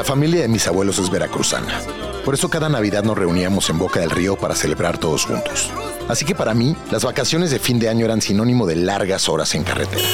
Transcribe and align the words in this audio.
La 0.00 0.04
familia 0.04 0.40
de 0.40 0.48
mis 0.48 0.66
abuelos 0.66 0.98
es 0.98 1.10
veracruzana. 1.10 1.78
Por 2.24 2.32
eso 2.32 2.48
cada 2.48 2.70
Navidad 2.70 3.04
nos 3.04 3.18
reuníamos 3.18 3.68
en 3.68 3.78
Boca 3.78 4.00
del 4.00 4.08
Río 4.08 4.34
para 4.34 4.54
celebrar 4.54 4.96
todos 4.96 5.26
juntos. 5.26 5.70
Así 6.08 6.24
que 6.24 6.34
para 6.34 6.54
mí, 6.54 6.74
las 6.90 7.04
vacaciones 7.04 7.50
de 7.50 7.58
fin 7.58 7.78
de 7.78 7.90
año 7.90 8.06
eran 8.06 8.22
sinónimo 8.22 8.66
de 8.66 8.76
largas 8.76 9.28
horas 9.28 9.54
en 9.54 9.62
carretera. 9.62 10.08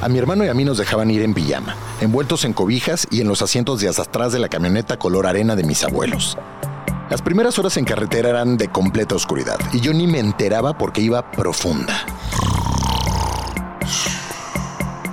A 0.00 0.08
mi 0.08 0.18
hermano 0.18 0.46
y 0.46 0.48
a 0.48 0.54
mí 0.54 0.64
nos 0.64 0.78
dejaban 0.78 1.10
ir 1.10 1.20
en 1.20 1.34
pijama, 1.34 1.76
envueltos 2.00 2.46
en 2.46 2.54
cobijas 2.54 3.06
y 3.10 3.20
en 3.20 3.28
los 3.28 3.42
asientos 3.42 3.80
de 3.80 3.90
hasta 3.90 4.00
atrás 4.00 4.32
de 4.32 4.38
la 4.38 4.48
camioneta 4.48 4.98
color 4.98 5.26
arena 5.26 5.56
de 5.56 5.64
mis 5.64 5.84
abuelos. 5.84 6.38
Las 7.10 7.20
primeras 7.20 7.58
horas 7.58 7.76
en 7.76 7.84
carretera 7.84 8.30
eran 8.30 8.56
de 8.56 8.68
completa 8.68 9.14
oscuridad 9.14 9.58
y 9.74 9.80
yo 9.80 9.92
ni 9.92 10.06
me 10.06 10.20
enteraba 10.20 10.78
porque 10.78 11.02
iba 11.02 11.30
profunda. 11.32 12.06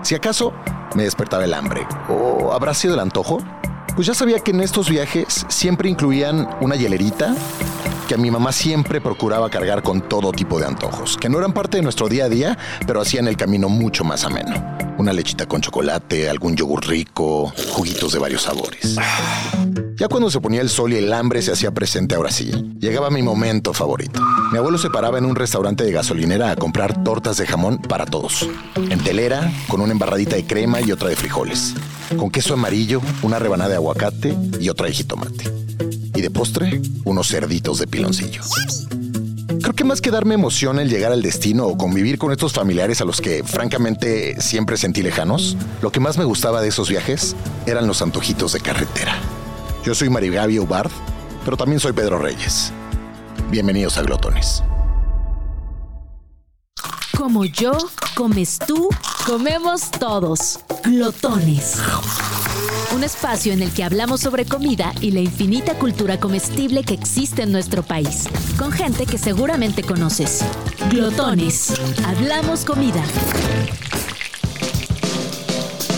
Si 0.04 0.16
acaso 0.16 0.54
me 0.96 1.04
despertaba 1.04 1.44
el 1.44 1.54
hambre 1.54 1.86
o 2.08 2.54
habrá 2.54 2.74
sido 2.74 2.94
el 2.94 3.02
antojo, 3.02 3.40
pues 4.00 4.08
ya 4.08 4.14
sabía 4.14 4.40
que 4.40 4.52
en 4.52 4.62
estos 4.62 4.90
viajes 4.90 5.46
siempre 5.50 5.90
incluían 5.90 6.48
una 6.62 6.78
hielerita 6.78 7.36
que 8.08 8.14
a 8.16 8.18
mi 8.18 8.32
mamá 8.32 8.54
siempre 8.54 9.02
procuraba 9.02 9.50
cargar 9.50 9.84
con 9.84 10.08
todo 10.08 10.32
tipo 10.32 10.58
de 10.58 10.68
antojos, 10.68 11.18
que 11.18 11.28
no 11.28 11.38
eran 11.38 11.52
parte 11.52 11.76
de 11.76 11.84
nuestro 11.84 12.08
día 12.08 12.24
a 12.24 12.30
día, 12.30 12.58
pero 12.88 13.02
hacían 13.02 13.28
el 13.28 13.36
camino 13.36 13.68
mucho 13.68 14.06
más 14.06 14.24
ameno. 14.24 14.56
Una 14.98 15.12
lechita 15.12 15.48
con 15.48 15.60
chocolate, 15.60 16.30
algún 16.30 16.56
yogur 16.56 16.88
rico, 16.88 17.52
juguitos 17.74 18.14
de 18.14 18.20
varios 18.20 18.44
sabores. 18.44 18.96
Ya 19.98 20.08
cuando 20.08 20.32
se 20.32 20.40
ponía 20.40 20.62
el 20.62 20.70
sol 20.70 20.94
y 20.94 20.96
el 20.96 21.12
hambre 21.12 21.42
se 21.42 21.52
hacía 21.52 21.72
presente 21.72 22.16
ahora 22.16 22.32
sí, 22.32 22.52
llegaba 22.80 23.10
mi 23.10 23.22
momento 23.22 23.74
favorito. 23.74 24.22
Mi 24.54 24.60
abuelo 24.60 24.78
se 24.78 24.90
paraba 24.90 25.18
en 25.18 25.26
un 25.26 25.36
restaurante 25.36 25.84
de 25.84 25.92
gasolinera 25.92 26.52
a 26.52 26.56
comprar 26.56 27.04
tortas 27.04 27.36
de 27.36 27.46
jamón 27.46 27.80
para 27.80 28.06
todos. 28.06 28.48
En 28.78 29.04
telera, 29.04 29.52
con 29.68 29.82
una 29.82 29.92
embarradita 29.92 30.38
de 30.38 30.48
crema 30.48 30.80
y 30.80 30.94
otra 30.94 31.10
de 31.10 31.18
frijoles. 31.18 31.76
Con 32.18 32.32
queso 32.32 32.54
amarillo, 32.54 33.02
una 33.22 33.40
rebanada 33.40 33.70
de 33.70 33.76
aguacate 33.76 34.36
y 34.60 34.70
otra 34.70 34.88
de 34.88 34.94
jitomate. 34.94 35.52
Y 36.16 36.22
de 36.22 36.30
postre, 36.30 36.82
unos 37.06 37.28
cerditos 37.28 37.80
de 37.80 37.88
piloncillo. 37.88 38.42
Creo 39.62 39.74
que 39.74 39.84
más 39.84 40.02
que 40.02 40.12
darme 40.12 40.34
emoción 40.34 40.80
el 40.80 40.90
llegar 40.90 41.12
al 41.12 41.22
destino 41.22 41.66
o 41.68 41.78
convivir 41.78 42.18
con 42.18 42.32
estos 42.32 42.54
familiares 42.54 43.02
a 43.02 43.06
los 43.06 43.22
que 43.22 43.44
francamente 43.44 44.42
siempre 44.42 44.78
sentí 44.78 45.02
lejanos, 45.02 45.56
lo 45.82 45.92
que 45.92 46.00
más 46.00 46.18
me 46.18 46.26
gustaba 46.26 46.62
de 46.62 46.70
esos 46.70 46.90
viajes 46.90 47.36
eran 47.66 47.88
los 47.88 48.02
antojitos 48.02 48.54
de 48.54 48.60
carretera. 48.60 49.16
Yo 49.86 49.94
soy 49.94 50.10
Marigaby 50.10 50.60
Ubard, 50.60 50.92
pero 51.46 51.58
también 51.58 51.80
soy 51.80 51.94
Pedro 51.94 52.18
Reyes. 52.18 52.72
Bienvenidos 53.52 53.98
a 53.98 54.02
Glotones. 54.02 54.64
Como 57.20 57.44
yo, 57.44 57.74
comes 58.16 58.58
tú, 58.66 58.88
comemos 59.26 59.92
todos. 59.92 60.62
Glotones. 60.86 61.76
Un 62.96 63.04
espacio 63.04 63.52
en 63.52 63.62
el 63.62 63.74
que 63.74 63.84
hablamos 63.84 64.22
sobre 64.22 64.46
comida 64.46 64.94
y 65.02 65.12
la 65.12 65.20
infinita 65.20 65.74
cultura 65.74 66.18
comestible 66.18 66.82
que 66.86 66.94
existe 66.94 67.42
en 67.42 67.52
nuestro 67.52 67.84
país, 67.84 68.30
con 68.58 68.72
gente 68.72 69.06
que 69.06 69.18
seguramente 69.18 69.84
conoces. 69.84 70.46
Glotones. 70.90 71.74
Hablamos 72.06 72.64
comida. 72.64 73.04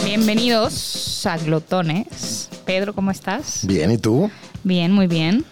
Bienvenidos 0.04 1.24
a 1.28 1.38
Glotones. 1.38 2.50
Pedro, 2.66 2.96
¿cómo 2.96 3.12
estás? 3.12 3.64
Bien, 3.68 3.92
¿y 3.92 4.00
tú? 4.00 4.32
Bien, 4.64 4.92
muy 4.92 5.06
bien. 5.06 5.46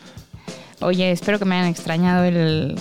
Oye, 0.81 1.11
espero 1.11 1.37
que 1.37 1.45
me 1.45 1.57
hayan 1.57 1.67
extrañado 1.69 2.23
el, 2.23 2.75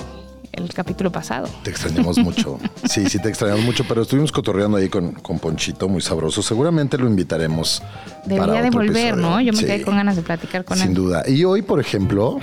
el 0.52 0.72
capítulo 0.72 1.10
pasado. 1.12 1.48
Te 1.62 1.70
extrañamos 1.70 2.18
mucho. 2.18 2.58
Sí, 2.88 3.08
sí, 3.08 3.18
te 3.18 3.28
extrañamos 3.28 3.64
mucho, 3.64 3.84
pero 3.86 4.02
estuvimos 4.02 4.32
cotorreando 4.32 4.78
ahí 4.78 4.88
con, 4.88 5.12
con 5.12 5.38
Ponchito, 5.38 5.88
muy 5.88 6.00
sabroso. 6.00 6.40
Seguramente 6.42 6.96
lo 6.96 7.06
invitaremos. 7.06 7.82
Debería 8.24 8.62
de 8.62 8.70
volver, 8.70 8.96
episodio. 8.96 9.16
¿no? 9.16 9.40
Yo 9.40 9.52
me 9.52 9.58
Sí, 9.58 9.66
quedé 9.66 9.82
con 9.82 9.96
ganas 9.96 10.16
de 10.16 10.22
platicar 10.22 10.64
con 10.64 10.78
Sin 10.78 10.88
él. 10.88 10.94
duda. 10.94 11.22
Y 11.28 11.44
hoy, 11.44 11.60
por 11.62 11.80
ejemplo, 11.80 12.38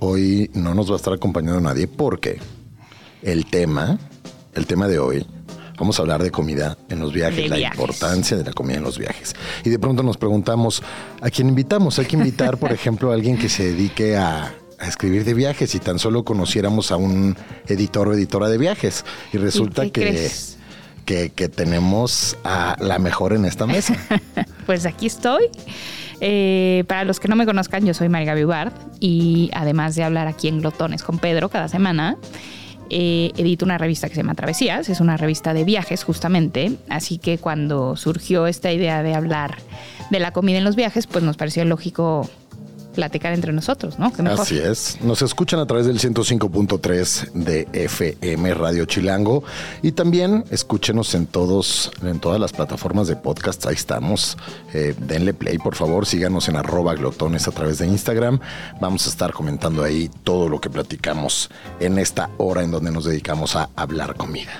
hoy 0.00 0.50
no 0.54 0.74
nos 0.74 0.90
va 0.90 0.94
a 0.94 0.96
estar 0.96 1.14
acompañando 1.14 1.60
nadie 1.60 1.88
porque 1.88 2.38
el 3.22 3.46
tema, 3.46 3.98
el 4.54 4.66
tema 4.66 4.86
de 4.86 4.98
hoy, 4.98 5.26
vamos 5.78 5.98
a 5.98 6.02
hablar 6.02 6.22
de 6.22 6.30
comida 6.30 6.76
en 6.90 7.00
los 7.00 7.12
viajes, 7.12 7.36
De 7.44 7.48
la 7.48 7.56
viajes. 7.56 7.78
importancia 7.78 8.36
de 8.36 8.44
la 8.44 8.52
comida 8.52 8.76
en 8.76 8.82
los 8.84 8.98
viajes. 8.98 9.34
Y 9.64 9.70
de 9.70 9.78
pronto 9.78 10.02
nos 10.02 10.18
preguntamos, 10.18 10.82
¿a 11.22 11.30
quién 11.30 11.48
invitamos? 11.48 11.98
Hay 11.98 12.04
que 12.06 12.16
invitar, 12.16 12.58
por 12.58 12.70
ejemplo, 12.78 13.10
a 13.10 13.14
alguien 13.14 13.38
que 13.38 13.48
se 13.48 13.64
dedique 13.64 14.16
a, 14.16 14.54
a 14.78 14.88
escribir 14.88 15.24
de 15.24 15.34
viajes 15.34 15.74
y 15.74 15.78
tan 15.78 15.98
solo 15.98 16.24
conociéramos 16.24 16.90
a 16.92 16.96
un 16.96 17.36
editor 17.66 18.08
o 18.08 18.14
editora 18.14 18.48
de 18.48 18.58
viajes. 18.58 19.04
Y 19.32 19.38
resulta 19.38 19.88
que, 19.90 20.30
que, 21.04 21.30
que 21.30 21.48
tenemos 21.48 22.36
a 22.44 22.76
la 22.80 22.98
mejor 22.98 23.32
en 23.32 23.44
esta 23.44 23.66
mesa. 23.66 23.96
Pues 24.66 24.84
aquí 24.84 25.06
estoy. 25.06 25.48
Eh, 26.20 26.84
para 26.88 27.04
los 27.04 27.20
que 27.20 27.28
no 27.28 27.36
me 27.36 27.46
conozcan, 27.46 27.84
yo 27.84 27.94
soy 27.94 28.08
María 28.08 28.34
Ubard 28.44 28.72
y 29.00 29.50
además 29.52 29.94
de 29.94 30.02
hablar 30.02 30.26
aquí 30.26 30.48
en 30.48 30.60
Glotones 30.60 31.04
con 31.04 31.18
Pedro 31.18 31.48
cada 31.48 31.68
semana, 31.68 32.16
eh, 32.88 33.32
edito 33.36 33.64
una 33.64 33.78
revista 33.78 34.08
que 34.08 34.14
se 34.14 34.22
llama 34.22 34.34
Travesías, 34.34 34.88
es 34.88 35.00
una 35.00 35.16
revista 35.16 35.54
de 35.54 35.64
viajes 35.64 36.04
justamente, 36.04 36.72
así 36.88 37.18
que 37.18 37.38
cuando 37.38 37.96
surgió 37.96 38.46
esta 38.46 38.72
idea 38.72 39.02
de 39.02 39.14
hablar 39.14 39.58
de 40.10 40.20
la 40.20 40.32
comida 40.32 40.58
en 40.58 40.64
los 40.64 40.76
viajes, 40.76 41.06
pues 41.06 41.22
nos 41.22 41.36
pareció 41.36 41.64
lógico 41.64 42.28
platicar 42.96 43.34
entre 43.34 43.52
nosotros, 43.52 43.98
¿no? 43.98 44.10
Mejor. 44.18 44.40
Así 44.40 44.58
es. 44.58 44.98
Nos 45.02 45.22
escuchan 45.22 45.60
a 45.60 45.66
través 45.66 45.86
del 45.86 46.00
105.3 46.00 47.32
de 47.32 47.68
FM 47.72 48.54
Radio 48.54 48.86
Chilango 48.86 49.44
y 49.82 49.92
también 49.92 50.44
escúchenos 50.50 51.14
en 51.14 51.26
todos, 51.26 51.92
en 52.02 52.18
todas 52.18 52.40
las 52.40 52.52
plataformas 52.52 53.06
de 53.06 53.14
podcast. 53.14 53.66
Ahí 53.66 53.74
estamos. 53.74 54.38
Eh, 54.72 54.94
denle 54.98 55.34
play, 55.34 55.58
por 55.58 55.74
favor. 55.74 56.06
Síganos 56.06 56.48
en 56.48 56.56
arroba 56.56 56.94
glotones 56.94 57.46
a 57.46 57.52
través 57.52 57.78
de 57.78 57.86
Instagram. 57.86 58.40
Vamos 58.80 59.06
a 59.06 59.10
estar 59.10 59.32
comentando 59.32 59.84
ahí 59.84 60.10
todo 60.24 60.48
lo 60.48 60.58
que 60.58 60.70
platicamos 60.70 61.50
en 61.78 61.98
esta 61.98 62.30
hora 62.38 62.62
en 62.62 62.70
donde 62.70 62.90
nos 62.90 63.04
dedicamos 63.04 63.56
a 63.56 63.68
hablar 63.76 64.16
comida. 64.16 64.52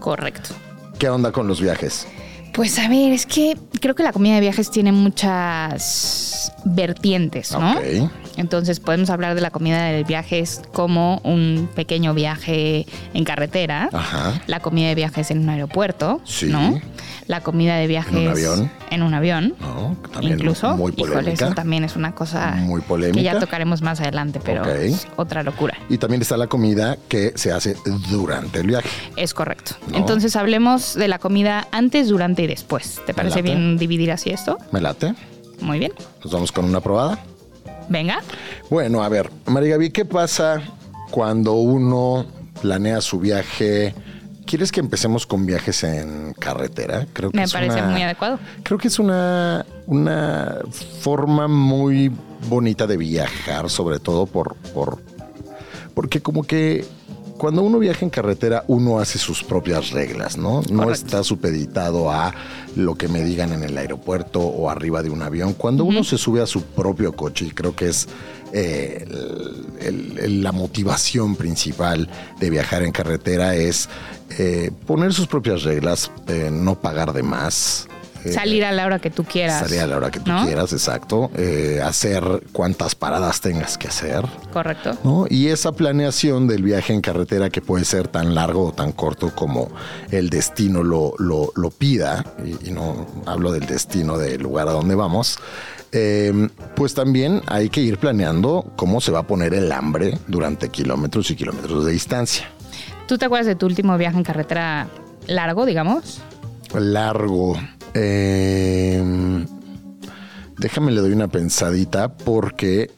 Correcto. 0.00 0.54
¿Qué 0.98 1.10
onda 1.10 1.30
con 1.30 1.46
los 1.46 1.60
viajes? 1.60 2.06
Pues 2.54 2.78
a 2.78 2.88
ver, 2.88 3.12
es 3.12 3.24
que 3.26 3.56
creo 3.80 3.94
que 3.94 4.02
la 4.02 4.12
comida 4.12 4.34
de 4.34 4.40
viajes 4.42 4.70
tiene 4.70 4.92
muchas 4.92 6.52
vertientes, 6.64 7.52
¿no? 7.52 7.72
Ok. 7.72 8.10
Entonces 8.36 8.80
podemos 8.80 9.10
hablar 9.10 9.34
de 9.34 9.40
la 9.40 9.50
comida 9.50 9.84
de 9.86 10.04
viajes 10.04 10.62
como 10.72 11.18
un 11.24 11.68
pequeño 11.74 12.14
viaje 12.14 12.86
en 13.14 13.24
carretera, 13.24 13.88
Ajá. 13.92 14.40
la 14.46 14.60
comida 14.60 14.88
de 14.88 14.94
viajes 14.94 15.30
en 15.30 15.40
un 15.40 15.48
aeropuerto, 15.50 16.20
Sí. 16.24 16.46
¿no? 16.46 16.80
La 17.26 17.40
comida 17.40 17.76
de 17.76 17.86
viajes 17.86 18.12
un 18.14 18.28
avión. 18.28 18.70
en 18.90 19.02
un 19.02 19.14
avión, 19.14 19.54
¿No? 19.60 19.96
También 20.12 20.34
incluso. 20.38 20.76
muy 20.76 20.92
Híjole, 20.96 21.12
polémica. 21.14 21.46
eso 21.46 21.54
también 21.54 21.84
es 21.84 21.94
una 21.96 22.14
cosa 22.14 22.52
Muy 22.58 22.80
polémica. 22.80 23.18
que 23.18 23.22
ya 23.24 23.38
tocaremos 23.38 23.80
más 23.82 24.00
adelante, 24.00 24.40
pero 24.44 24.64
es 24.64 25.06
otra 25.16 25.42
locura. 25.42 25.76
Y 25.88 25.98
también 25.98 26.20
está 26.22 26.36
la 26.36 26.46
comida 26.48 26.96
que 27.08 27.32
se 27.36 27.52
hace 27.52 27.76
durante 28.10 28.60
el 28.60 28.66
viaje. 28.66 28.88
Es 29.16 29.34
correcto. 29.34 29.76
No. 29.88 29.98
Entonces 29.98 30.36
hablemos 30.36 30.94
de 30.94 31.08
la 31.08 31.18
comida 31.18 31.68
antes, 31.70 32.08
durante 32.08 32.41
y 32.42 32.46
después. 32.46 33.00
¿Te 33.06 33.14
parece 33.14 33.36
late. 33.36 33.42
bien 33.54 33.76
dividir 33.78 34.10
así 34.12 34.30
esto? 34.30 34.58
¿Me 34.72 34.80
late? 34.80 35.14
Muy 35.60 35.78
bien. 35.78 35.92
Nos 36.22 36.32
vamos 36.32 36.52
con 36.52 36.64
una 36.64 36.80
probada. 36.80 37.18
Venga. 37.88 38.20
Bueno, 38.70 39.02
a 39.02 39.08
ver, 39.08 39.30
María 39.46 39.70
Gaby, 39.76 39.90
¿qué 39.90 40.04
pasa 40.04 40.62
cuando 41.10 41.54
uno 41.54 42.26
planea 42.60 43.00
su 43.00 43.18
viaje? 43.20 43.94
¿Quieres 44.46 44.72
que 44.72 44.80
empecemos 44.80 45.26
con 45.26 45.46
viajes 45.46 45.84
en 45.84 46.34
carretera? 46.38 47.06
Creo 47.12 47.30
que 47.30 47.36
Me 47.38 47.44
es 47.44 47.52
parece 47.52 47.78
una- 47.80 47.88
muy 47.90 48.02
adecuado. 48.02 48.38
Creo 48.62 48.78
que 48.78 48.88
es 48.88 48.98
una, 48.98 49.64
una 49.86 50.58
forma 51.00 51.46
muy 51.48 52.10
bonita 52.48 52.86
de 52.86 52.96
viajar, 52.96 53.70
sobre 53.70 53.98
todo 54.00 54.26
por, 54.26 54.56
por 54.74 54.98
porque 55.94 56.20
como 56.20 56.42
que 56.42 56.84
cuando 57.42 57.62
uno 57.62 57.80
viaja 57.80 58.04
en 58.04 58.10
carretera, 58.10 58.62
uno 58.68 59.00
hace 59.00 59.18
sus 59.18 59.42
propias 59.42 59.90
reglas, 59.90 60.36
¿no? 60.36 60.62
No 60.70 60.84
Correcto. 60.84 60.92
está 60.92 61.24
supeditado 61.24 62.08
a 62.12 62.32
lo 62.76 62.94
que 62.94 63.08
me 63.08 63.24
digan 63.24 63.52
en 63.52 63.64
el 63.64 63.76
aeropuerto 63.76 64.38
o 64.38 64.70
arriba 64.70 65.02
de 65.02 65.10
un 65.10 65.22
avión. 65.22 65.52
Cuando 65.54 65.82
uno 65.84 66.04
se 66.04 66.18
sube 66.18 66.40
a 66.40 66.46
su 66.46 66.62
propio 66.62 67.10
coche, 67.14 67.46
y 67.46 67.50
creo 67.50 67.74
que 67.74 67.88
es 67.88 68.06
eh, 68.52 69.06
el- 69.80 70.18
el- 70.20 70.42
la 70.44 70.52
motivación 70.52 71.34
principal 71.34 72.08
de 72.38 72.48
viajar 72.48 72.84
en 72.84 72.92
carretera, 72.92 73.56
es 73.56 73.88
eh, 74.38 74.70
poner 74.86 75.12
sus 75.12 75.26
propias 75.26 75.64
reglas, 75.64 76.12
eh, 76.28 76.48
no 76.52 76.78
pagar 76.80 77.12
de 77.12 77.24
más. 77.24 77.88
Eh, 78.24 78.32
Salir 78.32 78.64
a 78.64 78.72
la 78.72 78.86
hora 78.86 78.98
que 78.98 79.10
tú 79.10 79.24
quieras. 79.24 79.60
Salir 79.60 79.80
a 79.80 79.86
la 79.86 79.96
hora 79.96 80.10
que 80.10 80.20
tú 80.20 80.30
¿no? 80.30 80.44
quieras, 80.44 80.72
exacto. 80.72 81.30
eh, 81.36 81.80
hacer 81.84 82.22
cuantas 82.52 82.94
paradas 82.94 83.40
tengas 83.40 83.78
que 83.78 83.88
hacer. 83.88 84.24
Correcto. 84.52 84.96
¿no? 85.04 85.26
Y 85.28 85.48
esa 85.48 85.72
planeación 85.72 86.46
del 86.48 86.62
viaje 86.62 86.92
en 86.92 87.00
carretera 87.00 87.50
que 87.50 87.60
puede 87.60 87.84
ser 87.84 88.08
tan 88.08 88.34
largo 88.34 88.66
o 88.68 88.72
tan 88.72 88.92
corto 88.92 89.34
como 89.34 89.68
el 90.10 90.30
destino 90.30 90.82
lo, 90.82 91.14
lo- 91.18 91.52
lo 91.56 91.70
pida, 91.70 92.24
y, 92.44 92.68
y 92.68 92.72
no 92.72 93.06
hablo 93.26 93.52
del 93.52 93.66
destino 93.66 94.18
del 94.18 94.42
lugar 94.42 94.68
a 94.68 94.72
donde 94.72 94.94
vamos, 94.94 95.38
eh, 95.92 96.48
pues 96.74 96.94
también 96.94 97.42
hay 97.46 97.68
que 97.68 97.80
ir 97.82 97.98
planeando 97.98 98.72
cómo 98.76 99.00
se 99.00 99.12
va 99.12 99.20
a 99.20 99.26
poner 99.26 99.52
el 99.54 99.70
hambre 99.72 100.18
durante 100.26 100.70
kilómetros 100.70 101.30
y 101.30 101.36
kilómetros 101.36 101.84
de 101.84 101.92
distancia. 101.92 102.48
¿Tú 103.06 103.18
te 103.18 103.26
acuerdas 103.26 103.46
de 103.46 103.56
tu 103.56 103.66
último 103.66 103.98
viaje 103.98 104.16
en 104.16 104.22
carretera 104.24 104.86
largo, 105.26 105.66
digamos? 105.66 106.20
Largo. 106.74 107.58
Eh, 107.94 109.44
Déjame 110.58 110.92
le 110.92 111.00
doy 111.00 111.12
una 111.12 111.26
pensadita 111.28 112.14
porque 112.16 112.90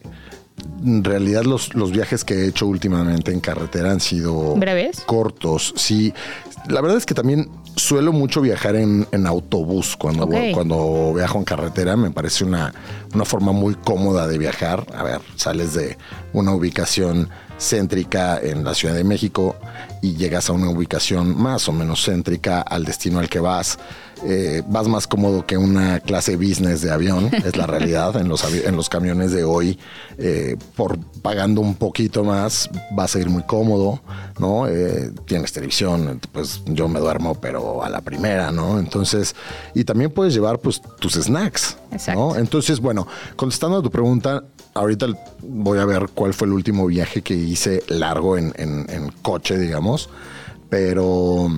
en 0.84 1.02
realidad 1.02 1.44
los, 1.44 1.74
los 1.74 1.92
viajes 1.92 2.24
que 2.24 2.34
he 2.34 2.48
hecho 2.48 2.66
últimamente 2.66 3.32
en 3.32 3.40
carretera 3.40 3.90
han 3.90 4.00
sido 4.00 4.54
¿Breves? 4.56 5.00
cortos. 5.06 5.72
Sí, 5.76 6.12
la 6.68 6.82
verdad 6.82 6.98
es 6.98 7.06
que 7.06 7.14
también 7.14 7.48
suelo 7.76 8.12
mucho 8.12 8.40
viajar 8.40 8.76
en, 8.76 9.06
en 9.12 9.26
autobús 9.26 9.96
cuando, 9.96 10.28
cuando 10.52 11.14
viajo 11.14 11.38
en 11.38 11.44
carretera. 11.44 11.96
Me 11.96 12.10
parece 12.10 12.44
una, 12.44 12.74
una 13.14 13.24
forma 13.24 13.52
muy 13.52 13.74
cómoda 13.74 14.28
de 14.28 14.36
viajar. 14.36 14.86
A 14.94 15.02
ver, 15.02 15.20
sales 15.36 15.74
de 15.74 15.96
una 16.34 16.52
ubicación 16.52 17.30
céntrica 17.58 18.38
en 18.40 18.64
la 18.64 18.74
Ciudad 18.74 18.94
de 18.94 19.04
México 19.04 19.56
y 20.02 20.16
llegas 20.16 20.50
a 20.50 20.52
una 20.52 20.68
ubicación 20.68 21.40
más 21.40 21.68
o 21.68 21.72
menos 21.72 22.04
céntrica 22.04 22.60
al 22.60 22.84
destino 22.84 23.20
al 23.20 23.28
que 23.28 23.40
vas. 23.40 23.78
Eh, 24.26 24.62
vas 24.68 24.88
más 24.88 25.06
cómodo 25.06 25.44
que 25.46 25.56
una 25.58 26.00
clase 26.00 26.36
business 26.36 26.80
de 26.80 26.90
avión, 26.90 27.26
es 27.44 27.56
la 27.56 27.66
realidad. 27.66 28.16
En 28.16 28.28
los, 28.28 28.42
en 28.52 28.74
los 28.76 28.88
camiones 28.88 29.32
de 29.32 29.44
hoy, 29.44 29.78
eh, 30.18 30.56
por 30.76 30.98
pagando 31.22 31.60
un 31.60 31.74
poquito 31.74 32.24
más, 32.24 32.70
vas 32.92 33.14
a 33.14 33.18
ir 33.20 33.28
muy 33.28 33.42
cómodo, 33.42 34.00
¿no? 34.38 34.66
Eh, 34.68 35.10
tienes 35.26 35.52
televisión, 35.52 36.20
pues 36.32 36.62
yo 36.66 36.88
me 36.88 37.00
duermo, 37.00 37.34
pero 37.34 37.82
a 37.84 37.88
la 37.90 38.00
primera, 38.00 38.50
¿no? 38.50 38.78
Entonces, 38.78 39.34
y 39.74 39.84
también 39.84 40.10
puedes 40.10 40.32
llevar 40.34 40.58
pues 40.58 40.80
tus 41.00 41.14
snacks, 41.14 41.76
Exacto. 41.92 42.20
¿no? 42.32 42.36
Entonces, 42.36 42.80
bueno, 42.80 43.06
contestando 43.36 43.78
a 43.78 43.82
tu 43.82 43.90
pregunta, 43.90 44.42
ahorita 44.74 45.06
voy 45.42 45.78
a 45.78 45.84
ver 45.84 46.08
cuál 46.14 46.32
fue 46.34 46.46
el 46.46 46.52
último 46.54 46.86
viaje 46.86 47.22
que 47.22 47.34
hice 47.34 47.82
largo 47.88 48.36
en, 48.38 48.52
en- 48.56 48.86
en 48.88 49.10
coche, 49.22 49.58
digamos, 49.58 50.08
pero, 50.68 51.48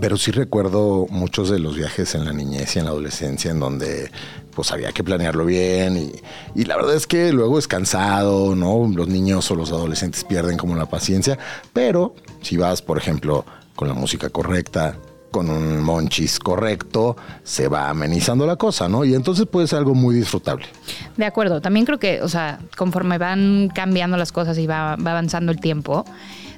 pero 0.00 0.16
sí 0.16 0.30
recuerdo 0.30 1.06
muchos 1.10 1.50
de 1.50 1.58
los 1.58 1.76
viajes 1.76 2.14
en 2.14 2.24
la 2.24 2.32
niñez 2.32 2.76
y 2.76 2.78
en 2.78 2.86
la 2.86 2.90
adolescencia 2.90 3.50
en 3.50 3.60
donde 3.60 4.10
pues 4.54 4.70
había 4.72 4.92
que 4.92 5.02
planearlo 5.02 5.44
bien 5.44 5.96
y, 5.96 6.12
y 6.60 6.64
la 6.64 6.76
verdad 6.76 6.94
es 6.94 7.06
que 7.06 7.32
luego 7.32 7.58
es 7.58 7.66
cansado, 7.66 8.54
¿no? 8.54 8.88
Los 8.94 9.08
niños 9.08 9.50
o 9.50 9.54
los 9.56 9.70
adolescentes 9.72 10.24
pierden 10.24 10.56
como 10.56 10.76
la 10.76 10.86
paciencia, 10.86 11.38
pero 11.72 12.14
si 12.40 12.56
vas, 12.56 12.82
por 12.82 12.98
ejemplo, 12.98 13.44
con 13.74 13.88
la 13.88 13.94
música 13.94 14.30
correcta, 14.30 14.96
con 15.34 15.50
un 15.50 15.82
monchis 15.82 16.38
correcto, 16.38 17.16
se 17.42 17.66
va 17.66 17.88
amenizando 17.88 18.46
la 18.46 18.54
cosa, 18.54 18.88
¿no? 18.88 19.04
Y 19.04 19.14
entonces 19.14 19.46
puede 19.46 19.66
ser 19.66 19.80
algo 19.80 19.92
muy 19.92 20.14
disfrutable. 20.14 20.66
De 21.16 21.24
acuerdo, 21.24 21.60
también 21.60 21.84
creo 21.84 21.98
que, 21.98 22.22
o 22.22 22.28
sea, 22.28 22.60
conforme 22.76 23.18
van 23.18 23.68
cambiando 23.74 24.16
las 24.16 24.30
cosas 24.30 24.56
y 24.58 24.68
va, 24.68 24.94
va 24.94 25.10
avanzando 25.10 25.50
el 25.50 25.58
tiempo, 25.58 26.04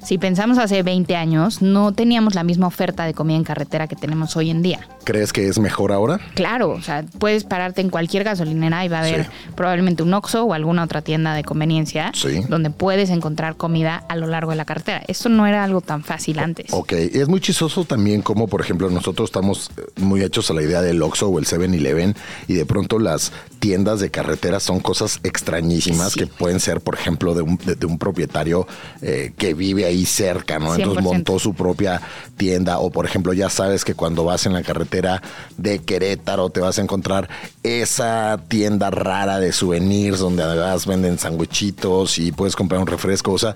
si 0.07 0.17
pensamos 0.17 0.57
hace 0.57 0.83
20 0.83 1.17
años, 1.17 1.61
no 1.61 1.91
teníamos 1.91 2.33
la 2.33 2.43
misma 2.45 2.65
oferta 2.67 3.03
de 3.05 3.13
comida 3.13 3.35
en 3.35 3.43
carretera 3.43 3.87
que 3.87 3.97
tenemos 3.97 4.37
hoy 4.37 4.49
en 4.49 4.61
día. 4.61 4.79
¿Crees 5.03 5.33
que 5.33 5.49
es 5.49 5.59
mejor 5.59 5.91
ahora? 5.91 6.19
Claro, 6.33 6.69
o 6.69 6.81
sea, 6.81 7.03
puedes 7.19 7.43
pararte 7.43 7.81
en 7.81 7.89
cualquier 7.89 8.23
gasolinera 8.23 8.85
y 8.85 8.87
va 8.87 8.99
a 8.99 9.01
haber 9.01 9.25
Sí. 9.25 9.29
probablemente 9.55 10.03
un 10.03 10.13
Oxxo 10.13 10.45
o 10.45 10.53
alguna 10.53 10.83
otra 10.83 11.01
tienda 11.01 11.33
de 11.33 11.43
conveniencia 11.43 12.11
Sí. 12.13 12.39
donde 12.47 12.69
puedes 12.69 13.09
encontrar 13.09 13.57
comida 13.57 14.01
a 14.07 14.15
lo 14.15 14.27
largo 14.27 14.51
de 14.51 14.57
la 14.57 14.63
carretera. 14.63 15.01
Esto 15.09 15.27
no 15.27 15.45
era 15.45 15.65
algo 15.65 15.81
tan 15.81 16.03
fácil 16.05 16.39
antes. 16.39 16.67
Ok, 16.71 16.93
es 16.93 17.27
muy 17.27 17.41
chistoso 17.41 17.83
también 17.83 18.21
como, 18.21 18.47
por 18.47 18.61
ejemplo, 18.61 18.89
nosotros 18.89 19.27
estamos 19.27 19.71
eh, 19.77 19.81
muy 19.99 20.21
hechos 20.23 20.49
a 20.49 20.53
la 20.53 20.61
idea 20.61 20.81
del 20.81 21.01
Oxxo 21.01 21.27
o 21.27 21.37
el 21.39 21.45
7-Eleven 21.45 22.15
y 22.47 22.53
de 22.53 22.65
pronto 22.65 22.97
las 22.99 23.33
tiendas 23.59 23.99
de 23.99 24.09
carretera 24.09 24.61
son 24.61 24.79
cosas 24.79 25.19
extrañísimas 25.23 26.13
Sí. 26.13 26.21
que 26.21 26.27
pueden 26.27 26.61
ser, 26.61 26.79
por 26.79 26.95
ejemplo, 26.95 27.33
de 27.33 27.41
un, 27.41 27.57
de, 27.57 27.75
de 27.75 27.85
un 27.85 27.97
propietario 27.97 28.67
eh, 29.01 29.33
que 29.37 29.53
vive 29.53 29.83
ahí 29.85 29.96
cerca, 30.05 30.59
¿no? 30.59 30.75
Entonces 30.75 31.03
100%. 31.03 31.03
montó 31.03 31.39
su 31.39 31.53
propia 31.53 32.01
tienda 32.37 32.79
o, 32.79 32.89
por 32.89 33.05
ejemplo, 33.05 33.33
ya 33.33 33.49
sabes 33.49 33.83
que 33.83 33.93
cuando 33.93 34.23
vas 34.23 34.45
en 34.45 34.53
la 34.53 34.63
carretera 34.63 35.21
de 35.57 35.79
Querétaro 35.79 36.49
te 36.49 36.59
vas 36.59 36.77
a 36.79 36.81
encontrar 36.81 37.29
esa 37.63 38.39
tienda 38.47 38.89
rara 38.89 39.39
de 39.39 39.51
souvenirs 39.51 40.19
donde 40.19 40.43
además 40.43 40.85
venden 40.85 41.17
sandwichitos 41.17 42.17
y 42.19 42.31
puedes 42.31 42.55
comprar 42.55 42.81
un 42.81 42.87
refresco, 42.87 43.31
o 43.31 43.37
sea... 43.37 43.55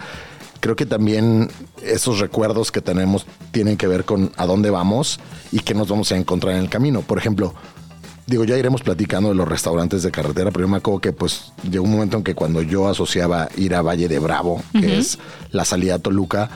Creo 0.62 0.76
que 0.76 0.86
también 0.86 1.50
esos 1.82 2.20
recuerdos 2.20 2.72
que 2.72 2.82
tenemos 2.82 3.26
tienen 3.52 3.78
que 3.78 3.88
ver 3.88 4.06
con 4.06 4.32
a 4.38 4.46
dónde 4.46 4.70
vamos 4.70 5.20
y 5.52 5.62
qué 5.62 5.74
nos 5.74 5.88
vamos 5.88 6.12
a 6.12 6.18
encontrar 6.18 6.54
en 6.54 6.60
el 6.60 6.70
camino. 6.70 7.02
Por 7.02 7.18
ejemplo, 7.18 7.56
digo, 8.28 8.44
ya 8.44 8.58
iremos 8.58 8.82
platicando 8.82 9.30
de 9.30 9.36
los 9.36 9.48
restaurantes 9.48 10.04
de 10.04 10.12
carretera, 10.12 10.52
pero 10.52 10.66
yo 10.66 10.70
me 10.70 10.78
acuerdo 10.78 11.00
que 11.00 11.14
pues 11.14 11.52
llegó 11.70 11.84
un 11.86 11.92
momento 11.92 12.18
en 12.18 12.24
que 12.24 12.36
cuando 12.36 12.62
yo 12.62 12.88
asociaba 12.88 13.50
ir 13.58 13.76
a 13.76 13.82
Valle 13.82 14.08
de 14.08 14.20
Bravo, 14.20 14.64
que 14.74 14.98
es 14.98 15.20
la 15.52 15.66
salida 15.66 15.96
a 15.96 16.00
Toluca, 16.00 16.50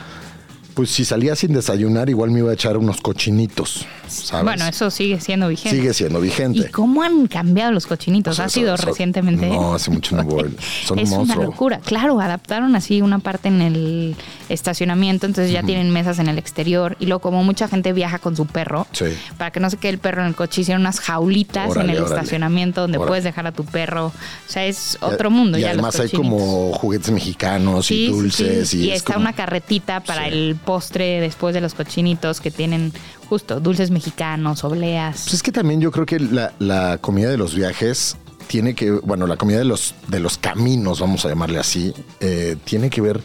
pues 0.76 0.90
si 0.90 1.06
salía 1.06 1.34
sin 1.34 1.54
desayunar, 1.54 2.10
igual 2.10 2.30
me 2.30 2.40
iba 2.40 2.50
a 2.50 2.54
echar 2.54 2.76
unos 2.76 3.00
cochinitos, 3.00 3.86
¿sabes? 4.06 4.44
Bueno, 4.44 4.66
eso 4.66 4.90
sigue 4.90 5.18
siendo 5.20 5.48
vigente. 5.48 5.74
sigue 5.78 5.94
siendo 5.94 6.20
vigente. 6.20 6.58
¿Y 6.58 6.64
cómo 6.70 7.02
han 7.02 7.26
cambiado 7.28 7.72
los 7.72 7.86
cochinitos? 7.86 8.32
O 8.32 8.36
sea, 8.36 8.44
¿Ha 8.44 8.48
sido 8.50 8.74
eso- 8.74 8.84
recientemente? 8.86 9.48
No, 9.48 9.72
hace 9.74 9.90
mucho 9.90 10.14
no 10.14 10.22
voy. 10.24 10.54
Son 10.84 10.98
es 10.98 11.10
un 11.10 11.20
una 11.20 11.36
locura. 11.36 11.80
Claro, 11.82 12.20
adaptaron 12.20 12.76
así 12.76 13.00
una 13.00 13.18
parte 13.20 13.48
en 13.48 13.62
el 13.62 14.16
estacionamiento, 14.50 15.26
entonces 15.26 15.52
ya 15.52 15.62
tienen 15.62 15.90
mesas 15.90 16.18
en 16.18 16.28
el 16.28 16.38
exterior. 16.38 16.96
Y 17.00 17.06
luego, 17.06 17.20
como 17.20 17.42
mucha 17.42 17.68
gente 17.68 17.92
viaja 17.92 18.18
con 18.18 18.36
su 18.36 18.46
perro, 18.46 18.86
Sí. 18.92 19.06
para 19.38 19.50
que 19.50 19.60
no 19.60 19.70
se 19.70 19.76
quede 19.78 19.92
el 19.92 19.98
perro 19.98 20.20
en 20.22 20.28
el 20.28 20.34
coche, 20.34 20.60
hicieron 20.60 20.82
unas 20.82 21.00
jaulitas 21.00 21.70
Órale, 21.70 21.84
en 21.92 21.96
el 21.96 22.02
órale. 22.02 22.16
estacionamiento 22.16 22.82
donde 22.82 22.98
Órale. 22.98 23.08
puedes 23.08 23.24
dejar 23.24 23.46
a 23.46 23.52
tu 23.52 23.64
perro. 23.64 24.06
O 24.06 24.12
sea, 24.46 24.66
es 24.66 24.98
otro 25.00 25.30
mundo 25.30 25.58
Y 25.58 25.62
ya. 25.62 25.68
los 25.68 25.74
además 25.74 25.94
hay 26.00 26.10
cochinitos. 26.10 26.30
como 26.40 26.72
juguetes 26.74 27.10
mexicanos 27.10 27.86
Sí, 27.86 28.04
y 28.04 28.08
dulces. 28.08 28.68
sí. 28.68 28.78
Y, 28.80 28.84
Y, 28.86 28.90
es 28.90 28.96
está 28.98 29.14
como- 29.14 29.24
una 29.24 29.32
carretita 29.32 30.00
para 30.00 30.28
el 30.28 30.54
postre 30.66 31.20
después 31.22 31.54
de 31.54 31.62
los 31.62 31.72
cochinitos 31.72 32.40
que 32.42 32.50
tienen 32.50 32.92
justo 33.30 33.58
dulces 33.60 33.90
mexicanos, 33.90 34.62
obleas. 34.64 35.22
Pues 35.22 35.34
es 35.34 35.42
que 35.42 35.52
también 35.52 35.80
yo 35.80 35.90
creo 35.90 36.04
que 36.04 36.20
la, 36.20 36.52
la 36.58 36.98
comida 36.98 37.30
de 37.30 37.38
los 37.38 37.54
viajes 37.54 38.18
tiene 38.48 38.74
que, 38.74 38.90
bueno, 38.90 39.26
la 39.26 39.36
comida 39.36 39.58
de 39.58 39.64
los, 39.64 39.94
de 40.08 40.20
los 40.20 40.36
caminos, 40.36 41.00
vamos 41.00 41.24
a 41.24 41.28
llamarle 41.30 41.58
así, 41.58 41.94
eh, 42.20 42.56
tiene 42.64 42.90
que 42.90 43.00
ver, 43.00 43.20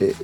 eh, 0.00 0.14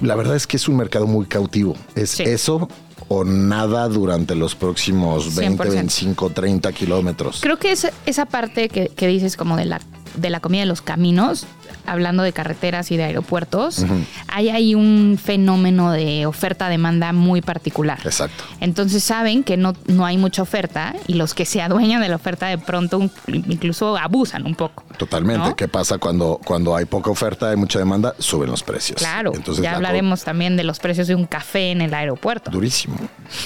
la 0.00 0.14
verdad 0.14 0.36
es 0.36 0.46
que 0.46 0.56
es 0.56 0.68
un 0.68 0.76
mercado 0.76 1.06
muy 1.06 1.26
cautivo. 1.26 1.74
Es 1.94 2.10
Sí. 2.10 2.22
eso 2.22 2.68
o 3.08 3.24
nada 3.24 3.86
durante 3.88 4.34
los 4.34 4.54
próximos 4.54 5.34
20, 5.34 5.62
100%. 5.64 5.70
25, 5.74 6.30
30 6.30 6.72
kilómetros. 6.72 7.38
Creo 7.40 7.58
que 7.58 7.72
es 7.72 7.86
esa 8.04 8.26
parte 8.26 8.68
que, 8.68 8.88
que 8.88 9.06
dices 9.06 9.36
como 9.36 9.56
de 9.56 9.64
la, 9.66 9.80
de 10.16 10.30
la 10.30 10.40
comida 10.40 10.60
de 10.60 10.66
los 10.66 10.82
caminos, 10.82 11.46
hablando 11.86 12.22
de 12.22 12.32
carreteras 12.32 12.90
y 12.90 12.96
de 12.96 13.04
aeropuertos, 13.04 13.84
hay 14.28 14.48
ahí 14.48 14.74
un 14.74 15.18
fenómeno 15.22 15.92
de 15.92 16.26
oferta-demanda 16.26 17.12
muy 17.12 17.40
particular. 17.42 17.98
Exacto. 18.04 18.44
Entonces 18.60 19.04
saben 19.04 19.44
que 19.44 19.56
no, 19.56 19.74
no 19.86 20.04
hay 20.06 20.18
mucha 20.18 20.42
oferta 20.42 20.94
y 21.06 21.14
los 21.14 21.34
que 21.34 21.44
se 21.44 21.62
adueñan 21.62 22.00
de 22.00 22.08
la 22.08 22.16
oferta 22.16 22.46
de 22.46 22.58
pronto 22.58 23.10
incluso 23.26 23.96
abusan 23.96 24.46
un 24.46 24.54
poco. 24.54 24.84
Totalmente. 24.98 25.48
¿no? 25.48 25.56
¿Qué 25.56 25.68
pasa 25.68 25.98
cuando, 25.98 26.40
cuando 26.44 26.74
hay 26.74 26.84
poca 26.86 27.10
oferta, 27.10 27.50
hay 27.50 27.56
mucha 27.56 27.78
demanda? 27.78 28.14
Suben 28.18 28.50
los 28.50 28.62
precios. 28.62 28.98
Claro, 28.98 29.32
Entonces, 29.34 29.62
ya 29.62 29.74
hablaremos 29.76 30.24
también 30.24 30.56
de 30.56 30.64
los 30.64 30.78
precios 30.78 31.06
de 31.08 31.14
un 31.14 31.26
café 31.26 31.70
en 31.70 31.80
el 31.82 31.94
aeropuerto. 31.94 32.50
Durísimo, 32.50 32.96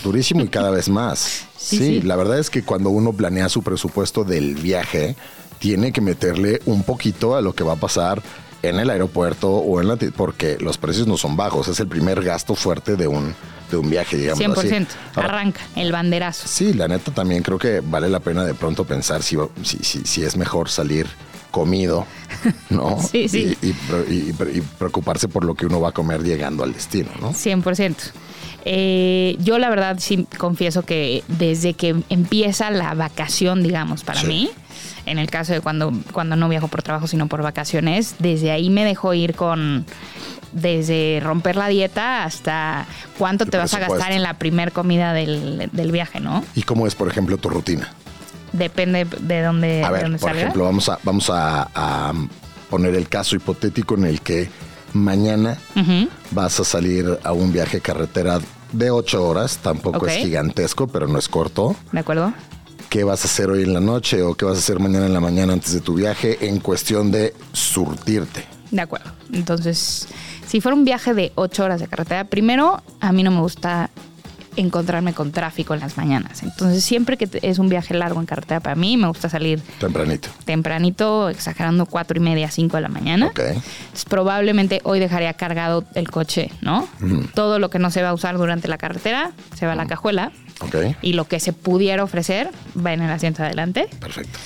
durísimo 0.03 0.43
y 0.43 0.49
cada 0.49 0.71
vez 0.71 0.89
más. 0.89 1.47
Sí, 1.61 1.77
Sí, 1.77 1.85
sí. 2.01 2.03
la 2.03 2.17
verdad 2.17 2.39
es 2.39 2.49
que 2.49 2.63
cuando 2.63 2.89
uno 2.89 3.13
planea 3.13 3.51
su 3.51 3.63
presupuesto 3.63 4.25
del 4.25 4.55
viaje, 4.55 5.15
tiene 5.61 5.93
que 5.93 6.01
meterle 6.01 6.61
un 6.67 6.83
poquito 6.83 7.37
a 7.37 7.41
lo 7.41 7.55
que 7.55 7.63
va 7.63 7.75
a 7.75 7.77
pasar 7.77 8.21
en 8.63 8.79
el 8.81 8.91
aeropuerto 8.91 9.49
o 9.51 9.81
en 9.81 9.87
la 9.89 9.97
porque 10.17 10.59
los 10.61 10.77
precios 10.77 11.07
no 11.07 11.17
son 11.17 11.37
bajos, 11.37 11.69
es 11.69 11.79
el 11.81 11.87
primer 11.87 12.23
gasto 12.23 12.55
fuerte 12.57 12.97
de 12.97 13.07
un 13.07 13.35
de 13.71 13.77
un 13.77 13.89
viaje, 13.89 14.17
digamos 14.17 14.41
100%. 14.45 14.57
así. 14.59 14.87
Ahora, 15.15 15.29
Arranca 15.29 15.61
el 15.77 15.93
banderazo. 15.93 16.49
Sí, 16.49 16.73
la 16.75 16.89
neta 16.89 17.13
también 17.13 17.45
creo 17.45 17.57
que 17.57 17.79
vale 17.81 18.09
la 18.09 18.19
pena 18.19 18.45
de 18.45 18.53
pronto 18.55 18.85
pensar 18.85 19.23
si, 19.23 19.37
si, 19.63 19.79
si, 19.79 20.01
si 20.05 20.25
es 20.25 20.37
mejor 20.37 20.69
salir 20.69 21.07
comido, 21.53 22.05
¿no? 22.71 22.99
Sí, 23.01 23.29
sí. 23.29 23.57
Y, 23.63 23.67
y 23.69 23.71
y- 23.71 24.35
y- 24.35 24.59
y 24.59 24.61
preocuparse 24.77 25.29
por 25.29 25.45
lo 25.45 25.55
que 25.55 25.67
uno 25.67 25.81
va 25.81 25.91
a 25.91 25.93
comer 25.93 26.23
llegando 26.25 26.65
al 26.65 26.73
destino, 26.73 27.11
¿no? 27.21 27.33
100%. 27.33 27.95
Eh, 28.65 29.37
yo 29.41 29.59
la 29.59 29.71
verdad 29.71 29.97
sí 30.01 30.27
confieso 30.37 30.83
que 30.83 31.23
desde 31.29 31.75
que 31.75 31.95
empieza 32.09 32.71
la 32.71 32.95
vacación, 32.95 33.63
digamos, 33.63 34.03
para 34.05 34.21
Sí. 34.21 34.27
mí, 34.27 34.51
en 35.07 35.19
el 35.19 35.31
caso 35.31 35.53
de 35.53 35.61
cuando, 35.61 35.93
cuando 36.13 36.37
no 36.37 36.49
viajo 36.49 36.69
por 36.69 36.83
trabajo, 36.83 37.07
sino 37.07 37.27
por 37.27 37.43
vacaciones, 37.43 38.15
desde 38.19 38.51
ahí 38.51 38.71
me 38.71 38.85
dejo 38.85 39.15
ir 39.15 39.35
con 39.35 39.87
desde 40.53 41.21
romper 41.23 41.55
la 41.57 41.69
dieta 41.69 42.25
hasta 42.25 42.87
cuánto 43.19 43.45
El 43.45 43.51
te 43.51 43.57
vas 43.57 43.73
a 43.75 43.79
gastar 43.79 44.13
en 44.13 44.23
la 44.23 44.35
primer 44.35 44.73
comida 44.73 45.13
del, 45.13 45.69
del 45.73 45.93
viaje, 45.93 46.19
¿no? 46.21 46.45
¿Y 46.55 46.63
cómo 46.63 46.87
es, 46.87 46.95
por 46.97 47.09
ejemplo, 47.09 47.37
tu 47.39 47.49
rutina? 47.51 47.89
Depende 48.53 49.05
de 49.21 49.43
dónde, 49.43 49.85
A 49.85 49.89
de 49.89 49.93
ver, 49.93 50.03
dónde 50.03 50.19
por 50.19 50.29
salga. 50.31 50.43
ejemplo, 50.43 50.65
vamos 50.65 50.89
a, 50.89 50.99
vamos 51.05 51.31
a, 51.31 51.69
a 51.73 52.13
poner 52.69 52.97
el 52.97 53.09
caso 53.09 53.37
hipotético 53.37 53.95
en 53.95 54.07
el 54.07 54.21
que 54.23 54.51
mañana 54.93 55.57
vas 56.33 56.59
a 56.59 56.65
salir 56.65 57.07
a 57.23 57.33
un 57.33 57.53
viaje 57.53 57.81
carretera 57.81 58.41
de 58.73 58.91
ocho 58.91 59.25
horas, 59.27 59.59
tampoco 59.59 60.07
es 60.09 60.17
gigantesco, 60.17 60.89
pero 60.89 61.07
no 61.07 61.19
es 61.19 61.29
corto. 61.29 61.77
¿De 61.93 62.01
acuerdo? 62.01 62.33
¿Qué 62.91 63.05
vas 63.05 63.25
a 63.25 63.29
hacer 63.29 63.49
hoy 63.51 63.63
en 63.63 63.73
la 63.73 63.79
noche 63.81 64.21
o 64.21 64.35
qué 64.35 64.45
vas 64.45 64.57
a 64.57 64.59
hacer 64.59 64.81
mañana 64.81 65.07
en 65.07 65.13
la 65.13 65.21
mañana 65.21 65.53
antes 65.53 65.73
de 65.73 65.81
tu 65.81 65.95
viaje 65.95 66.49
en 66.49 66.59
cuestión 66.59 67.13
de 67.13 67.35
surtirte? 67.53 68.45
De 68.73 68.81
acuerdo. 68.81 69.13
Entonces, 69.33 70.09
si 70.45 70.61
fuera 70.61 70.75
un 70.75 70.85
viaje 70.85 71.15
de 71.15 71.31
ocho 71.37 71.63
horas 71.63 71.79
de 71.81 71.87
carretera, 71.87 72.25
primero, 72.25 72.83
a 72.99 73.13
mí 73.13 73.23
no 73.23 73.31
me 73.31 73.41
gusta 73.43 73.91
encontrarme 74.57 75.15
con 75.15 75.31
tráfico 75.31 75.73
en 75.73 75.79
las 75.79 75.97
mañanas. 75.97 76.43
Entonces, 76.43 76.83
siempre 76.83 77.17
que 77.17 77.29
es 77.43 77.61
un 77.61 77.69
viaje 77.69 77.95
largo 77.95 78.19
en 78.19 78.27
carretera 78.27 78.59
para 78.59 78.75
mí, 78.75 78.97
me 78.97 79.07
gusta 79.07 79.29
salir 79.29 79.63
Tempranito. 79.79 80.29
tempranito, 80.45 81.29
exagerando 81.29 81.87
cuatro 81.87 82.17
y 82.17 82.21
media, 82.21 82.51
cinco 82.51 82.77
de 82.77 82.83
la 82.83 82.89
mañana. 82.89 83.29
Ok. 83.29 83.39
Entonces, 83.39 84.05
probablemente 84.09 84.81
hoy 84.83 84.99
dejaría 84.99 85.33
cargado 85.35 85.85
el 85.95 86.11
coche, 86.11 86.51
¿no? 86.61 86.89
Todo 87.35 87.61
lo 87.61 87.71
que 87.71 87.79
no 87.79 87.93
se 87.93 88.03
va 88.03 88.09
a 88.09 88.15
usar 88.15 88.37
durante 88.37 88.67
la 88.67 88.79
carretera 88.79 89.31
se 89.57 89.67
va 89.67 89.75
a 89.75 89.77
la 89.77 89.87
cajuela 89.87 90.33
Y 91.03 91.15
lo 91.15 91.27
que 91.27 91.41
se 91.41 91.53
pudiera 91.53 92.05
ofrecer 92.05 92.51
va 92.77 92.93
en 92.93 93.03
el 93.03 93.11
asiento 93.11 93.43
de 93.43 93.47
adelante. 93.49 93.89
Perfecto. 94.01 94.39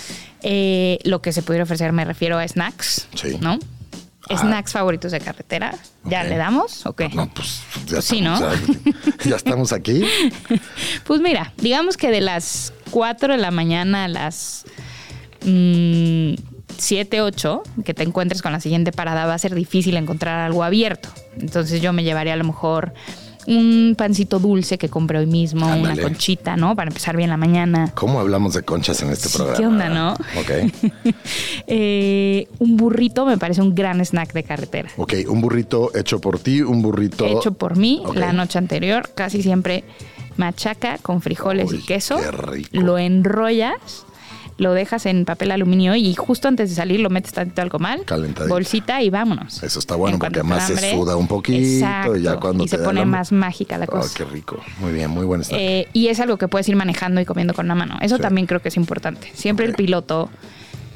Eh, 0.42 0.98
lo 1.04 1.22
que 1.22 1.32
se 1.32 1.42
pudiera 1.42 1.64
ofrecer 1.64 1.92
me 1.92 2.04
refiero 2.04 2.38
a 2.38 2.46
snacks, 2.46 3.08
Sí. 3.14 3.38
¿no? 3.40 3.58
Ah. 4.30 4.38
Snacks 4.38 4.72
favoritos 4.72 5.12
de 5.12 5.20
carretera. 5.20 5.74
¿Ya 6.04 6.24
le 6.24 6.36
damos? 6.36 6.86
¿O 6.86 6.94
qué? 6.94 7.08
No, 7.10 7.28
pues 7.28 7.60
ya, 7.86 7.94
Pues 7.96 8.04
sí, 8.06 8.18
estamos, 8.24 8.40
ya, 8.40 9.28
ya 9.30 9.36
estamos 9.36 9.72
aquí. 9.72 10.04
Pues 11.04 11.20
mira, 11.20 11.52
digamos 11.58 11.96
que 11.96 12.10
de 12.10 12.20
las 12.22 12.72
4 12.90 13.34
de 13.34 13.38
la 13.38 13.50
mañana 13.50 14.04
a 14.04 14.08
las 14.08 14.64
mm, 15.44 16.34
7, 16.78 17.20
8, 17.22 17.62
que 17.84 17.92
te 17.94 18.02
encuentres 18.02 18.40
con 18.42 18.52
la 18.52 18.60
siguiente 18.60 18.92
parada, 18.92 19.26
va 19.26 19.34
a 19.34 19.38
ser 19.38 19.54
difícil 19.54 19.96
encontrar 19.96 20.40
algo 20.40 20.64
abierto. 20.64 21.08
Entonces 21.38 21.80
yo 21.82 21.92
me 21.92 22.02
llevaría 22.02 22.32
a 22.32 22.36
lo 22.36 22.44
mejor 22.44 22.94
un 23.46 23.94
pancito 23.96 24.38
dulce 24.38 24.78
que 24.78 24.88
compré 24.88 25.18
hoy 25.18 25.26
mismo, 25.26 25.66
Ándale. 25.66 25.94
una 25.94 26.02
conchita, 26.02 26.56
¿no? 26.56 26.74
Para 26.76 26.88
empezar 26.88 27.16
bien 27.16 27.30
la 27.30 27.36
mañana. 27.36 27.92
¿Cómo 27.94 28.20
hablamos 28.20 28.54
de 28.54 28.62
conchas 28.62 29.02
en 29.02 29.10
este 29.10 29.28
Sí, 29.28 29.36
programa? 29.36 29.58
¿qué 29.58 29.66
onda, 29.66 29.88
no? 29.88 30.12
Ok. 30.12 31.12
Eh, 31.66 32.46
un 32.58 32.76
burrito 32.76 33.24
me 33.26 33.38
parece 33.38 33.62
un 33.62 33.74
gran 33.74 34.00
snack 34.04 34.32
de 34.32 34.42
carretera. 34.42 34.90
Ok, 34.96 35.14
un 35.28 35.40
burrito 35.40 35.90
hecho 35.96 36.20
por 36.20 36.38
ti, 36.38 36.60
un 36.62 36.82
burrito. 36.82 37.24
Hecho 37.26 37.52
por 37.52 37.76
mí 37.76 38.02
la 38.14 38.32
noche 38.32 38.58
anterior, 38.58 39.10
casi 39.14 39.42
siempre 39.42 39.84
machaca 40.36 40.98
con 40.98 41.22
frijoles 41.22 41.70
Uy, 41.70 41.78
y 41.78 41.86
queso. 41.86 42.16
qué 42.16 42.30
rico. 42.30 42.68
Lo 42.80 42.98
enrollas, 42.98 44.04
lo 44.56 44.72
dejas 44.72 45.06
en 45.06 45.24
papel 45.24 45.50
aluminio 45.50 45.96
y 45.96 46.14
justo 46.14 46.46
antes 46.46 46.70
de 46.70 46.76
salir 46.76 47.00
lo 47.00 47.10
metes 47.10 47.32
tantito 47.32 47.60
al 47.62 47.70
comal, 47.70 48.04
bolsita 48.48 49.02
y 49.02 49.10
vámonos. 49.10 49.62
Eso 49.62 49.78
está 49.80 49.96
bueno 49.96 50.14
En 50.14 50.20
porque 50.20 50.38
además 50.40 50.66
se 50.68 50.92
suda 50.92 51.16
un 51.16 51.26
poquito 51.26 52.14
y 52.16 52.22
ya 52.22 52.36
cuando 52.36 52.62
y 52.64 52.68
se 52.68 52.76
te 52.76 52.82
da 52.82 52.88
pone 52.88 53.04
más 53.04 53.32
mágica 53.32 53.78
la 53.78 53.86
Oh, 53.86 53.90
cosa. 53.90 54.14
qué 54.16 54.24
rico. 54.24 54.60
Muy 54.78 54.92
bien, 54.92 55.10
muy 55.10 55.24
buen 55.26 55.42
snack. 55.42 55.60
Eh, 55.60 55.88
y 55.92 56.06
es 56.08 56.20
algo 56.20 56.36
que 56.38 56.46
puedes 56.46 56.68
ir 56.68 56.76
manejando 56.76 57.20
y 57.20 57.24
comiendo 57.24 57.52
con 57.52 57.66
la 57.66 57.74
mano. 57.74 57.96
Eso 58.00 58.16
Sí. 58.16 58.22
también 58.22 58.46
creo 58.46 58.60
que 58.60 58.68
es 58.68 58.76
importante. 58.76 59.30
Siempre 59.34 59.66
el 59.66 59.74
piloto 59.74 60.30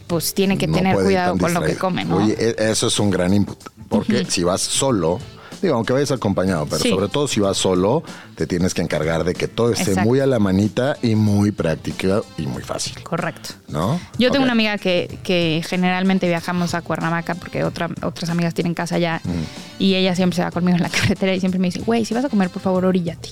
pues 0.07 0.33
tiene 0.35 0.57
que 0.57 0.67
No 0.67 0.75
tener 0.79 0.95
cuidado 0.97 1.37
con 1.37 1.53
lo 1.53 1.61
que 1.61 1.75
come, 1.77 2.05
¿no? 2.05 2.17
Oye, 2.17 2.35
e- 2.39 2.71
eso 2.71 2.87
es 2.87 2.99
un 2.99 3.11
gran 3.11 3.35
input. 3.35 3.59
Porque 3.91 4.25
si 4.25 4.43
vas 4.43 4.61
solo, 4.63 5.19
digo, 5.61 5.75
aunque 5.75 5.93
vayas 5.93 6.13
acompañado, 6.13 6.65
pero 6.67 6.81
Sí. 6.83 6.89
sobre 6.91 7.09
todo 7.09 7.27
si 7.29 7.41
vas 7.41 7.57
solo, 7.59 8.03
te 8.39 8.47
tienes 8.47 8.73
que 8.73 8.83
encargar 8.83 9.25
de 9.25 9.35
que 9.35 9.49
todo 9.49 9.73
esté 9.73 9.91
Exacto. 9.91 10.09
muy 10.09 10.21
a 10.21 10.27
la 10.27 10.39
manita 10.39 10.97
y 11.03 11.17
muy 11.17 11.51
práctica 11.51 12.21
y 12.39 12.43
muy 12.47 12.63
fácil. 12.63 12.95
Correcto. 13.03 13.51
¿No? 13.67 14.01
Yo 14.17 14.31
tengo 14.31 14.45
una 14.45 14.53
amiga 14.53 14.79
que, 14.79 15.19
que 15.25 15.61
generalmente 15.69 16.29
viajamos 16.29 16.73
a 16.75 16.83
Cuernavaca 16.83 17.35
porque 17.35 17.65
otra, 17.65 17.89
otras 18.03 18.31
amigas 18.31 18.55
tienen 18.55 18.75
casa 18.75 18.95
allá 18.95 19.21
Mm. 19.25 19.83
y 19.83 19.97
ella 19.97 20.15
siempre 20.15 20.37
se 20.37 20.43
va 20.45 20.53
conmigo 20.53 20.77
en 20.77 20.85
la 20.85 20.89
carretera 21.01 21.35
y 21.35 21.41
siempre 21.41 21.59
me 21.59 21.67
dice, 21.67 21.81
güey, 21.81 22.05
si 22.05 22.15
vas 22.15 22.25
a 22.25 22.29
comer, 22.29 22.49
por 22.51 22.63
favor, 22.63 22.85
oríllate. 22.85 23.31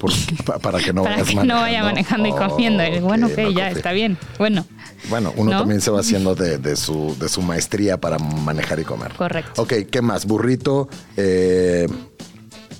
Por- 0.00 0.10
pa- 0.44 0.58
para 0.58 0.80
que 0.80 0.92
no 0.92 1.04
para 1.04 1.14
vayas 1.14 1.28
que 1.28 1.36
manejando. 1.36 1.54
no 1.54 1.60
vaya 1.60 1.82
manejando 1.84 2.28
y 2.28 2.32
comiendo. 2.32 2.82
Bueno, 3.02 3.28
ok, 3.28 3.36
ya, 3.36 3.44
confío. 3.44 3.66
está 3.68 3.92
bien. 3.92 4.18
Bueno, 4.38 4.66
Bueno, 5.08 5.32
uno 5.36 5.52
¿No? 5.52 5.58
también 5.60 5.80
se 5.80 5.92
va 5.92 6.00
haciendo 6.00 6.34
de, 6.34 6.58
de 6.58 6.74
su, 6.74 7.16
de 7.20 7.28
su 7.28 7.42
maestría 7.42 8.00
para 8.00 8.18
manejar 8.18 8.80
y 8.80 8.84
comer. 8.84 9.12
Correcto. 9.12 9.62
Ok, 9.62 9.74
¿qué 9.88 10.02
más? 10.02 10.26
Burrito, 10.26 10.88
eh, 11.16 11.86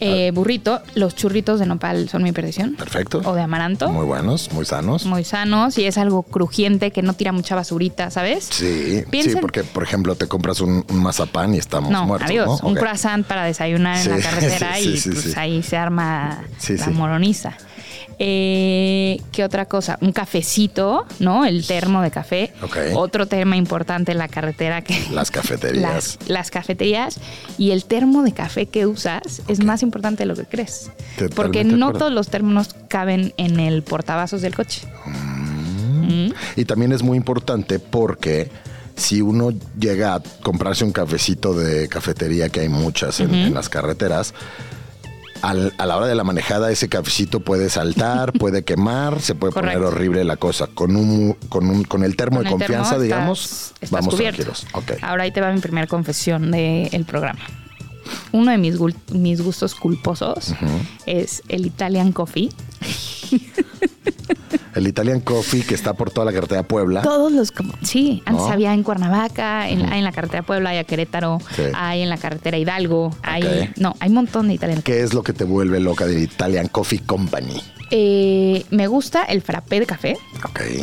eh, 0.02 0.30
burrito, 0.32 0.80
los 0.94 1.14
churritos 1.14 1.60
de 1.60 1.66
nopal 1.66 2.08
son 2.08 2.22
mi 2.22 2.32
perdición. 2.32 2.74
perfecto. 2.76 3.20
O 3.24 3.34
de 3.34 3.42
amaranto. 3.42 3.88
Muy 3.90 4.04
buenos, 4.06 4.52
muy 4.52 4.64
sanos. 4.64 5.06
Muy 5.06 5.24
sanos 5.24 5.78
y 5.78 5.84
es 5.86 5.98
algo 5.98 6.22
crujiente 6.22 6.90
que 6.90 7.02
no 7.02 7.14
tira 7.14 7.32
mucha 7.32 7.54
basurita, 7.54 8.10
¿sabes? 8.10 8.44
Sí, 8.50 9.04
sí, 9.10 9.36
porque 9.40 9.64
por 9.64 9.82
ejemplo 9.82 10.14
te 10.14 10.26
compras 10.28 10.60
un, 10.60 10.84
un 10.88 11.02
mazapán 11.02 11.54
y 11.54 11.58
estamos 11.58 11.90
No, 11.90 12.06
muertos. 12.06 12.28
adiós. 12.30 12.62
¿no? 12.62 12.68
Un 12.68 12.74
croissant 12.74 13.26
para 13.26 13.44
desayunar 13.44 13.98
en 14.04 14.10
la 14.10 14.18
carretera 14.30 14.74
sí, 14.76 14.94
y 15.04 15.10
pues 15.10 15.36
ahí 15.36 15.62
se 15.62 15.76
arma 15.76 16.42
la 16.68 16.84
sí. 16.84 16.90
moroniza. 16.90 17.54
Eh, 18.18 19.20
¿Qué 19.32 19.44
otra 19.44 19.66
cosa? 19.66 19.98
Un 20.00 20.12
cafecito, 20.12 21.06
¿no? 21.18 21.44
El 21.44 21.66
termo 21.66 22.02
de 22.02 22.10
café. 22.10 22.52
Ok. 22.62 22.76
Otro 22.94 23.26
tema 23.26 23.56
importante 23.56 24.12
en 24.12 24.18
la 24.18 24.28
carretera 24.28 24.82
que 24.82 24.98
Las 25.10 25.30
cafeterías. 25.30 25.82
las, 25.82 26.18
las 26.28 26.50
cafeterías 26.50 27.18
y 27.58 27.70
el 27.70 27.84
termo 27.84 28.22
de 28.22 28.32
café 28.32 28.66
que 28.66 28.86
usas 28.86 29.42
es 29.48 29.64
más 29.64 29.82
importante 29.82 30.22
de 30.22 30.26
lo 30.26 30.36
que 30.36 30.44
crees. 30.44 30.90
Totalmente 31.14 31.34
Porque 31.34 31.64
no 31.64 31.86
acuerdo. 31.86 31.98
todos 31.98 32.12
los 32.12 32.28
termos 32.28 32.68
caben 32.88 33.34
en 33.36 33.60
el 33.60 33.82
portavasos 33.82 34.42
del 34.42 34.54
coche. 34.54 34.82
Mm. 35.06 36.32
Y 36.56 36.64
también 36.64 36.92
es 36.92 37.02
muy 37.02 37.16
importante 37.16 37.78
porque 37.78 38.50
si 38.96 39.22
uno 39.22 39.50
llega 39.78 40.14
a 40.14 40.22
comprarse 40.42 40.84
un 40.84 40.92
cafecito 40.92 41.54
de 41.54 41.88
cafetería, 41.88 42.48
que 42.50 42.60
hay 42.60 42.68
muchas 42.68 43.20
en, 43.20 43.34
en 43.34 43.54
las 43.54 43.68
carreteras, 43.68 44.34
al- 45.42 45.74
a 45.78 45.86
la 45.86 45.96
hora 45.96 46.06
de 46.06 46.14
la 46.14 46.24
manejada 46.24 46.70
ese 46.70 46.88
cafecito 46.88 47.40
puede 47.40 47.68
saltar, 47.68 48.32
puede 48.38 48.64
quemar, 48.64 49.20
se 49.20 49.34
puede 49.34 49.52
poner 49.52 49.78
horrible 49.78 50.24
la 50.24 50.36
cosa. 50.36 50.68
Con 50.68 50.96
un 50.96 51.34
con 51.48 51.68
un 51.68 51.84
con 51.84 52.04
el 52.04 52.16
termo 52.16 52.36
Con 52.38 52.44
de 52.44 52.48
el 52.50 52.58
confianza, 52.58 52.90
termo 52.90 53.02
digamos, 53.02 53.44
estás- 53.44 53.72
estás 53.82 53.90
vamos 53.90 54.14
cubierto. 54.14 54.42
tranquilos. 54.44 54.66
Ok. 54.72 54.92
Ahora 55.02 55.24
ahí 55.24 55.32
te 55.32 55.40
va 55.40 55.52
mi 55.52 55.60
primera 55.60 55.86
confesión 55.86 56.50
del 56.50 57.04
programa. 57.04 57.40
Uno 58.32 58.50
de 58.50 58.58
mis, 58.58 58.76
mis 59.12 59.42
gustos 59.42 59.74
culposos 59.74 60.54
es 61.06 61.42
el 61.48 61.66
Italian 61.66 62.12
Coffee. 62.12 62.50
El 64.74 64.88
Italian 64.88 65.20
Coffee 65.20 65.62
que 65.62 65.74
está 65.74 65.92
por 65.92 66.10
toda 66.10 66.24
la 66.24 66.32
carretera 66.32 66.62
Puebla. 66.62 67.02
Todos 67.02 67.30
los... 67.30 67.52
Sí, 67.82 68.22
antes 68.24 68.46
¿No? 68.46 68.52
había 68.52 68.72
en 68.72 68.82
Cuernavaca, 68.82 69.68
en, 69.68 69.84
hay 69.92 69.98
en 69.98 70.04
la 70.04 70.12
carretera 70.12 70.42
Puebla, 70.42 70.70
hay 70.70 70.78
a 70.78 70.84
Querétaro, 70.84 71.40
Sí. 71.54 71.62
hay 71.74 72.00
en 72.02 72.08
la 72.08 72.16
carretera 72.16 72.56
Hidalgo, 72.56 73.14
hay... 73.22 73.70
No, 73.76 73.94
hay 74.00 74.08
un 74.08 74.14
montón 74.14 74.48
de 74.48 74.54
Italian 74.54 74.80
¿Qué 74.82 75.02
es 75.02 75.12
lo 75.12 75.22
que 75.22 75.34
te 75.34 75.44
vuelve 75.44 75.78
loca 75.78 76.06
del 76.06 76.22
Italian 76.22 76.68
Coffee 76.68 77.00
Company? 77.00 77.60
Eh, 77.90 78.64
me 78.70 78.86
gusta 78.86 79.24
el 79.24 79.42
frappé 79.42 79.80
de 79.80 79.86
café, 79.86 80.16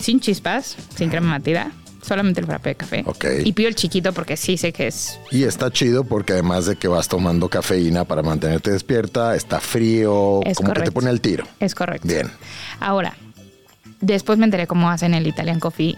sin 0.02 0.20
chispas, 0.20 0.78
sin 0.96 1.10
crema 1.10 1.32
batida, 1.40 1.72
solamente 2.02 2.40
el 2.42 2.46
frappé 2.48 2.70
de 2.70 2.76
café. 2.76 3.04
Ok. 3.06 3.26
Y 3.46 3.54
pido 3.54 3.70
el 3.70 3.76
chiquito 3.76 4.14
porque 4.14 4.38
sí 4.38 4.58
sé 4.58 4.72
que 4.74 4.88
es 4.88 5.20
Y 5.32 5.44
está 5.44 5.72
chido 5.72 6.04
porque 6.04 6.34
además 6.34 6.66
de 6.66 6.76
que 6.76 6.88
vas 6.88 7.08
tomando 7.08 7.50
cafeína 7.50 8.06
para 8.06 8.22
mantenerte 8.24 8.72
despierta, 8.72 9.36
está 9.36 9.60
frío, 9.60 10.42
Es 10.46 10.58
como 10.58 10.74
que 10.74 10.82
te 10.82 10.92
pone 10.92 11.10
al 11.10 11.22
tiro. 11.22 11.46
Es 11.60 11.76
correcto. 11.76 12.08
Bien. 12.08 12.30
Ahora, 12.80 13.16
después 14.02 14.38
me 14.40 14.46
enteré 14.46 14.66
cómo 14.68 14.90
hacen 14.90 15.14
el 15.14 15.28
Italian 15.28 15.60
Coffee. 15.60 15.96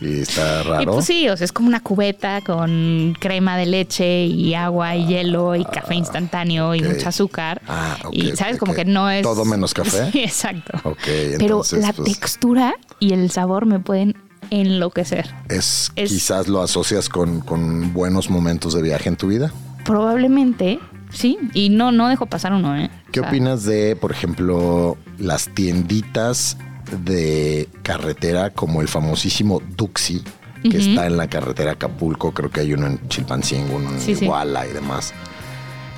Y 0.00 0.20
está 0.20 0.62
Y 0.64 0.68
raro. 0.68 0.92
pues 0.94 1.06
sí, 1.06 1.28
o 1.28 1.36
sea, 1.36 1.44
es 1.44 1.52
como 1.52 1.68
una 1.68 1.80
cubeta 1.80 2.40
con 2.42 3.16
crema 3.18 3.56
de 3.56 3.66
leche 3.66 4.24
y 4.26 4.54
agua 4.54 4.94
y 4.96 5.06
hielo 5.06 5.56
y 5.56 5.64
café 5.64 5.94
instantáneo 5.94 6.74
y 6.74 6.82
mucho 6.82 7.08
azúcar. 7.08 7.60
Ah, 7.68 7.96
ok, 8.04 8.12
y 8.14 8.36
sabes, 8.36 8.58
como 8.58 8.74
que 8.74 8.84
no 8.84 9.10
es. 9.10 9.22
¿Todo 9.22 9.44
menos 9.44 9.72
café? 9.74 10.08
Sí, 10.12 10.20
exacto. 10.22 10.78
Ok, 10.88 10.98
Pero 11.04 11.40
entonces, 11.40 11.80
la 11.80 11.92
pues- 11.92 12.12
textura 12.18 12.74
y 12.98 13.12
el 13.12 13.30
sabor 13.30 13.66
me 13.66 13.78
pueden 13.80 14.16
enloquecer. 14.50 15.30
es, 15.48 15.92
es- 15.96 16.10
quizás 16.10 16.48
lo 16.48 16.62
asocias 16.62 17.08
con, 17.08 17.40
con 17.40 17.92
buenos 17.92 18.30
momentos 18.30 18.74
de 18.74 18.82
viaje 18.82 19.08
en 19.08 19.16
tu 19.16 19.28
vida. 19.28 19.52
Probablemente, 19.84 20.78
sí. 21.10 21.38
Y 21.54 21.68
no, 21.70 21.92
no 21.92 22.08
dejo 22.08 22.26
pasar 22.26 22.52
uno, 22.52 22.76
¿eh? 22.76 22.90
¿Qué 23.12 23.20
O 23.20 23.22
sea, 23.24 23.30
opinas 23.30 23.64
de, 23.64 23.96
por 23.96 24.10
ejemplo, 24.12 24.96
las 25.18 25.48
tienditas 25.48 26.56
de 27.04 27.68
carretera 27.82 28.50
como 28.50 28.80
el 28.82 28.88
famosísimo 28.88 29.60
Duxi, 29.76 30.22
que 30.62 30.76
está 30.78 31.06
en 31.06 31.16
la 31.16 31.28
carretera 31.28 31.72
Acapulco? 31.72 32.32
Creo 32.32 32.50
que 32.50 32.60
hay 32.60 32.72
uno 32.74 32.86
en 32.86 33.08
Chilpancingo, 33.08 33.76
uno 33.76 33.90
en 33.90 34.00
Sí, 34.00 34.14
sí. 34.14 34.24
Iguala 34.24 34.66
y 34.66 34.72
demás. 34.72 35.12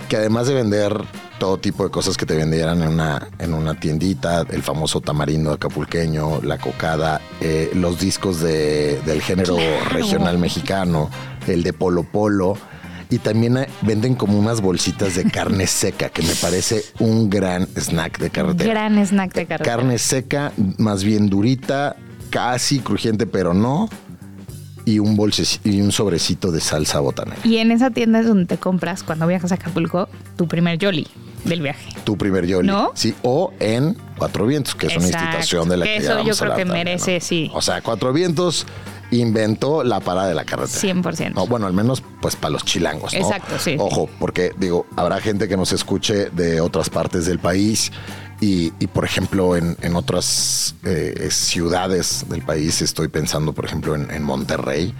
Que 0.08 0.16
además 0.16 0.46
de 0.46 0.54
vender 0.54 0.96
todo 1.38 1.58
tipo 1.58 1.84
de 1.84 1.90
cosas 1.90 2.16
que 2.16 2.26
te 2.26 2.34
vendieran 2.36 2.82
en 2.82 2.88
una, 2.88 3.28
en 3.38 3.54
una 3.54 3.74
tiendita, 3.78 4.46
el 4.50 4.62
famoso 4.62 5.00
tamarindo 5.00 5.52
acapulqueño, 5.52 6.40
la 6.42 6.58
cocada, 6.58 7.20
eh, 7.40 7.70
los 7.74 7.98
discos 7.98 8.40
de- 8.40 9.00
del 9.04 9.20
género 9.20 9.56
Claro. 9.56 9.88
regional 9.90 10.38
mexicano, 10.38 11.10
el 11.46 11.62
de 11.62 11.72
Polo 11.72 12.04
Polo. 12.04 12.56
Y 13.10 13.18
también 13.18 13.58
eh, 13.58 13.68
venden 13.82 14.14
como 14.14 14.38
unas 14.38 14.60
bolsitas 14.60 15.14
de 15.14 15.24
carne 15.30 15.66
seca, 15.68 16.08
que 16.08 16.22
me 16.22 16.34
parece 16.34 16.84
un 16.98 17.28
gran 17.30 17.68
snack 17.76 18.18
de 18.18 18.30
carretera. 18.30 18.70
Gran 18.70 18.98
snack 19.06 19.34
de 19.34 19.46
carretera. 19.46 19.76
Carne 19.76 19.98
seca, 19.98 20.52
más 20.78 21.04
bien 21.04 21.28
durita, 21.28 21.96
casi 22.30 22.78
crujiente, 22.78 23.26
pero 23.26 23.52
no. 23.54 23.88
Y 24.86 24.98
un 24.98 25.16
bolseci- 25.16 25.60
y 25.64 25.80
un 25.80 25.92
sobrecito 25.92 26.52
de 26.52 26.60
salsa 26.60 27.00
botanera. 27.00 27.38
Y 27.44 27.56
en 27.58 27.70
esa 27.72 27.90
tienda 27.90 28.20
es 28.20 28.26
donde 28.26 28.46
te 28.46 28.58
compras, 28.58 29.02
cuando 29.02 29.26
viajas 29.26 29.50
a 29.52 29.54
Acapulco, 29.56 30.08
tu 30.36 30.46
primer 30.46 30.78
Jolly 30.82 31.06
del 31.44 31.62
viaje. 31.62 31.90
Tu 32.04 32.16
primer 32.16 32.46
Yoli. 32.46 32.68
¿No? 32.68 32.92
Sí, 32.94 33.14
o 33.22 33.52
en 33.60 33.96
Cuatro 34.18 34.46
Vientos, 34.46 34.74
que 34.74 34.86
es 34.86 34.96
una 34.96 35.06
institución 35.06 35.68
de 35.68 35.76
la 35.76 35.84
Que 35.84 35.92
que, 35.92 35.96
eso 35.98 36.18
ya 36.18 36.24
yo 36.24 36.34
creo 36.34 36.54
que 36.54 36.64
también, 36.64 36.84
merece, 36.84 37.14
¿no? 37.14 37.20
sí. 37.20 37.50
O 37.54 37.62
sea, 37.62 37.82
Cuatro 37.82 38.12
Vientos 38.12 38.66
inventó 39.10 39.84
la 39.84 40.00
parada 40.00 40.28
de 40.28 40.34
la 40.34 40.44
carretera. 40.44 40.94
100%. 40.94 41.34
No, 41.34 41.46
bueno, 41.46 41.66
al 41.66 41.72
menos 41.72 42.02
pues 42.20 42.36
para 42.36 42.52
los 42.52 42.64
chilangos, 42.64 43.12
¿no? 43.12 43.20
Exacto, 43.20 43.58
sí. 43.58 43.76
Ojo, 43.78 44.08
porque 44.18 44.52
digo, 44.58 44.86
habrá 44.96 45.20
gente 45.20 45.48
que 45.48 45.56
nos 45.56 45.72
escuche 45.72 46.30
de 46.30 46.60
otras 46.60 46.90
partes 46.90 47.26
del 47.26 47.38
país 47.38 47.92
Y, 48.40 48.72
y, 48.78 48.86
por 48.88 49.04
ejemplo, 49.04 49.56
en, 49.56 49.76
en 49.80 49.96
otras 49.96 50.74
eh, 50.84 51.28
ciudades 51.30 52.26
del 52.28 52.42
país, 52.42 52.82
estoy 52.82 53.08
pensando, 53.08 53.52
por 53.52 53.64
ejemplo, 53.64 53.94
en, 53.94 54.10
en 54.10 54.22
Monterrey, 54.22 54.94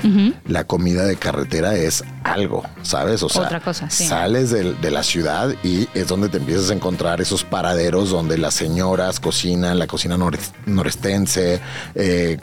la 0.47 0.64
comida 0.64 1.05
de 1.05 1.17
carretera 1.17 1.75
es 1.75 2.05
algo, 2.23 2.62
¿sabes? 2.83 3.23
O 3.23 3.29
sea, 3.29 3.43
Otra 3.43 3.61
cosa, 3.61 3.91
sí. 3.91 4.07
sales 4.07 4.50
del- 4.50 4.81
de, 4.81 4.91
la 4.91 5.03
ciudad 5.03 5.55
y 5.62 5.88
es 5.95 6.07
donde 6.09 6.29
te 6.29 6.38
empiezas 6.38 6.71
a 6.71 6.75
encontrar 6.75 7.21
esos 7.21 7.45
paraderos 7.45 8.11
donde 8.11 8.38
las 8.38 8.55
señoras 8.55 9.21
cocinan, 9.21 9.79
la 9.79 9.87
cocina 9.88 10.17
nores- 10.17 10.53
norestense, 10.67 11.61
eh, 11.95 12.38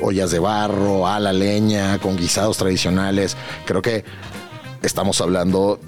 ollas 0.00 0.30
de 0.30 0.38
barro, 0.38 1.08
a 1.08 1.18
la 1.18 1.32
leña, 1.32 1.98
con 1.98 2.16
guisados 2.16 2.58
tradicionales. 2.58 3.36
Creo 3.64 3.82
que 3.82 4.04
estamos 4.86 5.20
hablando, 5.20 5.80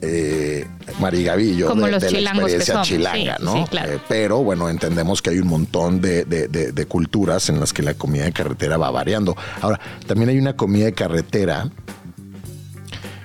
eh, 0.00 0.66
Mari 1.00 1.24
Gaby 1.24 1.50
y 1.50 1.56
yo, 1.56 1.68
Como 1.68 1.86
de, 1.86 1.92
los 1.92 2.02
de 2.02 2.10
la 2.20 2.30
experiencia 2.30 2.74
somos, 2.74 2.88
chilanga, 2.88 3.36
sí, 3.38 3.44
¿no? 3.44 3.52
sí, 3.54 3.64
claro. 3.70 3.92
Eh, 3.92 3.98
pero 4.08 4.42
bueno, 4.42 4.68
entendemos 4.68 5.20
que 5.22 5.30
hay 5.30 5.38
un 5.38 5.48
montón 5.48 6.00
de, 6.00 6.24
de- 6.24 6.48
de- 6.48 6.72
de 6.72 6.86
culturas 6.86 7.48
en 7.48 7.60
las 7.60 7.72
que 7.72 7.82
la 7.82 7.94
comida 7.94 8.24
de 8.24 8.32
carretera 8.32 8.76
va 8.76 8.90
variando. 8.90 9.36
Ahora, 9.60 9.80
también 10.06 10.28
hay 10.30 10.38
una 10.38 10.54
comida 10.56 10.84
de 10.86 10.92
carretera 10.92 11.68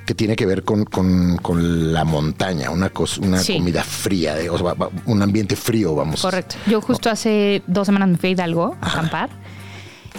que 0.06 0.16
tiene 0.16 0.38
que 0.38 0.46
ver 0.46 0.64
con, 0.64 0.86
con- 0.86 1.36
con 1.38 1.92
la 1.92 2.06
montaña, 2.06 2.72
una, 2.72 2.94
cos- 2.94 3.18
una 3.18 3.40
Sí. 3.40 3.58
comida 3.58 3.84
fría, 3.84 4.36
de- 4.36 4.50
o 4.50 4.58
sea, 4.58 4.68
va- 4.68 4.74
va- 4.74 4.90
un 5.06 5.22
ambiente 5.22 5.58
frío, 5.58 5.94
vamos. 5.96 6.22
Correcto. 6.22 6.56
Yo 6.66 6.80
justo 6.80 7.10
hace 7.10 7.62
dos 7.68 7.88
semanas 7.88 8.08
me 8.10 8.18
fui 8.18 8.30
a 8.30 8.32
Hidalgo 8.32 8.78
a 8.80 8.90
acampar. 8.92 9.30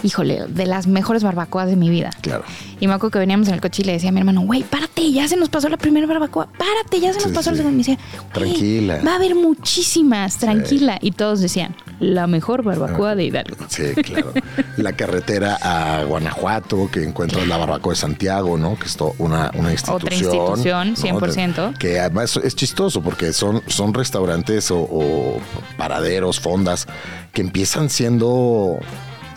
Híjole, 0.03 0.45
de 0.47 0.65
las 0.65 0.87
mejores 0.87 1.23
barbacoas 1.23 1.67
de 1.67 1.75
mi 1.75 1.89
vida. 1.89 2.09
Claro. 2.21 2.43
Y 2.79 2.87
me 2.87 2.93
acuerdo 2.93 3.11
que 3.11 3.19
veníamos 3.19 3.47
en 3.49 3.55
el 3.55 3.61
coche 3.61 3.81
y 3.81 3.85
le 3.85 3.93
decía 3.93 4.09
a 4.09 4.11
mi 4.11 4.19
hermano, 4.19 4.41
güey, 4.41 4.63
párate, 4.63 5.11
ya 5.11 5.27
se 5.27 5.35
nos 5.35 5.49
pasó 5.49 5.67
la 5.69 5.77
primera 5.77 6.07
barbacoa, 6.07 6.47
párate, 6.57 6.99
ya 7.01 7.11
se 7.13 7.19
nos 7.19 7.29
Sí, 7.29 7.33
pasó 7.35 7.51
la 7.51 7.57
sí. 7.57 7.63
segunda. 7.63 7.69
Y 7.69 7.75
me 7.75 7.77
decía, 7.77 7.97
"Güey, 8.17 8.31
Tranquila. 8.31 9.01
Va 9.05 9.11
a 9.13 9.15
haber 9.15 9.35
muchísimas, 9.35 10.37
tranquila. 10.37 10.97
Y 11.01 11.11
todos 11.11 11.41
decían, 11.41 11.75
la 11.99 12.27
mejor 12.27 12.63
barbacoa 12.63 13.15
de 13.15 13.25
Hidalgo. 13.25 13.57
Sí, 13.67 13.83
claro. 14.03 14.31
la 14.77 14.93
carretera 14.93 15.57
a 15.61 16.03
Guanajuato, 16.05 16.89
que 16.91 17.03
encuentras 17.03 17.45
la 17.47 17.57
barbacoa 17.57 17.93
de 17.93 17.97
Santiago, 17.99 18.57
¿no? 18.57 18.77
Que 18.79 18.85
es 18.85 18.97
una, 19.17 19.51
una 19.55 19.71
institución. 19.71 20.13
institución, 20.13 20.89
¿no? 20.91 20.95
100%. 20.95 21.77
Que 21.77 21.99
además 21.99 22.39
es 22.41 22.55
chistoso 22.55 23.01
porque 23.01 23.33
son, 23.33 23.61
son 23.67 23.93
restaurantes 23.93 24.71
o, 24.71 24.79
o 24.79 25.39
paraderos, 25.77 26.39
fondas, 26.39 26.87
que 27.33 27.41
empiezan 27.41 27.89
siendo 27.89 28.79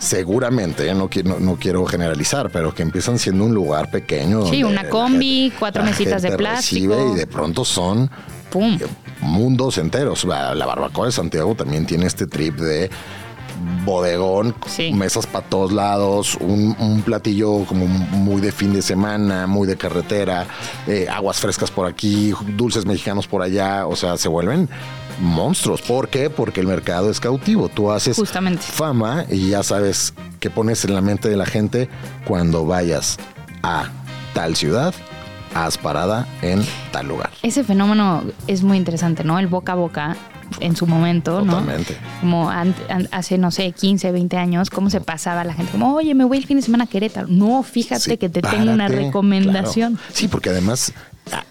seguramente, 0.03 0.87
¿eh? 0.89 0.93
no, 0.93 1.09
no, 1.23 1.39
no 1.39 1.55
quiero 1.55 1.85
generalizar, 1.85 2.49
pero 2.51 2.73
que 2.75 2.83
empiezan 2.83 3.17
siendo 3.17 3.45
un 3.45 3.53
lugar 3.53 3.89
pequeño. 3.89 4.45
Sí, 4.47 4.63
una 4.63 4.89
combi, 4.89 5.43
gente- 5.43 5.55
cuatro 5.59 5.83
mesitas 5.83 6.21
de 6.21 6.31
plástico. 6.33 7.13
y 7.13 7.17
de 7.17 7.25
pronto 7.27 7.63
son 7.63 8.09
¡Pum! 8.51 8.77
mundos 9.21 9.77
enteros. 9.77 10.25
La, 10.25 10.53
la 10.53 10.65
barbacoa 10.65 11.05
de 11.07 11.11
Santiago 11.11 11.55
también 11.55 11.85
tiene 11.85 12.05
este 12.05 12.27
trip 12.27 12.55
de 12.57 12.89
bodegón, 13.85 14.55
Sí. 14.65 14.91
mesas 14.93 15.25
para 15.27 15.45
todos 15.45 15.71
lados, 15.71 16.35
un, 16.41 16.75
un 16.79 17.01
platillo 17.01 17.65
como 17.65 17.85
muy 17.87 18.41
de 18.41 18.51
fin 18.51 18.73
de 18.73 18.81
semana, 18.81 19.47
muy 19.47 19.67
de 19.67 19.77
carretera, 19.77 20.47
eh, 20.87 21.07
aguas 21.09 21.37
frescas 21.39 21.69
por 21.71 21.85
aquí, 21.87 22.33
dulces 22.57 22.85
mexicanos 22.85 23.27
por 23.27 23.41
allá, 23.41 23.85
o 23.87 23.95
sea, 23.95 24.17
se 24.17 24.27
vuelven 24.27 24.67
monstruos. 25.19 25.81
¿Por 25.81 26.09
qué? 26.09 26.29
Porque 26.29 26.61
el 26.61 26.67
mercado 26.67 27.09
es 27.09 27.19
cautivo. 27.19 27.69
Tú 27.69 27.91
haces 27.91 28.15
Justamente. 28.17 28.63
fama 28.63 29.25
y 29.29 29.49
ya 29.49 29.63
sabes 29.63 30.13
qué 30.39 30.49
pones 30.49 30.83
en 30.85 30.93
la 30.93 31.01
mente 31.01 31.29
de 31.29 31.37
la 31.37 31.45
gente 31.45 31.89
cuando 32.25 32.65
vayas 32.65 33.17
a 33.61 33.85
tal 34.33 34.55
ciudad, 34.55 34.93
haz 35.53 35.77
parada 35.77 36.27
en 36.41 36.63
tal 36.91 37.07
lugar. 37.07 37.29
Ese 37.43 37.63
fenómeno 37.63 38.23
es 38.47 38.63
muy 38.63 38.77
interesante, 38.77 39.23
¿no? 39.23 39.37
El 39.39 39.47
boca 39.47 39.73
a 39.73 39.75
boca 39.75 40.17
en 40.59 40.75
su 40.75 40.85
momento, 40.85 41.41
¿no? 41.41 41.53
Totalmente. 41.59 41.95
Como 42.19 42.49
ant- 42.51 42.73
an- 42.89 43.07
hace, 43.11 43.37
no 43.37 43.49
sé, 43.51 43.71
15, 43.71 44.11
20 44.11 44.37
años, 44.37 44.69
cómo 44.69 44.89
se 44.89 45.01
pasaba 45.01 45.43
la 45.43 45.53
gente. 45.53 45.71
Como, 45.71 45.93
oye, 45.95 46.13
me 46.13 46.25
voy 46.25 46.37
el 46.37 46.45
fin 46.45 46.57
de 46.57 46.63
semana 46.63 46.83
a 46.83 46.87
Querétaro. 46.87 47.27
No, 47.27 47.63
fíjate 47.63 48.01
Sí, 48.01 48.17
que 48.17 48.29
te 48.29 48.41
tengo 48.41 48.71
una 48.71 48.87
recomendación. 48.87 49.95
claro. 49.95 50.11
Sí, 50.13 50.27
porque 50.27 50.49
además, 50.49 50.93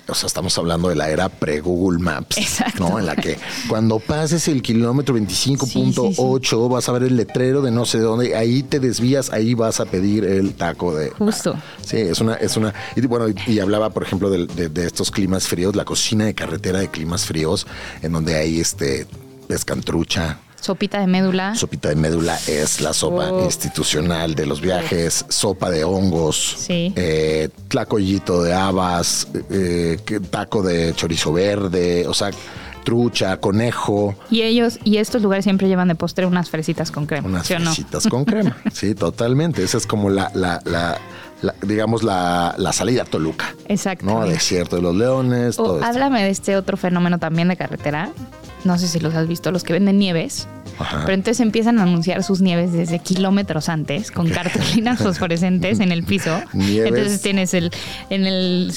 o 0.09 0.15
sea, 0.15 0.27
estamos 0.27 0.57
hablando 0.59 0.89
de 0.89 0.97
la 0.97 1.11
era 1.11 1.29
pre-Google 1.29 1.99
Maps, 1.99 2.37
Exacto. 2.39 2.89
¿no? 2.89 2.99
En 2.99 3.07
la 3.07 3.17
que 3.17 3.39
cuando 3.69 3.99
pases 3.99 4.47
el 4.49 4.61
kilómetro 4.61 5.17
25.8 5.17 6.69
vas 6.71 6.89
a 6.89 6.93
ver 6.93 7.05
el 7.05 7.17
letrero 7.17 7.63
de 7.63 7.71
no 7.71 7.87
sé 7.87 7.99
dónde, 7.99 8.37
ahí 8.37 8.63
te 8.63 8.81
desvías, 8.81 9.33
ahí 9.33 9.55
vas 9.55 9.81
a 9.81 9.87
pedir 9.87 10.25
el 10.25 10.55
taco 10.55 10.95
de... 10.95 11.11
Justo. 11.11 11.55
Sí, 11.85 11.97
es 11.97 12.21
una, 12.21 12.35
es 12.35 12.57
una, 12.57 12.75
y 12.97 13.01
bueno, 13.07 13.29
y, 13.29 13.35
y 13.47 13.61
hablaba, 13.61 13.91
por 13.91 14.03
ejemplo, 14.03 14.31
de, 14.31 14.47
de 14.47 14.87
estos 14.87 15.11
climas 15.11 15.49
fríos, 15.49 15.75
la 15.75 15.85
cocina 15.85 16.27
de 16.27 16.35
carretera 16.35 16.81
de 16.81 16.89
climas 16.89 17.25
fríos, 17.25 17.67
en 18.03 18.13
donde 18.13 18.35
hay 18.37 18.61
este 18.61 19.07
pescantrucha, 19.49 20.39
Sopita 20.63 21.01
de 21.01 21.07
médula. 21.09 21.55
Sopita 21.57 21.89
de 21.89 21.97
médula 21.97 22.39
es 22.47 22.81
la 22.81 22.93
sopa 22.95 23.31
Oh. 23.33 23.45
institucional 23.45 24.35
de 24.37 24.47
los 24.47 24.61
viajes, 24.61 25.25
sopa 25.29 25.71
de 25.71 25.83
hongos, 25.85 26.55
Sí. 26.59 26.93
eh, 26.97 27.49
tlacoyito 27.69 28.43
de 28.45 28.55
habas, 28.55 29.27
eh, 29.51 29.99
taco 30.31 30.63
de 30.63 30.95
chorizo 30.95 31.33
verde, 31.33 32.07
o 32.07 32.15
sea, 32.15 32.31
trucha, 32.85 33.37
conejo, 33.39 34.15
y 34.31 34.43
ellos, 34.43 34.79
y 34.85 34.97
estos 34.99 35.23
lugares 35.23 35.45
siempre 35.45 35.67
llevan 35.69 35.89
de 35.89 35.95
postre 35.97 36.27
unas 36.27 36.49
fresitas 36.51 36.91
con 36.91 37.07
crema. 37.07 37.29
unas 37.29 37.47
¿Sí 37.47 37.55
o 37.55 37.59
no? 37.59 37.67
fresitas 37.73 38.07
con 38.07 38.25
crema. 38.25 38.57
Sí, 38.73 38.95
totalmente. 38.95 39.63
Esa 39.65 39.79
es 39.79 39.87
como 39.87 40.11
la, 40.11 40.31
la, 40.35 40.61
la- 40.65 40.99
la- 41.43 41.55
digamos, 41.63 42.05
la, 42.05 42.55
la 42.57 42.73
salida 42.73 43.03
a 43.03 43.05
Toluca. 43.05 43.55
Exacto. 43.67 44.05
¿no? 44.07 44.25
Desierto 44.27 44.77
de 44.77 44.83
los 44.83 44.95
Leones, 44.95 45.59
O 45.59 45.65
todo 45.65 45.75
esto. 45.77 45.87
háblame 45.89 46.23
de 46.23 46.31
este 46.31 46.57
otro 46.57 46.77
fenómeno 46.77 47.19
también 47.19 47.49
de 47.49 47.57
carretera. 47.57 48.11
No 48.65 48.79
sé 48.79 48.89
si 48.89 49.01
los 49.01 49.15
has 49.15 49.27
visto, 49.27 49.51
los 49.51 49.65
que 49.65 49.73
venden 49.73 49.99
nieves. 49.99 50.47
Ajá. 50.79 51.03
Pero 51.05 51.15
entonces 51.15 51.41
empiezan 51.41 51.79
a 51.79 51.83
anunciar 51.83 52.23
sus 52.23 52.41
nieves 52.41 52.73
desde 52.73 52.99
kilómetros 52.99 53.69
antes, 53.69 54.11
con 54.11 54.29
cartulinas 54.29 54.99
fosforescentes 55.03 55.81
en 55.81 55.93
el 55.93 56.05
piso. 56.05 56.41
Nieves. 56.53 56.91
Entonces 56.91 57.23
tienes 57.23 57.55
el, 57.55 57.71
en 58.11 58.27
el 58.27 58.73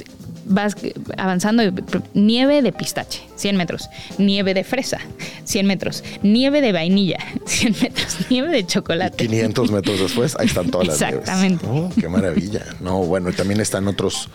vas 0.45 0.75
avanzando 1.17 1.63
y 1.63 1.73
nieve 2.13 2.61
de 2.61 2.71
pistache, 2.71 3.21
100 3.35 3.57
metros, 3.57 3.89
nieve 4.17 4.53
de 4.53 4.63
fresa, 4.63 4.99
100 5.43 5.67
metros, 5.67 6.03
nieve 6.23 6.61
de 6.61 6.71
vainilla, 6.71 7.17
100 7.45 7.75
metros, 7.81 8.17
nieve 8.29 8.49
de 8.49 8.65
chocolate. 8.65 9.27
500 9.27 9.71
metros 9.71 9.99
después, 9.99 10.35
ahí 10.39 10.47
están 10.47 10.69
todas 10.69 10.87
las 10.87 10.99
nieves. 10.99 11.19
Exactamente. 11.19 11.65
Oh, 11.67 11.89
qué 11.99 12.07
maravilla. 12.07 12.65
No, 12.79 12.99
bueno, 12.99 13.29
y 13.29 13.33
también 13.33 13.59
están 13.59 13.87
otros 13.87 14.29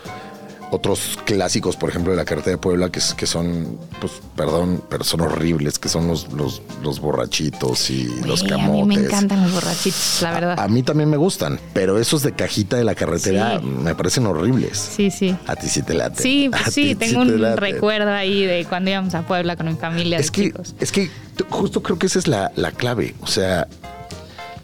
otros 0.71 1.19
clásicos, 1.25 1.75
por 1.75 1.89
ejemplo, 1.89 2.11
de 2.11 2.17
la 2.17 2.25
carretera 2.25 2.55
de 2.55 2.57
Puebla, 2.57 2.89
que, 2.89 2.99
son, 3.27 3.77
pues, 3.99 4.13
perdón, 4.35 4.81
pero 4.89 5.03
son 5.03 5.21
horribles, 5.21 5.77
que 5.77 5.89
son 5.89 6.07
los, 6.07 6.31
los, 6.33 6.61
los 6.81 6.99
borrachitos 6.99 7.89
y 7.89 8.05
los 8.25 8.41
camotes. 8.43 8.69
a 8.69 8.71
mí 8.71 8.83
me 8.85 8.95
encantan 8.95 9.43
los 9.43 9.51
borrachitos, 9.53 10.19
la 10.21 10.31
verdad. 10.31 10.59
A 10.59 10.67
mí 10.67 10.81
también 10.81 11.09
me 11.09 11.17
gustan, 11.17 11.59
pero 11.73 11.99
esos 11.99 12.23
de 12.23 12.31
cajita 12.33 12.77
de 12.77 12.83
la 12.85 12.95
carretera 12.95 13.59
Sí. 13.59 13.65
me 13.65 13.95
parecen 13.95 14.25
horribles. 14.25 14.77
sí, 14.77 15.11
sí. 15.11 15.35
A 15.47 15.55
ti 15.55 15.67
sí 15.67 15.81
te 15.83 15.93
late. 15.93 16.21
Sí, 16.23 16.49
pues 16.63 16.73
sí, 16.73 16.95
tengo 16.95 17.25
te 17.25 17.33
un 17.35 17.57
recuerdo 17.57 18.11
ahí 18.11 18.45
de 18.45 18.65
cuando 18.65 18.89
íbamos 18.91 19.13
a 19.13 19.23
Puebla 19.27 19.55
con 19.55 19.67
mi 19.67 19.75
familia 19.75 20.17
de 20.17 20.23
Es 20.23 20.31
que, 20.31 20.43
chicos. 20.43 20.75
es 20.79 20.91
que 20.91 21.09
justo 21.49 21.83
creo 21.83 21.99
que 21.99 22.07
esa 22.07 22.19
es 22.19 22.27
la, 22.27 22.51
la 22.55 22.71
clave. 22.71 23.13
O 23.21 23.27
sea, 23.27 23.67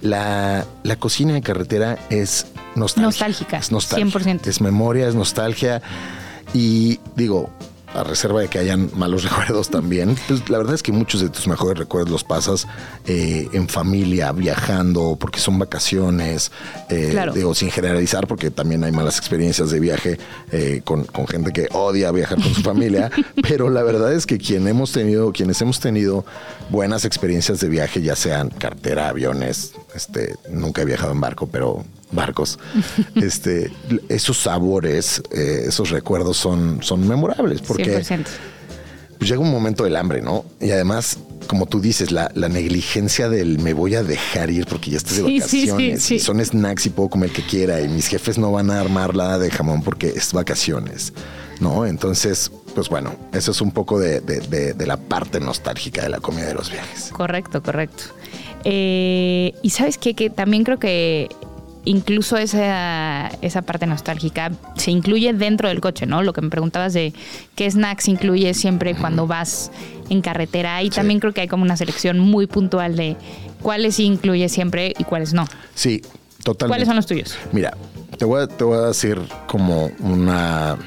la, 0.02 0.66
la 0.84 0.96
cocina 0.98 1.34
de 1.34 1.42
carretera 1.42 1.98
es 2.10 2.48
nostálgica. 2.76 3.28
Nostálgica, 3.28 3.58
Es 3.58 3.72
nostalgia. 3.72 4.06
100%. 4.06 4.48
Es 4.48 4.62
memoria, 4.62 5.08
es 5.08 5.16
nostalgia. 5.16 5.82
Y 6.54 7.00
digo, 7.16 7.50
a 7.94 8.04
reserva 8.04 8.42
de 8.42 8.48
que 8.48 8.60
hayan 8.60 8.90
malos 8.96 9.24
recuerdos 9.30 9.70
también, 9.70 10.16
pues 10.28 10.50
la 10.50 10.58
verdad 10.58 10.76
es 10.76 10.84
que 10.84 10.92
muchos 10.92 11.22
de 11.22 11.30
tus 11.30 11.48
mejores 11.48 11.78
recuerdos 11.80 12.12
los 12.12 12.24
pasas 12.24 12.68
eh, 13.06 13.48
en 13.54 13.68
familia, 13.70 14.32
viajando, 14.32 15.18
porque 15.20 15.40
son 15.40 15.58
vacaciones, 15.58 16.52
eh, 16.90 17.10
Claro. 17.12 17.34
digo, 17.34 17.56
sin 17.56 17.72
generalizar, 17.72 18.28
porque 18.28 18.52
también 18.52 18.84
hay 18.84 18.92
malas 18.92 19.18
experiencias 19.18 19.70
de 19.72 19.80
viaje 19.80 20.20
eh, 20.52 20.82
con, 20.84 21.06
con 21.06 21.28
gente 21.28 21.52
que 21.52 21.68
odia 21.72 22.12
viajar 22.12 22.42
con 22.42 22.54
su 22.54 22.62
familia, 22.62 23.10
pero 23.48 23.70
la 23.70 23.84
verdad 23.84 24.14
es 24.14 24.26
que 24.26 24.38
quien 24.38 24.68
hemos 24.68 24.92
tenido, 24.92 25.32
quienes 25.32 25.62
hemos 25.62 25.80
tenido 25.80 26.26
buenas 26.70 27.06
experiencias 27.06 27.60
de 27.60 27.70
viaje, 27.70 28.02
ya 28.02 28.16
sean 28.16 28.50
cartera, 28.50 29.10
aviones, 29.10 29.74
este, 29.96 30.36
nunca 30.50 30.82
he 30.82 30.86
viajado 30.86 31.14
en 31.14 31.22
barco, 31.22 31.48
pero 31.48 31.84
barcos, 32.12 32.58
este, 33.16 33.72
esos 34.10 34.38
sabores, 34.38 35.22
eh, 35.32 35.66
esos 35.68 35.90
recuerdos 35.90 36.38
son, 36.38 36.80
son 36.82 37.08
memorables, 37.08 37.62
porque 37.62 38.00
100%. 38.02 38.26
pues 39.18 39.30
llega 39.30 39.42
un 39.42 39.52
momento 39.52 39.84
del 39.84 39.96
hambre, 39.96 40.22
¿no? 40.22 40.46
Y 40.62 40.72
además, 40.72 41.18
como 41.48 41.66
tú 41.66 41.80
dices, 41.82 42.12
la, 42.12 42.32
la 42.36 42.50
negligencia 42.50 43.30
del 43.30 43.60
me 43.60 43.74
voy 43.74 43.96
a 43.96 44.04
dejar 44.04 44.50
ir 44.52 44.66
porque 44.68 44.92
ya 44.92 44.98
estoy 44.98 45.18
de 45.18 45.24
Sí, 45.24 45.42
sí, 45.42 45.48
sí, 45.48 45.68
vacaciones. 45.72 46.04
sí. 46.04 46.16
y 46.16 46.20
son 46.20 46.44
snacks 46.44 46.86
y 46.86 46.90
puedo 46.90 47.10
comer 47.10 47.30
el 47.30 47.36
que 47.36 47.42
quiera. 47.44 47.82
Y 47.82 47.88
mis 47.88 48.08
jefes 48.08 48.38
no 48.38 48.52
van 48.52 48.70
a 48.72 48.80
armar 48.80 49.16
nada 49.16 49.40
de 49.40 49.50
jamón 49.50 49.82
porque 49.84 50.08
es 50.10 50.34
vacaciones, 50.34 51.14
¿no? 51.60 51.86
Entonces, 51.86 52.52
pues 52.76 52.90
bueno, 52.90 53.16
eso 53.34 53.52
es 53.52 53.62
un 53.62 53.72
poco 53.72 53.98
de, 54.00 54.20
de- 54.22 54.42
de- 54.42 54.74
de 54.74 54.86
la 54.88 54.98
parte 54.98 55.40
nostálgica 55.40 56.04
de 56.04 56.10
la 56.10 56.20
comida 56.20 56.46
de 56.48 56.54
los 56.54 56.70
viajes. 56.72 57.10
Correcto, 57.12 57.64
correcto. 57.64 58.04
Eh, 58.64 59.54
y 59.62 59.70
sabes 59.70 59.98
qué? 59.98 60.14
que 60.14 60.30
también 60.30 60.64
creo 60.64 60.78
que 60.80 61.30
incluso 61.88 62.38
esa, 62.38 63.30
esa 63.42 63.62
parte 63.62 63.86
nostálgica 63.88 64.52
se 64.76 64.92
incluye 64.92 65.34
dentro 65.34 65.70
del 65.70 65.80
coche, 65.80 66.06
¿no? 66.06 66.22
Lo 66.22 66.34
que 66.34 66.42
me 66.42 66.50
preguntabas 66.50 66.94
de 66.94 67.14
qué 67.56 67.70
snacks 67.72 68.08
incluye 68.08 68.54
siempre 68.54 68.94
cuando 68.94 69.26
vas 69.26 69.72
en 70.10 70.22
carretera. 70.22 70.84
Y 70.84 70.90
también 70.90 71.20
creo 71.20 71.34
que 71.34 71.42
hay 71.42 71.48
como 71.48 71.64
una 71.64 71.78
selección 71.78 72.20
muy 72.20 72.46
puntual 72.46 72.96
de 72.96 73.16
cuáles 73.62 74.00
incluye 74.00 74.50
siempre 74.50 74.94
y 74.98 75.04
cuáles 75.06 75.34
no. 75.34 75.46
Sí, 75.76 76.02
totalmente. 76.44 76.68
¿Cuáles 76.68 76.88
son 76.88 76.96
los 76.98 77.06
tuyos? 77.06 77.38
Mira, 77.54 77.76
te 78.18 78.26
voy 78.26 78.44
a, 78.44 78.48
te 78.48 78.64
voy 78.64 78.78
a 78.78 78.88
decir 78.88 79.20
como 79.48 79.90
una 80.00 80.78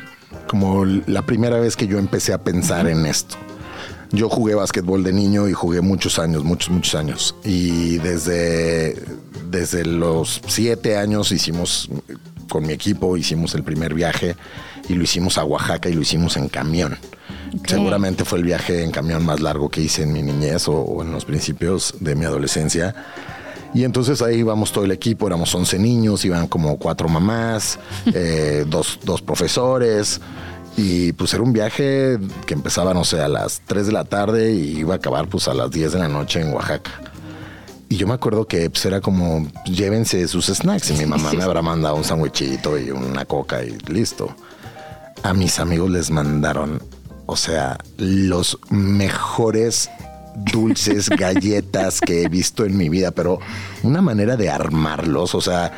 como 0.47 0.85
la 0.85 1.23
primera 1.23 1.61
vez 1.61 1.77
que 1.77 1.87
yo 1.87 1.99
empecé 1.99 2.33
a 2.33 2.39
pensar 2.43 2.89
en 2.89 3.07
esto. 3.07 3.37
Yo 4.13 4.29
jugué 4.29 4.55
básquetbol 4.55 5.05
de 5.05 5.13
niño 5.13 5.49
y 5.49 5.53
jugué 5.53 5.81
muchos 5.81 6.19
años, 6.19 6.43
muchos, 6.43 6.71
muchos 6.71 6.95
años. 6.97 7.35
Y 7.45 7.99
desde, 7.99 8.97
desde 9.51 9.85
los 9.85 10.41
siete 10.47 10.97
años 10.97 11.31
hicimos, 11.31 11.89
con 12.49 12.67
mi 12.67 12.73
equipo, 12.73 13.17
hicimos 13.17 13.55
el 13.55 13.63
primer 13.63 13.95
viaje 13.95 14.37
y 14.89 14.95
lo 14.95 15.05
hicimos 15.05 15.39
a 15.39 15.45
Oaxaca 15.45 15.89
y 15.89 15.95
lo 15.95 16.03
hicimos 16.03 16.37
en 16.37 16.49
camión. 16.49 16.99
Seguramente 17.67 18.25
fue 18.25 18.39
el 18.39 18.45
viaje 18.45 18.83
en 18.83 18.91
camión 18.91 19.25
más 19.25 19.41
largo 19.41 19.69
que 19.69 19.81
hice 19.81 20.03
en 20.03 20.13
mi 20.13 20.23
niñez 20.23 20.69
o, 20.69 21.03
en 21.03 21.13
los 21.13 21.25
principios 21.25 21.95
de 22.01 22.15
mi 22.15 22.25
adolescencia. 22.25 22.95
Y 23.73 23.85
entonces 23.85 24.21
ahí 24.23 24.39
íbamos 24.39 24.73
todo 24.73 24.85
el 24.85 24.91
equipo, 24.91 25.29
éramos 25.29 25.55
11 25.55 25.79
niños, 25.79 26.25
iban 26.25 26.49
como 26.49 26.77
cuatro 26.77 27.09
mamás, 27.09 27.79
eh, 28.07 28.65
dos, 28.67 28.99
dos 29.05 29.23
profesores. 29.23 30.21
Y 30.83 31.13
pues 31.13 31.35
era 31.35 31.43
un 31.43 31.53
viaje 31.53 32.19
que 32.47 32.55
empezaba, 32.55 32.95
no 32.95 33.05
sé, 33.05 33.21
a 33.21 33.29
las 33.29 33.61
3 33.67 33.89
de 33.89 33.93
la 33.93 34.05
tarde 34.05 34.55
y 34.55 34.79
iba 34.79 34.95
a 34.95 34.97
acabar 34.97 35.29
pues 35.29 35.47
a 35.47 35.53
las 35.53 35.71
10 35.71 35.93
de 35.93 35.99
la 35.99 36.09
noche 36.09 36.41
en 36.41 36.55
Oaxaca. 36.55 36.91
Y 37.91 37.99
yo 37.99 38.07
me 38.07 38.15
acuerdo 38.15 38.47
que 38.47 38.71
pues, 38.71 38.87
era 38.87 39.03
como, 39.03 39.47
llévense 39.67 40.27
sus 40.27 40.47
snacks. 40.47 40.91
Y 40.91 40.95
mi 40.95 41.05
mamá 41.05 41.35
me 41.35 41.43
habrá 41.43 41.61
mandado 41.61 41.97
un 41.97 42.05
sandwichito 42.05 42.79
y 42.79 42.91
una 42.91 43.27
coca 43.27 43.63
y 43.63 43.77
listo. 43.93 44.35
A 45.23 45.35
mis 45.35 45.59
amigos 45.59 45.91
les 45.91 46.11
mandaron, 46.11 46.83
o 47.27 47.37
sea, 47.37 47.77
los 47.99 48.59
mejores 48.71 49.91
dulces, 50.37 51.09
galletas 51.19 52.01
que 52.01 52.23
he 52.23 52.29
visto 52.29 52.65
en 52.65 52.77
mi 52.77 52.89
vida, 52.89 53.11
pero 53.11 53.39
una 53.83 54.03
manera 54.03 54.37
de 54.37 54.51
armarlos, 54.51 55.35
o 55.35 55.41
sea, 55.41 55.73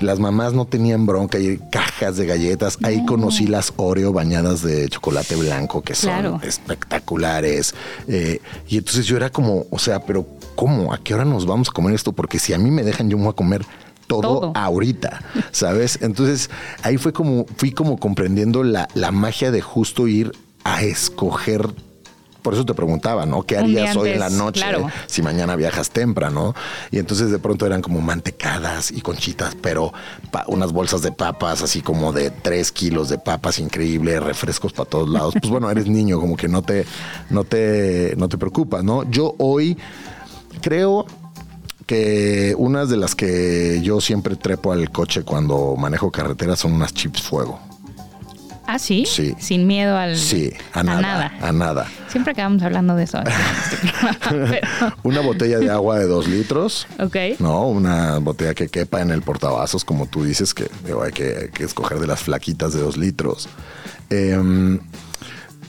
las 0.00 0.18
mamás 0.18 0.52
no 0.54 0.64
tenían 0.64 1.06
bronca 1.06 1.38
y 1.38 1.58
cajas 1.70 2.16
de 2.16 2.26
galletas. 2.26 2.78
Ahí 2.82 3.04
conocí 3.06 3.46
las 3.46 3.72
Oreo 3.76 4.12
bañadas 4.12 4.62
de 4.62 4.88
chocolate 4.88 5.36
blanco 5.36 5.82
que 5.82 5.94
son 5.94 6.40
espectaculares. 6.42 7.74
Eh, 8.08 8.40
y 8.68 8.78
entonces 8.78 9.06
yo 9.06 9.16
era 9.16 9.30
como, 9.30 9.66
o 9.70 9.78
sea, 9.78 10.00
pero 10.00 10.26
¿cómo? 10.56 10.92
¿A 10.92 10.98
qué 10.98 11.14
hora 11.14 11.24
nos 11.24 11.46
vamos 11.46 11.68
a 11.68 11.72
comer 11.72 11.94
esto? 11.94 12.12
Porque 12.12 12.38
si 12.38 12.52
a 12.52 12.58
mí 12.58 12.70
me 12.70 12.82
dejan, 12.82 13.08
yo 13.08 13.16
me 13.16 13.24
voy 13.24 13.32
a 13.32 13.36
comer 13.36 13.64
todo, 14.06 14.52
ahorita, 14.54 15.22
¿sabes? 15.50 15.98
Entonces 16.02 16.50
ahí 16.82 16.98
fue 16.98 17.12
como, 17.12 17.46
fui 17.56 17.72
como 17.72 17.98
comprendiendo 17.98 18.62
la, 18.62 18.88
la 18.94 19.12
magia 19.12 19.50
de 19.50 19.62
justo 19.62 20.08
ir 20.08 20.32
a 20.62 20.82
escoger 20.82 21.74
por 22.44 22.52
eso 22.52 22.66
te 22.66 22.74
preguntaba, 22.74 23.24
¿no? 23.24 23.42
¿Qué 23.44 23.56
harías 23.56 23.96
hoy 23.96 24.10
en 24.10 24.20
la 24.20 24.28
noche 24.28 24.66
si 25.06 25.22
mañana 25.22 25.56
viajas 25.56 25.88
temprano? 25.88 26.54
Y 26.90 26.98
entonces 26.98 27.30
de 27.30 27.38
pronto 27.38 27.64
eran 27.64 27.80
como 27.80 28.02
mantecadas 28.02 28.90
y 28.90 29.00
conchitas, 29.00 29.56
pero 29.62 29.94
unas 30.48 30.70
bolsas 30.70 31.00
de 31.00 31.10
papas, 31.10 31.62
así 31.62 31.80
como 31.80 32.12
de 32.12 32.30
tres 32.30 32.70
kilos 32.70 33.08
de 33.08 33.16
papas, 33.16 33.58
increíble, 33.58 34.20
refrescos 34.20 34.74
para 34.74 34.90
todos 34.90 35.08
lados. 35.08 35.32
Pues 35.40 35.50
bueno, 35.50 35.70
eres 35.70 35.86
niño, 35.86 36.20
como 36.20 36.36
que 36.36 36.46
no 36.46 36.60
te, 36.60 36.84
no 37.30 37.44
te, 37.44 38.14
no 38.18 38.28
te 38.28 38.36
preocupa, 38.36 38.82
¿no? 38.82 39.10
Yo 39.10 39.34
hoy 39.38 39.78
creo 40.60 41.06
que 41.86 42.54
unas 42.58 42.90
de 42.90 42.98
las 42.98 43.14
que 43.14 43.80
yo 43.82 44.02
siempre 44.02 44.36
trepo 44.36 44.70
al 44.70 44.90
coche 44.90 45.22
cuando 45.22 45.76
manejo 45.76 46.10
carretera 46.10 46.56
son 46.56 46.74
unas 46.74 46.92
chips 46.92 47.22
fuego. 47.22 47.58
Ah, 48.66 48.78
sí. 48.78 49.04
Sí. 49.06 49.34
Sin 49.38 49.66
miedo 49.66 49.96
al. 49.96 50.16
Sí, 50.16 50.52
a 50.72 50.82
nada. 50.82 51.32
A 51.40 51.52
nada. 51.52 51.86
Siempre 52.08 52.32
acabamos 52.32 52.62
hablando 52.62 52.96
de 52.96 53.04
eso. 53.04 53.18
una 55.02 55.20
botella 55.20 55.58
de 55.58 55.70
agua 55.70 55.98
de 55.98 56.06
dos 56.06 56.26
litros. 56.28 56.86
Ok. 56.98 57.16
No, 57.38 57.68
una 57.68 58.18
botella 58.18 58.54
que 58.54 58.68
quepa 58.68 59.02
en 59.02 59.10
el 59.10 59.22
portavasos, 59.22 59.84
como 59.84 60.06
tú 60.06 60.24
dices, 60.24 60.54
que 60.54 60.70
hay, 61.02 61.12
que, 61.12 61.50
escoger 61.58 61.98
de 61.98 62.06
las 62.06 62.20
flaquitas 62.20 62.72
de 62.72 62.80
dos 62.80 62.96
litros. 62.96 63.48
Em, 64.10 64.78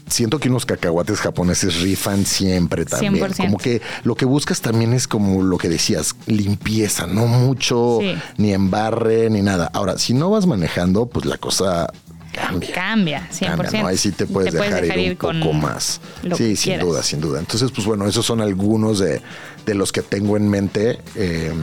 siento 0.08 0.40
que 0.40 0.50
unos 0.50 0.66
cacahuates 0.66 1.20
japoneses 1.20 1.82
rifan 1.82 2.26
siempre 2.26 2.86
también. 2.86 3.34
Como 3.36 3.58
que 3.58 3.82
lo 4.04 4.16
que 4.16 4.26
buscas 4.26 4.62
también 4.62 4.94
es 4.94 5.08
como 5.08 5.44
lo 5.44 5.58
que 5.58 5.68
decías, 5.68 6.16
limpieza, 6.28 7.08
no 7.08 7.28
mucho, 7.28 8.00
ni 8.38 8.54
embarre, 8.54 9.30
ni 9.30 9.42
nada. 9.42 9.70
Ahora, 9.74 9.98
si 9.98 10.14
no 10.14 10.30
vas 10.30 10.46
manejando, 10.46 11.08
pues 11.08 11.26
la 11.26 11.38
cosa 11.38 11.92
cambia. 12.36 12.74
Cambia, 12.74 13.30
100%. 13.32 13.86
Ahí 13.86 13.98
sí 13.98 14.12
te 14.12 14.26
puedes, 14.26 14.54
dejar, 14.54 14.98
ir 14.98 15.12
un 15.12 15.18
poco 15.18 15.54
más. 15.54 16.02
Sí, 16.36 16.56
sin 16.56 16.80
duda, 16.80 17.04
sin 17.04 17.22
duda. 17.22 17.40
Entonces, 17.40 17.72
pues 17.72 17.86
bueno, 17.88 18.08
esos 18.08 18.26
son 18.26 18.42
algunos 18.42 19.00
de, 19.00 19.22
los 19.68 19.92
que 19.92 20.02
tengo 20.02 20.38
en 20.38 20.50
mente. 20.50 21.00
Eh, 21.16 21.54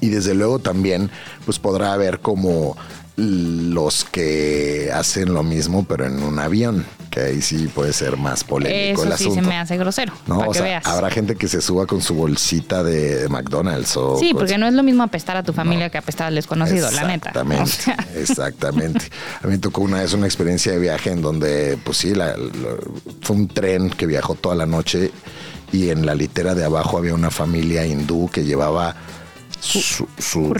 y 0.00 0.08
desde 0.08 0.34
luego 0.34 0.58
también, 0.58 1.10
pues 1.44 1.58
podrá 1.58 1.92
haber 1.92 2.20
como 2.20 2.76
los 3.16 4.04
que 4.04 4.90
hacen 4.92 5.32
lo 5.34 5.42
mismo, 5.42 5.84
pero 5.84 6.06
en 6.06 6.22
un 6.22 6.38
avión, 6.38 6.84
que 7.12 7.20
ahí 7.20 7.42
sí 7.42 7.68
puede 7.72 7.92
ser 7.92 8.16
más 8.16 8.42
polémico 8.42 9.04
Eso 9.04 9.16
sí 9.18 9.30
se 9.30 9.42
me 9.42 9.58
hace 9.58 9.76
grosero. 9.76 10.14
No, 10.26 10.38
o 10.38 10.54
sea, 10.54 10.80
habrá 10.84 11.10
gente 11.10 11.36
que 11.36 11.46
se 11.46 11.60
suba 11.60 11.86
con 11.86 12.00
su 12.00 12.14
bolsita 12.14 12.82
de 12.82 13.28
McDonald's 13.28 13.96
o. 13.98 14.18
Sí, 14.18 14.32
porque 14.32 14.56
no 14.56 14.66
es 14.66 14.72
lo 14.72 14.82
mismo 14.82 15.02
apestar 15.02 15.36
a 15.36 15.42
tu 15.42 15.52
familia 15.52 15.90
que 15.90 15.98
apestar 15.98 16.28
al 16.28 16.34
desconocido, 16.34 16.90
la 16.90 17.04
neta. 17.04 17.28
Exactamente. 17.28 17.72
Exactamente. 18.16 19.04
A 19.42 19.46
mí 19.46 19.52
me 19.52 19.58
tocó 19.58 19.82
una 19.82 20.00
vez 20.00 20.14
una 20.14 20.26
experiencia 20.26 20.72
de 20.72 20.78
viaje 20.78 21.10
en 21.10 21.20
donde, 21.20 21.78
pues 21.84 21.98
sí, 21.98 22.14
fue 23.20 23.36
un 23.36 23.48
tren 23.48 23.90
que 23.90 24.06
viajó 24.06 24.34
toda 24.34 24.54
la 24.54 24.64
noche 24.64 25.10
y 25.70 25.90
en 25.90 26.06
la 26.06 26.14
litera 26.14 26.54
de 26.54 26.64
abajo 26.64 26.96
había 26.96 27.14
una 27.14 27.30
familia 27.30 27.86
hindú 27.86 28.30
que 28.30 28.44
llevaba 28.44 28.96
su, 29.62 30.52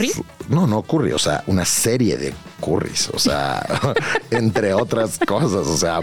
no, 0.47 0.65
no 0.65 0.81
curry, 0.81 1.11
o 1.11 1.19
sea, 1.19 1.43
una 1.47 1.65
serie 1.65 2.17
de 2.17 2.33
curries, 2.61 3.09
o 3.09 3.19
sea, 3.19 3.65
entre 4.31 4.73
otras 4.73 5.19
cosas, 5.19 5.67
o 5.67 5.77
sea, 5.77 5.99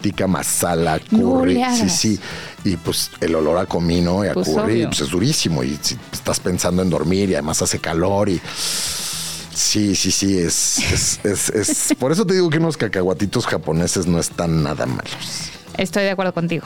tica 0.00 0.26
masala, 0.26 0.98
curry, 0.98 1.62
sí, 1.76 1.88
sí, 1.90 2.20
y 2.64 2.76
pues 2.76 3.10
el 3.20 3.34
olor 3.34 3.58
a 3.58 3.66
comino 3.66 4.24
y 4.24 4.28
a 4.28 4.34
pues, 4.34 4.48
curry, 4.48 4.86
pues 4.86 5.00
es 5.00 5.10
durísimo 5.10 5.62
y 5.62 5.78
si 5.80 5.96
estás 6.10 6.40
pensando 6.40 6.82
en 6.82 6.88
dormir 6.88 7.28
y 7.30 7.34
además 7.34 7.60
hace 7.62 7.78
calor 7.78 8.28
y 8.28 8.40
Sí, 9.58 9.96
sí, 9.96 10.12
sí, 10.12 10.38
es, 10.38 11.18
es, 11.24 11.50
es, 11.50 11.94
por 11.98 12.12
eso 12.12 12.24
te 12.24 12.34
digo 12.34 12.48
que 12.48 12.58
unos 12.58 12.76
cacahuatitos 12.76 13.44
japoneses 13.44 14.06
no 14.06 14.20
están 14.20 14.62
nada 14.62 14.86
malos. 14.86 15.50
Estoy 15.76 16.04
de 16.04 16.10
acuerdo 16.10 16.32
contigo. 16.32 16.64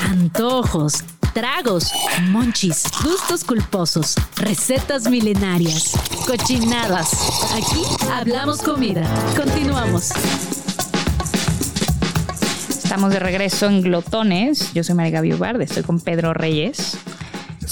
Antojos 0.00 1.04
tragos, 1.34 1.92
monchis, 2.30 2.84
gustos 3.04 3.44
culposos, 3.44 4.14
recetas 4.36 5.08
milenarias, 5.08 5.92
cochinadas. 6.26 7.12
Aquí 7.54 7.82
hablamos 8.12 8.60
comida. 8.60 9.04
Continuamos. 9.36 10.10
Estamos 12.68 13.10
de 13.10 13.18
regreso 13.20 13.66
en 13.66 13.82
Glotones. 13.82 14.72
Yo 14.72 14.82
soy 14.82 14.94
María 14.94 15.20
Gaby 15.20 15.62
estoy 15.62 15.82
con 15.82 16.00
Pedro 16.00 16.34
Reyes. 16.34 16.98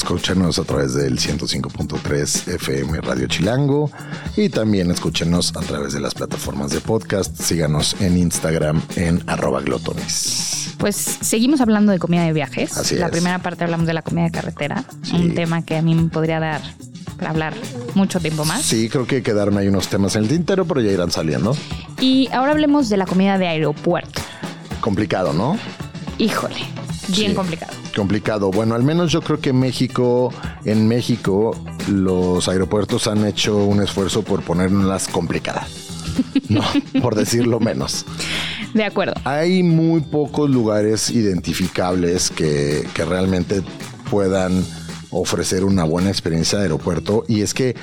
Escúchenos 0.07 0.61
a 0.61 0.63
través 0.63 0.95
del 0.95 1.19
105.3 1.19 2.55
FM 2.55 3.01
Radio 3.01 3.27
Chilango 3.27 3.91
y 4.37 4.49
también 4.49 4.93
escúchenos 4.93 5.57
a 5.57 5.61
través 5.63 5.95
de 5.95 6.01
las 6.01 6.15
plataformas 6.15 6.71
de 6.71 6.81
podcast. 6.81 7.37
Síganos 7.37 7.97
en 7.99 8.17
Instagram 8.17 8.81
en 8.95 9.21
arroba 9.27 9.63
glotones. 9.63 10.75
Pues 10.79 10.95
seguimos 10.95 11.61
hablando 11.61 11.91
de 11.91 11.99
comida 11.99 12.23
de 12.23 12.33
viajes. 12.33 12.77
Así 12.77 12.95
la 12.95 13.09
primera 13.09 13.41
parte 13.41 13.65
hablamos 13.65 13.89
de 13.89 13.95
la 13.95 14.03
comida 14.03 14.27
de 14.27 14.31
carretera, 14.31 14.85
un 15.13 15.35
tema 15.35 15.65
que 15.65 15.77
a 15.77 15.83
mí 15.83 15.97
me 15.97 16.09
podría 16.09 16.39
dar 16.39 16.63
para 17.19 17.31
hablar 17.31 17.55
mucho 17.97 18.21
tiempo 18.21 18.45
más. 18.45 18.63
Sí, 18.63 18.89
creo 18.89 19.09
que 19.09 19.25
quedaron 19.25 19.59
ahí 19.59 19.67
unos 19.67 19.89
temas 19.89 20.15
en 20.15 20.23
el 20.23 20.29
tintero, 20.29 20.67
pero 20.67 20.83
ya 20.83 20.93
irán 20.93 21.11
saliendo. 21.11 21.57
Y 22.01 22.29
ahora 22.33 22.53
hablemos 22.53 22.89
de 22.89 22.97
la 22.97 23.07
comida 23.07 23.39
de 23.39 23.49
aeropuerto. 23.49 24.23
Complicado, 24.81 25.33
¿no? 25.33 25.59
Híjole, 26.19 26.61
bien 27.09 27.35
complicado. 27.35 27.76
Complicado. 27.97 28.51
Bueno, 28.51 28.75
al 28.75 28.83
menos 28.83 29.11
yo 29.11 29.23
creo 29.23 29.41
que 29.41 29.55
México, 29.55 30.31
en 30.67 30.87
México, 30.87 31.57
los 31.89 32.47
aeropuertos 32.47 33.07
han 33.07 33.25
hecho 33.25 33.57
un 33.65 33.83
esfuerzo 33.83 34.23
por 34.23 34.43
ponerlas 34.43 35.09
complicadas. 35.09 35.71
No, 36.49 36.63
por 37.03 37.15
decirlo 37.15 37.61
menos. 37.61 38.07
De 38.73 38.85
acuerdo. 38.85 39.15
Hay 39.25 39.63
muy 39.63 40.01
pocos 40.01 40.49
lugares 40.49 41.11
identificables 41.11 42.31
que, 42.31 42.87
que 42.95 43.05
realmente 43.05 43.63
puedan 44.11 44.65
ofrecer 45.11 45.65
una 45.65 45.85
buena 45.85 46.09
experiencia 46.09 46.59
de 46.59 46.65
aeropuerto. 46.65 47.25
Y 47.29 47.43
es 47.43 47.53
que 47.53 47.75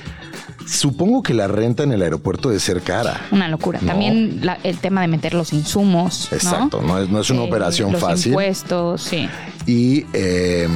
Supongo 0.66 1.24
que 1.24 1.34
la 1.34 1.48
renta 1.48 1.84
en 1.84 1.92
el 1.92 2.02
aeropuerto 2.02 2.50
debe 2.50 2.60
ser 2.60 2.82
cara. 2.82 3.22
Una 3.32 3.48
locura. 3.48 3.80
También 3.80 4.42
el 4.64 4.78
tema 4.78 5.02
de 5.02 5.08
meter 5.08 5.34
los 5.34 5.54
insumos. 5.54 6.32
Exacto, 6.32 6.82
no, 6.82 7.00
es, 7.00 7.10
no 7.10 7.20
es, 7.20 7.30
una 7.30 7.42
eh, 7.42 7.48
operación 7.48 7.92
los 7.92 8.02
fácil. 8.02 8.32
Impuestos, 8.34 9.02
sí. 9.02 9.30
Y 9.66 10.06
eh, 10.14 10.68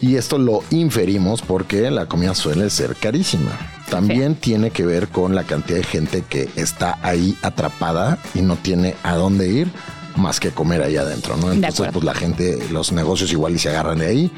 Y 0.00 0.16
esto 0.16 0.38
lo 0.38 0.62
inferimos 0.70 1.42
porque 1.42 1.90
la 1.90 2.06
comida 2.06 2.34
suele 2.34 2.70
ser 2.70 2.96
carísima. 2.96 3.50
También 3.90 4.34
tiene 4.34 4.70
que 4.70 4.86
ver 4.86 5.08
con 5.08 5.34
la 5.34 5.44
cantidad 5.44 5.78
de 5.78 5.84
gente 5.84 6.24
que 6.28 6.48
está 6.56 6.98
ahí 7.02 7.36
atrapada 7.42 8.18
y 8.34 8.40
no 8.40 8.56
tiene 8.56 8.94
a 9.02 9.16
dónde 9.16 9.48
ir 9.48 9.68
más 10.16 10.40
que 10.40 10.50
comer 10.50 10.82
ahí 10.82 10.96
adentro, 10.96 11.36
¿no? 11.36 11.52
Entonces, 11.52 11.88
pues 11.92 12.04
la 12.04 12.14
gente, 12.14 12.58
los 12.70 12.92
negocios 12.92 13.32
igual 13.32 13.54
y 13.54 13.58
se 13.58 13.70
agarran 13.70 13.98
de 13.98 14.06
ahí 14.06 14.30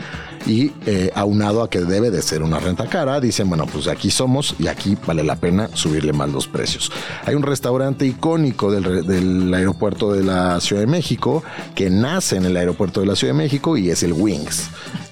y 0.47 0.73
eh, 0.87 1.11
aunado 1.15 1.63
a 1.63 1.71
que 1.71 1.81
debe 1.81 2.11
de 2.11 2.21
ser 2.23 2.43
una 2.43 2.59
renta 2.59 2.87
cara, 2.87 3.21
dicen, 3.21 3.49
bueno, 3.49 3.67
pues 3.67 3.87
aquí 3.87 4.11
somos 4.11 4.55
y 4.59 4.67
aquí 4.67 4.97
vale 5.07 5.23
la 5.23 5.37
pena 5.37 5.69
subirle 5.75 6.13
más 6.13 6.31
los 6.31 6.49
precios. 6.49 6.91
Hay 7.25 7.35
un 7.35 7.43
restaurante 7.43 8.07
icónico 8.07 8.71
del, 8.71 9.07
del 9.07 9.55
aeropuerto 9.55 10.13
de 10.13 10.25
la 10.25 10.61
Ciudad 10.61 10.83
de 10.83 10.89
México 10.89 11.43
que 11.75 11.91
nace 11.91 12.37
en 12.37 12.45
el 12.45 12.57
aeropuerto 12.57 13.01
de 13.01 13.07
la 13.07 13.17
Ciudad 13.17 13.35
de 13.35 13.39
México 13.39 13.77
y 13.77 13.91
es 13.91 14.03
el 14.03 14.13
Wings. 14.13 14.69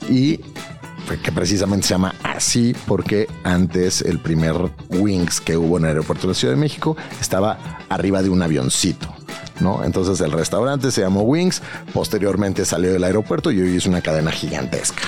Y 0.08 0.40
que 1.18 1.32
precisamente 1.32 1.88
se 1.88 1.94
llama 1.94 2.14
así 2.22 2.74
porque 2.86 3.28
antes 3.42 4.02
el 4.02 4.20
primer 4.20 4.54
Wings 4.90 5.40
que 5.40 5.56
hubo 5.56 5.78
en 5.78 5.84
el 5.84 5.90
aeropuerto 5.90 6.22
de 6.22 6.28
la 6.28 6.38
Ciudad 6.38 6.54
de 6.54 6.60
México 6.60 6.96
estaba 7.20 7.58
arriba 7.88 8.22
de 8.22 8.30
un 8.30 8.42
avioncito. 8.42 9.12
¿No? 9.60 9.84
Entonces 9.84 10.20
el 10.20 10.32
restaurante 10.32 10.90
se 10.90 11.02
llamó 11.02 11.22
Wings, 11.22 11.62
posteriormente 11.92 12.64
salió 12.64 12.92
del 12.92 13.04
aeropuerto 13.04 13.50
y 13.50 13.60
hoy 13.60 13.76
es 13.76 13.86
una 13.86 14.00
cadena 14.00 14.30
gigantesca. 14.30 15.02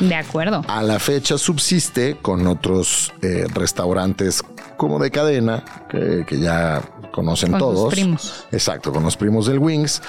De 0.00 0.14
acuerdo. 0.14 0.64
A 0.68 0.82
la 0.82 0.98
fecha 0.98 1.38
subsiste 1.38 2.16
con 2.20 2.46
otros 2.46 3.12
eh, 3.22 3.46
restaurantes 3.52 4.42
como 4.76 4.98
de 4.98 5.10
cadena 5.10 5.64
que, 5.90 6.24
ya 6.40 6.82
conocen 7.12 7.50
con 7.50 7.60
todos. 7.60 7.84
Los 7.84 7.94
primos. 7.94 8.46
Exacto, 8.52 8.92
con 8.92 9.02
los 9.02 9.16
primos 9.16 9.46
del 9.46 9.58
Wings. 9.58 10.00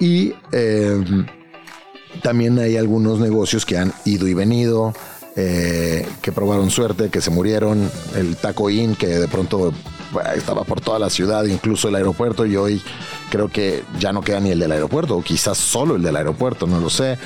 Y 0.00 0.34
eh, 0.52 1.04
también 2.22 2.58
hay 2.58 2.76
algunos 2.76 3.18
negocios 3.18 3.66
que 3.66 3.76
han 3.76 3.92
ido 4.04 4.26
y 4.26 4.34
venido. 4.34 4.94
Eh, 5.36 6.06
que 6.22 6.30
probaron 6.30 6.70
suerte, 6.70 7.10
que 7.10 7.20
se 7.20 7.28
murieron, 7.30 7.90
el 8.14 8.36
Taco 8.36 8.70
Inn, 8.70 8.94
que 8.94 9.08
de 9.08 9.26
pronto 9.26 9.72
estaba 10.36 10.62
por 10.62 10.80
toda 10.80 11.00
la 11.00 11.10
ciudad, 11.10 11.42
incluso 11.46 11.88
el 11.88 11.96
aeropuerto, 11.96 12.46
y 12.46 12.54
hoy 12.54 12.80
creo 13.34 13.48
que 13.48 13.82
ya 13.98 14.12
no 14.12 14.22
queda 14.22 14.38
ni 14.38 14.50
el 14.50 14.60
del 14.60 14.70
aeropuerto, 14.70 15.16
o 15.16 15.22
quizás 15.22 15.58
solo 15.58 15.96
el 15.96 16.02
del 16.04 16.14
aeropuerto, 16.14 16.68
no 16.68 16.78
lo 16.78 16.88
sé. 16.88 17.18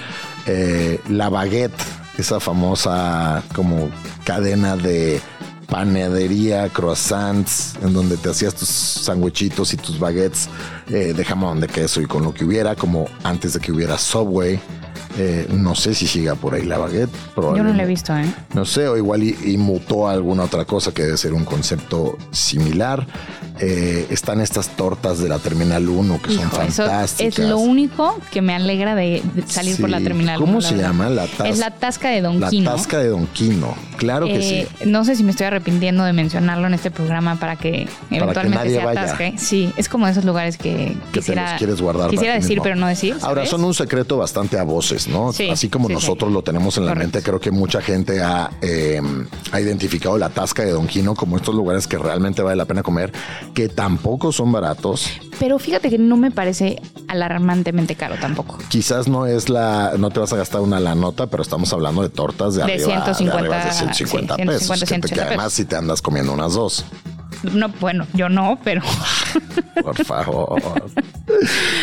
Eh, 0.47 1.03
la 1.11 1.29
baguette, 1.29 1.79
esa 2.17 2.41
famosa 2.41 3.43
como 3.55 3.91
cadena 4.25 4.75
de 4.75 5.21
panadería, 5.67 6.71
croissants, 6.71 7.75
en 7.83 7.93
donde 7.93 8.17
te 8.17 8.31
hacías 8.31 8.55
tus 8.55 8.71
sandwichitos 8.71 9.75
y 9.75 9.77
tus 9.77 9.99
baguettes 9.99 10.49
eh, 10.89 11.13
de 11.15 11.25
jamón, 11.27 11.61
de 11.61 11.67
queso 11.67 12.01
y 12.01 12.07
con 12.07 12.23
lo 12.25 12.33
que 12.33 12.47
hubiera, 12.47 12.75
como 12.75 13.05
antes 13.23 13.53
de 13.53 13.61
que 13.61 13.71
hubiera 13.71 13.99
Subway. 13.99 14.59
Eh, 15.21 15.49
no 15.51 15.75
sé 15.75 15.95
si 15.95 16.07
siga 16.07 16.37
por 16.37 16.55
ahí 16.55 16.65
la 16.65 16.79
baguette. 16.79 17.11
Yo 17.37 17.65
no 17.65 17.75
la 17.75 17.83
he 17.83 17.87
visto, 17.87 18.17
¿eh? 18.17 18.33
No 18.55 18.65
sé, 18.65 18.87
o 18.87 18.97
igual 18.97 19.25
y, 19.25 19.57
mutó 19.59 20.07
a 20.07 20.13
alguna 20.13 20.45
otra 20.45 20.65
cosa 20.65 20.93
que 20.93 21.03
debe 21.03 21.17
ser 21.17 21.35
un 21.35 21.45
concepto 21.45 22.17
similar. 22.31 23.05
Eh, 23.59 24.07
están 24.11 24.41
estas 24.41 24.77
tortas 24.77 25.19
de 25.19 25.29
la 25.29 25.41
Terminal 25.41 25.89
1 25.89 26.23
que 26.23 26.33
son 26.35 26.49
fantásticas. 26.49 27.21
es 27.21 27.39
lo 27.41 27.59
único 27.59 28.21
que 28.31 28.41
me 28.41 28.55
alegra 28.55 28.95
de, 28.95 29.21
salir 29.49 29.81
por 29.81 29.91
la 29.91 30.01
Terminal 30.01 30.37
1. 30.37 30.47
¿Cómo 30.47 30.61
se 30.61 30.77
llama? 30.77 31.09
La 31.09 31.25
es 31.45 31.59
la 31.59 31.73
Tasca 31.73 32.11
de 32.11 32.21
Don 32.21 32.41
Quino. 32.49 32.71
La 32.71 32.77
Tasca 32.77 32.99
de 32.99 33.09
Don 33.09 33.27
Quino, 33.27 33.75
claro 33.99 34.27
que 34.27 34.41
sí. 34.41 34.55
Eh, 34.55 34.87
no 34.87 35.05
sé 35.05 35.15
si 35.15 35.25
me 35.25 35.31
estoy 35.33 35.47
arrepintiendo 35.47 36.05
de 36.05 36.13
mencionarlo 36.15 36.67
en 36.67 36.75
este 36.75 36.91
programa 36.91 37.39
para 37.39 37.57
que 37.57 37.87
eventualmente 38.11 38.71
sea 38.71 38.93
Tasca. 38.93 39.33
Sí, 39.37 39.73
es 39.77 39.89
como 39.89 40.09
esos 40.09 40.25
lugares 40.25 40.57
que, 40.57 40.97
quisiera, 41.13 41.57
quieres 41.59 41.83
guardar 41.83 42.09
quisiera 42.09 42.35
decir, 42.35 42.61
pero 42.63 42.77
no 42.77 42.87
decir. 42.87 43.17
Ahora, 43.23 43.45
son 43.45 43.65
un 43.65 43.75
secreto 43.75 44.17
bastante 44.17 44.59
a 44.59 44.63
voces, 44.63 45.09
¿no? 45.09 45.31
Así 45.51 45.69
como 45.69 45.89
nosotros 45.89 46.33
lo 46.33 46.43
tenemos 46.43 46.79
en 46.79 46.87
la 46.87 46.95
mente, 46.95 47.23
creo 47.23 47.41
que 47.41 47.51
mucha 47.51 47.83
gente 47.83 48.23
ha, 48.23 48.51
eh, 48.63 49.03
ha 49.53 49.61
identificado 49.61 50.17
la 50.17 50.31
Tasca 50.31 50.65
de 50.65 50.71
Don 50.71 50.87
Quino 50.87 51.15
como 51.15 51.37
estos 51.37 51.55
lugares 51.55 51.87
que 51.87 51.99
realmente 51.99 52.43
vale 52.43 52.57
la 52.57 52.65
pena 52.65 52.83
comer, 52.83 53.13
que 53.55 53.69
tampoco 53.69 54.33
son 54.33 54.53
baratos. 54.53 55.11
Pero 55.39 55.59
fíjate 55.59 55.91
que 55.91 55.99
no 55.99 56.17
me 56.17 56.31
parece 56.31 56.81
alarmantemente 57.07 57.95
caro 57.95 58.17
tampoco. 58.21 58.59
Quizás 58.69 59.09
no 59.09 59.27
es 59.27 59.49
la, 59.49 59.95
no 59.99 60.11
te 60.11 60.21
vas 60.21 60.33
a 60.33 60.37
gastar 60.37 60.61
una 60.61 60.81
la 60.81 60.95
nota, 60.95 61.27
pero 61.27 61.43
estamos 61.43 61.73
hablando 61.73 62.03
de 62.03 62.09
tortas 62.09 62.55
de, 62.55 62.63
arriba, 62.63 62.85
150, 62.85 63.43
de, 63.43 63.73
150 63.73 64.37
pesos. 64.37 65.11
que, 65.11 65.21
además 65.21 65.53
si 65.53 65.65
te 65.65 65.77
andas 65.77 66.03
comiendo 66.03 66.33
unas 66.33 66.55
dos. 66.55 66.85
No, 67.43 67.69
bueno, 67.81 68.07
yo 68.15 68.29
no, 68.29 68.59
pero. 68.65 68.83
Por 69.83 70.05
favor. 70.05 70.61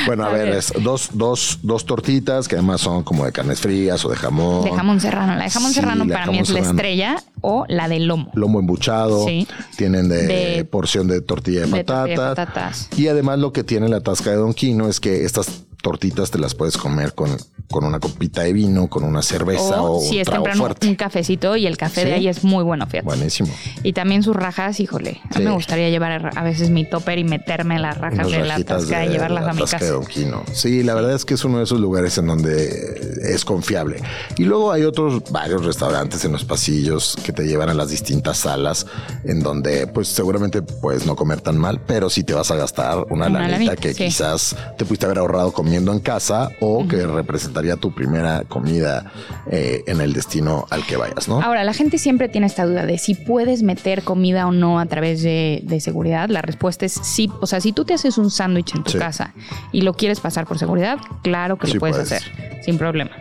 Bueno, 0.05 0.25
a, 0.25 0.29
ver, 0.29 0.49
es 0.49 0.73
dos, 0.81 1.09
dos, 1.13 1.59
dos 1.61 1.85
tortitas 1.85 2.47
que 2.47 2.55
además 2.55 2.81
son 2.81 3.03
como 3.03 3.25
de 3.25 3.31
carnes 3.31 3.59
frías 3.59 4.03
o 4.05 4.09
de 4.09 4.15
jamón. 4.15 4.63
De 4.65 4.71
jamón 4.71 4.99
serrano. 4.99 5.35
La 5.35 5.45
de 5.45 5.49
jamón 5.49 5.71
serrano 5.71 6.07
para 6.07 6.27
mí 6.27 6.39
es 6.39 6.49
la 6.49 6.59
estrella 6.59 7.15
o 7.41 7.65
la 7.69 7.87
de 7.87 7.99
lomo. 7.99 8.31
Lomo 8.33 8.59
embuchado. 8.59 9.25
Sí. 9.25 9.47
Tienen 9.77 10.09
de, 10.09 10.65
porción 10.69 11.07
de 11.07 11.21
tortilla 11.21 11.65
de, 11.65 11.83
patatas. 11.83 12.89
Y 12.97 13.07
además 13.07 13.39
lo 13.39 13.53
que 13.53 13.63
tiene 13.63 13.87
la 13.87 14.01
tasca 14.01 14.31
de 14.31 14.37
Don 14.37 14.53
Quino 14.53 14.87
es 14.87 14.99
que 14.99 15.25
estas 15.25 15.65
tortitas 15.86 16.32
te 16.32 16.39
las 16.39 16.56
puedes 16.56 16.78
comer 16.78 17.13
con, 17.13 17.38
con 17.69 17.84
una 17.84 18.00
copita 18.00 18.41
de 18.41 18.54
vino, 18.54 18.88
con 18.88 19.04
una 19.04 19.21
cerveza 19.21 19.84
o, 19.84 20.02
si 20.02 20.17
es 20.17 20.28
temprano 20.28 20.67
un 20.82 20.95
cafecito 20.95 21.56
y 21.56 21.67
el 21.67 21.78
café 21.78 22.06
de 22.06 22.13
ahí 22.13 22.28
es 22.28 22.43
muy 22.43 22.63
bueno, 22.63 22.88
fíjate. 22.88 23.06
Buenísimo. 23.06 23.54
Y 23.84 23.93
también 23.93 24.24
sus 24.24 24.36
rajas, 24.36 24.80
híjole, 24.80 25.21
a 25.30 25.38
mí 25.38 25.45
me 25.45 25.52
gustaría 25.52 25.91
llevar 25.91 26.32
a 26.36 26.43
veces 26.43 26.71
mi 26.71 26.89
topper 26.89 27.19
y 27.19 27.24
meterme 27.24 27.78
las 27.78 28.00
rajas 28.00 28.32
de 28.32 28.43
la 28.43 28.63
tasca 28.63 29.06
y 29.06 29.10
llevarlas 29.10 29.48
a 29.48 29.54
mi 29.54 29.60
casa. 29.60 29.80
Sí, 30.54 30.82
la 30.82 30.95
verdad 30.95 31.13
es 31.13 31.24
que 31.24 31.36
es 31.36 31.45
uno 31.45 31.60
de 31.60 31.65
esos 31.65 31.80
lugares 31.80 32.17
en 32.17 32.26
donde 32.26 33.19
es 33.21 33.45
confiable. 33.45 34.02
Y 34.38 34.45
luego 34.45 34.71
hay 34.71 34.86
otros 34.86 35.21
varios 35.32 35.63
restaurantes 35.65 36.26
en 36.26 36.32
los 36.32 36.45
pasillos 36.45 37.15
que 37.24 37.32
te 37.32 37.43
llevan 37.45 37.69
a 37.69 37.76
las 37.76 37.91
distintas 37.91 38.39
salas 38.39 38.88
en 39.24 39.43
donde 39.43 39.86
pues 39.86 40.08
seguramente 40.08 40.63
puedes 40.63 41.06
no 41.06 41.15
comer 41.15 41.41
tan 41.41 41.60
mal, 41.60 41.80
pero 41.86 42.10
si 42.10 42.24
te 42.24 42.34
vas 42.34 42.50
a 42.50 42.56
gastar 42.56 43.06
una, 43.12 43.30
lanita 43.30 43.76
que 43.76 43.93
quizás 43.93 44.56
te 44.80 44.86
pudiste 44.86 45.06
haber 45.06 45.19
ahorrado 45.19 45.54
comiendo 45.75 45.91
en 45.91 45.99
casa 45.99 46.51
o 46.61 46.88
que 46.88 47.05
representaría 47.05 47.75
tu 47.75 47.91
primera 47.91 48.43
comida 48.47 49.11
eh, 49.51 49.83
en 49.88 49.99
el 49.99 50.13
destino 50.13 50.65
al 50.69 50.85
que 50.85 50.95
vayas, 50.95 51.27
¿no? 51.27 51.41
Ahora, 51.41 51.65
la 51.65 51.73
gente 51.73 51.97
siempre 51.97 52.29
tiene 52.29 52.47
esta 52.47 52.65
duda 52.65 52.85
de 52.85 52.97
si 52.97 53.13
puedes 53.13 53.61
meter 53.61 54.03
comida 54.03 54.47
o 54.47 54.53
no 54.53 54.79
a 54.79 54.85
través 54.85 55.21
de, 55.21 55.61
seguridad. 55.81 56.29
La 56.29 56.41
respuesta 56.41 56.85
es 56.85 56.93
sí. 56.93 57.29
O 57.41 57.47
sea, 57.47 57.59
si 57.59 57.73
tú 57.73 57.83
te 57.83 57.93
haces 57.93 58.17
un 58.17 58.31
sándwich 58.31 58.73
en 58.73 58.83
tu 58.83 58.97
casa 58.97 59.33
y 59.73 59.81
lo 59.81 59.93
quieres 59.95 60.21
pasar 60.21 60.47
por 60.47 60.57
seguridad, 60.57 60.97
claro 61.21 61.57
que 61.57 61.67
lo 61.67 61.79
puedes, 61.79 61.97
hacer, 61.97 62.23
sin 62.63 62.77
problema. 62.77 63.11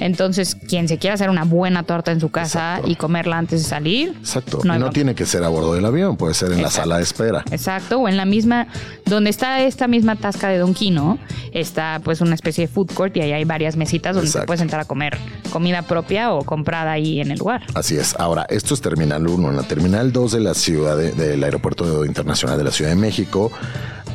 Entonces, 0.00 0.54
quien 0.54 0.88
se 0.88 0.98
quiera 0.98 1.14
hacer 1.14 1.30
una 1.30 1.44
buena 1.44 1.82
torta 1.84 2.12
en 2.12 2.20
su 2.20 2.30
casa 2.30 2.80
y 2.84 2.96
comerla 2.96 3.38
antes 3.38 3.62
de 3.62 3.68
salir. 3.68 4.14
Exacto. 4.18 4.60
No, 4.64 4.76
y 4.76 4.78
no 4.78 4.90
tiene 4.90 5.14
que 5.14 5.26
ser 5.26 5.44
a 5.44 5.48
bordo 5.48 5.74
del 5.74 5.84
avión, 5.84 6.16
puede 6.16 6.34
ser 6.34 6.52
en 6.52 6.62
la 6.62 6.70
sala 6.70 6.96
de 6.96 7.02
espera. 7.02 7.44
Exacto. 7.50 7.98
O 7.98 8.08
en 8.08 8.16
la 8.16 8.24
misma, 8.24 8.66
donde 9.06 9.30
está 9.30 9.60
esta 9.60 9.86
misma 9.88 10.16
tasca 10.16 10.48
de 10.48 10.58
Don 10.58 10.74
Quino, 10.74 11.18
está 11.52 12.00
pues 12.02 12.20
una 12.20 12.34
especie 12.34 12.66
de 12.66 12.72
food 12.72 12.92
court 12.92 13.16
y 13.16 13.20
ahí 13.20 13.32
hay 13.32 13.44
varias 13.44 13.76
mesitas 13.76 14.16
donde 14.16 14.30
te 14.30 14.42
puedes 14.42 14.60
entrar 14.60 14.80
a 14.82 14.84
comer 14.84 15.16
comida 15.50 15.82
propia 15.82 16.32
o 16.32 16.44
comprada 16.44 16.92
ahí 16.92 17.20
en 17.20 17.30
el 17.30 17.38
lugar. 17.38 17.62
Así 17.74 17.96
es. 17.96 18.14
Ahora, 18.18 18.46
esto 18.48 18.74
es 18.74 18.80
Terminal 18.80 19.26
1. 19.26 19.50
En 19.50 19.56
la 19.56 19.62
Terminal 19.62 20.12
2 20.12 20.32
de 20.32 20.40
la 20.40 20.54
ciudad, 20.54 20.96
del 20.96 21.42
Aeropuerto 21.42 22.04
Internacional 22.04 22.58
de 22.58 22.64
la 22.64 22.70
Ciudad 22.70 22.90
de 22.90 22.96
México, 22.96 23.50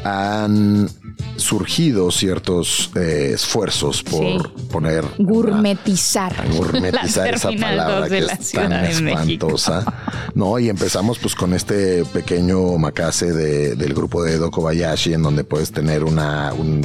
han 0.03 0.89
surgido 1.38 2.12
ciertos 2.12 2.91
eh, 2.95 3.32
esfuerzos 3.34 4.04
por 4.04 4.51
poner 4.67 5.06
gourmetizar. 5.17 6.34
gourmetizar 6.49 7.28
esa 7.36 7.51
palabra 7.51 8.08
que 8.08 8.19
es 8.19 8.51
tan 8.51 8.73
espantosa. 8.86 9.84
No 10.34 10.60
y 10.60 10.69
empezamos 10.69 11.19
pues 11.19 11.36
con 11.36 11.54
este 11.54 12.06
pequeño 12.06 12.78
macase 12.78 13.34
del 13.34 13.93
grupo 13.93 14.23
de 14.23 14.34
Edo 14.34 14.51
Kobayashi 14.51 15.13
en 15.13 15.23
donde 15.23 15.43
puedes 15.43 15.71
tener 15.71 16.04
una 16.04 16.54
un, 16.54 16.82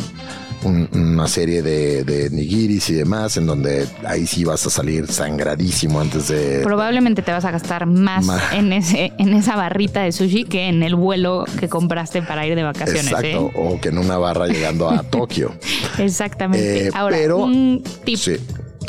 una 0.63 1.27
serie 1.27 1.63
de, 1.63 2.29
nigiris 2.31 2.91
y 2.91 2.95
demás, 2.95 3.37
en 3.37 3.47
donde 3.47 3.87
ahí 4.05 4.27
sí 4.27 4.45
vas 4.45 4.67
a 4.67 4.71
salir 4.71 5.07
sangradísimo 5.07 6.01
antes 6.01 6.29
de. 6.29 6.61
Probablemente 6.63 7.23
te 7.23 7.33
vas 7.33 7.45
a 7.45 7.51
gastar 7.51 7.87
más, 7.87 8.27
en 8.53 8.73
ese 8.73 9.13
en 9.19 9.35
esa 9.35 9.57
barrita 9.57 10.03
de 10.03 10.13
sushi 10.13 10.45
que 10.45 10.69
en 10.69 10.83
el 10.83 10.95
vuelo 10.95 11.45
que 11.59 11.69
compraste 11.69 12.23
para 12.23 12.47
ir 12.47 12.55
de 12.55 12.63
vacaciones. 12.63 13.07
Exacto, 13.07 13.51
¿eh? 13.51 13.53
o 13.55 13.81
que 13.81 13.89
en 13.89 13.99
una 13.99 14.19
barra 14.19 14.47
llegando 14.47 14.91
a 14.91 15.03
Tokio. 15.03 15.55
Exactamente. 15.99 16.89
Eh, 16.89 16.91
Ahora, 16.95 17.35
un 17.35 17.83
tip 18.05 18.19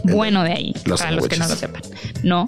bueno 0.04 0.44
de 0.44 0.54
ahí, 0.54 0.74
para 0.98 1.12
los 1.12 1.28
que 1.28 1.38
no 1.38 1.48
lo 1.48 1.56
sepan. 1.56 1.82
No 2.24 2.46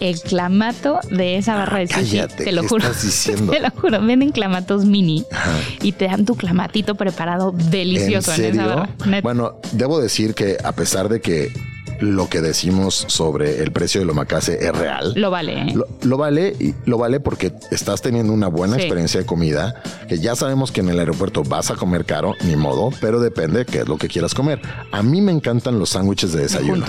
el 0.00 0.20
clamato 0.20 1.00
de 1.10 1.36
esa 1.36 1.54
barra 1.54 1.78
de 1.78 1.88
sushi. 1.88 2.20
te 2.36 2.52
lo 2.52 2.66
juro. 2.66 2.84
Te 3.50 3.60
lo 3.60 3.70
juro. 3.70 4.00
Venden 4.04 4.30
clamatos 4.30 4.84
mini 4.84 5.24
y 5.82 5.92
te 5.92 6.06
dan 6.06 6.24
tu 6.24 6.36
clamatito 6.36 6.94
preparado 6.94 7.52
delicioso 7.52 8.32
¿En, 8.34 8.44
esa 8.44 8.66
barra. 8.66 8.88
Bueno, 9.22 9.60
debo 9.72 10.00
decir 10.00 10.34
que 10.34 10.56
a 10.62 10.72
pesar 10.72 11.08
de 11.08 11.20
que 11.20 11.52
lo 12.00 12.28
que 12.28 12.40
decimos 12.40 13.04
sobre 13.08 13.62
el 13.62 13.72
precio 13.72 14.00
del 14.00 14.10
omakase 14.10 14.58
es 14.64 14.72
real. 14.76 15.12
Lo 15.16 15.30
vale. 15.30 15.60
¿eh? 15.62 15.66
Lo, 15.74 15.86
lo 16.02 16.16
vale 16.16 16.54
y 16.58 16.74
lo 16.86 16.98
vale 16.98 17.20
porque 17.20 17.52
estás 17.70 18.02
teniendo 18.02 18.32
una 18.32 18.48
buena 18.48 18.74
Sí. 18.76 18.82
experiencia 18.82 19.20
de 19.20 19.26
comida, 19.26 19.82
que 20.08 20.18
ya 20.18 20.34
sabemos 20.36 20.72
que 20.72 20.80
en 20.80 20.88
el 20.88 20.98
aeropuerto 20.98 21.42
vas 21.44 21.70
a 21.70 21.74
comer 21.76 22.04
caro, 22.04 22.34
ni 22.44 22.56
modo, 22.56 22.90
pero 23.00 23.20
depende 23.20 23.60
de 23.60 23.66
qué 23.66 23.78
es 23.80 23.88
lo 23.88 23.96
que 23.98 24.08
quieras 24.08 24.34
comer. 24.34 24.60
A 24.92 25.02
mí 25.02 25.20
me 25.20 25.32
encantan 25.32 25.78
los 25.78 25.90
sándwiches 25.90 26.32
de 26.32 26.42
desayuno. 26.42 26.86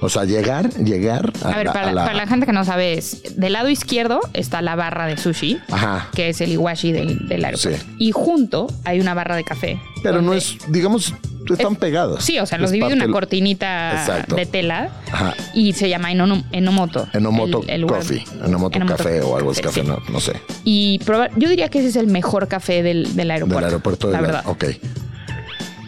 O 0.00 0.08
sea, 0.08 0.24
llegar, 0.24 0.70
llegar 0.74 1.32
a, 1.44 1.48
A 1.50 1.56
ver, 1.56 1.66
la- 1.66 1.72
para, 1.72 1.88
a 1.88 1.92
la, 1.92 1.92
la- 2.02 2.04
para 2.06 2.16
la 2.18 2.26
gente 2.26 2.46
que 2.46 2.52
no 2.52 2.64
sabe, 2.64 2.94
es 2.98 3.36
del 3.36 3.52
lado 3.52 3.68
izquierdo 3.68 4.20
está 4.34 4.62
la 4.62 4.74
barra 4.76 5.06
de 5.06 5.16
sushi, 5.16 5.58
Ajá. 5.70 6.08
que 6.14 6.28
es 6.30 6.40
el 6.40 6.52
iwashi 6.52 6.92
del, 6.92 7.28
del 7.28 7.44
aeropuerto. 7.44 7.78
Sí. 7.84 7.94
Y 7.98 8.12
junto 8.12 8.66
hay 8.84 9.00
una 9.00 9.14
barra 9.14 9.36
de 9.36 9.44
café. 9.44 9.80
Pero 10.02 10.22
no 10.22 10.32
es, 10.34 10.56
digamos, 10.68 11.14
están 11.50 11.76
pegados. 11.76 12.22
Sí, 12.24 12.38
o 12.38 12.46
sea, 12.46 12.58
los 12.58 12.66
Es 12.68 12.72
divide 12.72 12.92
una 12.94 13.08
cortinita 13.08 13.92
Exacto. 14.00 14.36
de 14.36 14.46
tela 14.46 14.90
Ajá. 15.10 15.34
y 15.54 15.72
se 15.72 15.88
llama 15.88 16.12
Enono- 16.12 16.44
Enomoto. 16.52 17.08
Enomoto 17.12 17.62
el- 17.64 17.70
el. 17.70 17.86
Coffee, 17.86 18.24
Enomoto, 18.44 18.76
Enomoto 18.76 18.96
Café 18.96 19.20
o 19.22 19.36
algo 19.36 19.50
así, 19.50 19.58
Sí, 19.58 19.62
café, 19.64 19.80
sí. 19.82 19.86
no, 19.86 19.98
no 20.10 20.20
sé. 20.20 20.32
Y 20.64 20.98
probar, 21.00 21.30
yo 21.36 21.48
diría 21.48 21.68
que 21.68 21.80
ese 21.80 21.88
es 21.88 21.96
el 21.96 22.06
mejor 22.06 22.46
café 22.48 22.82
del, 22.82 23.14
del 23.16 23.30
aeropuerto. 23.30 23.56
Del 23.56 23.64
aeropuerto 23.64 24.06
de 24.08 24.12
la 24.12 24.20
la- 24.20 24.26
verdad. 24.26 24.42
Ok. 24.46 24.64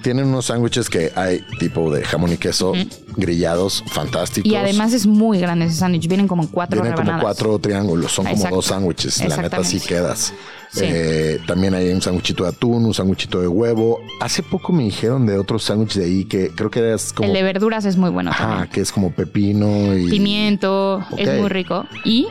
Tienen 0.03 0.27
unos 0.27 0.47
sándwiches 0.47 0.89
que 0.89 1.13
hay 1.15 1.45
tipo 1.59 1.93
de 1.93 2.03
jamón 2.03 2.33
y 2.33 2.37
queso 2.37 2.73
grillados, 3.17 3.85
fantásticos. 3.89 4.51
Y 4.51 4.57
además 4.57 4.93
es 4.93 5.07
muy 5.07 5.39
grande 5.39 5.67
ese 5.67 5.77
sándwich. 5.77 6.09
Vienen 6.09 6.29
como 6.29 6.51
cuatro 6.51 6.83
Vienen 6.83 6.97
como 6.97 7.21
cuatro 7.21 7.59
triángulos, 7.59 8.13
son 8.13 8.27
como 8.27 8.49
dos 8.49 8.67
sándwiches. 8.67 9.27
La 9.29 9.37
neta 9.37 9.63
sí 9.65 9.81
quedas. 9.81 10.33
Sí. 10.73 10.85
Eh, 10.85 11.39
también 11.47 11.75
hay 11.75 11.91
un 11.93 12.01
sándwichito 12.01 12.45
de 12.45 12.51
atún, 12.51 12.87
un 12.87 12.95
sándwichito 12.95 13.41
de 13.41 13.47
huevo. 13.47 14.01
Hace 14.21 14.43
poco 14.43 14.73
me 14.73 14.85
dijeron 14.85 15.27
de 15.27 15.37
otro 15.37 15.59
sándwich 15.59 15.95
de 15.95 16.05
ahí 16.07 16.25
que 16.25 16.51
creo 16.51 16.71
que 16.71 16.95
es 16.95 17.13
como. 17.13 17.29
El 17.29 17.35
de 17.35 17.43
verduras 17.43 17.85
es 17.85 17.99
muy 17.99 18.09
bueno 18.09 18.31
Ajá, 18.31 18.47
también. 18.47 18.71
que 18.71 18.81
es 18.81 18.91
como 18.91 19.13
pepino 19.13 19.97
y. 19.97 20.09
Pimiento, 20.09 21.05
es 21.19 21.39
muy 21.39 21.51
rico. 21.51 21.87
Y 22.05 22.27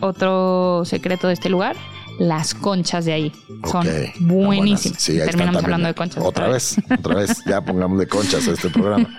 otro 0.00 0.82
secreto 0.86 1.28
de 1.28 1.34
este 1.34 1.50
lugar, 1.50 1.76
las 2.18 2.54
conchas 2.54 3.04
de 3.04 3.12
ahí. 3.12 3.32
Son 3.70 3.86
buenísimas. 4.20 4.96
Ah, 4.98 5.00
Sí, 5.00 5.12
están 5.12 5.26
Terminamos 5.30 5.64
hablando 5.64 5.88
de 5.88 5.94
conchas. 5.94 6.22
Otra 6.24 6.48
vez, 6.48 6.76
otra 6.98 7.14
vez. 7.16 7.42
Ya 7.46 7.60
pongamos 7.60 7.98
de 7.98 8.06
conchas 8.06 8.46
a 8.48 8.52
este 8.52 8.70
programa. 8.70 9.08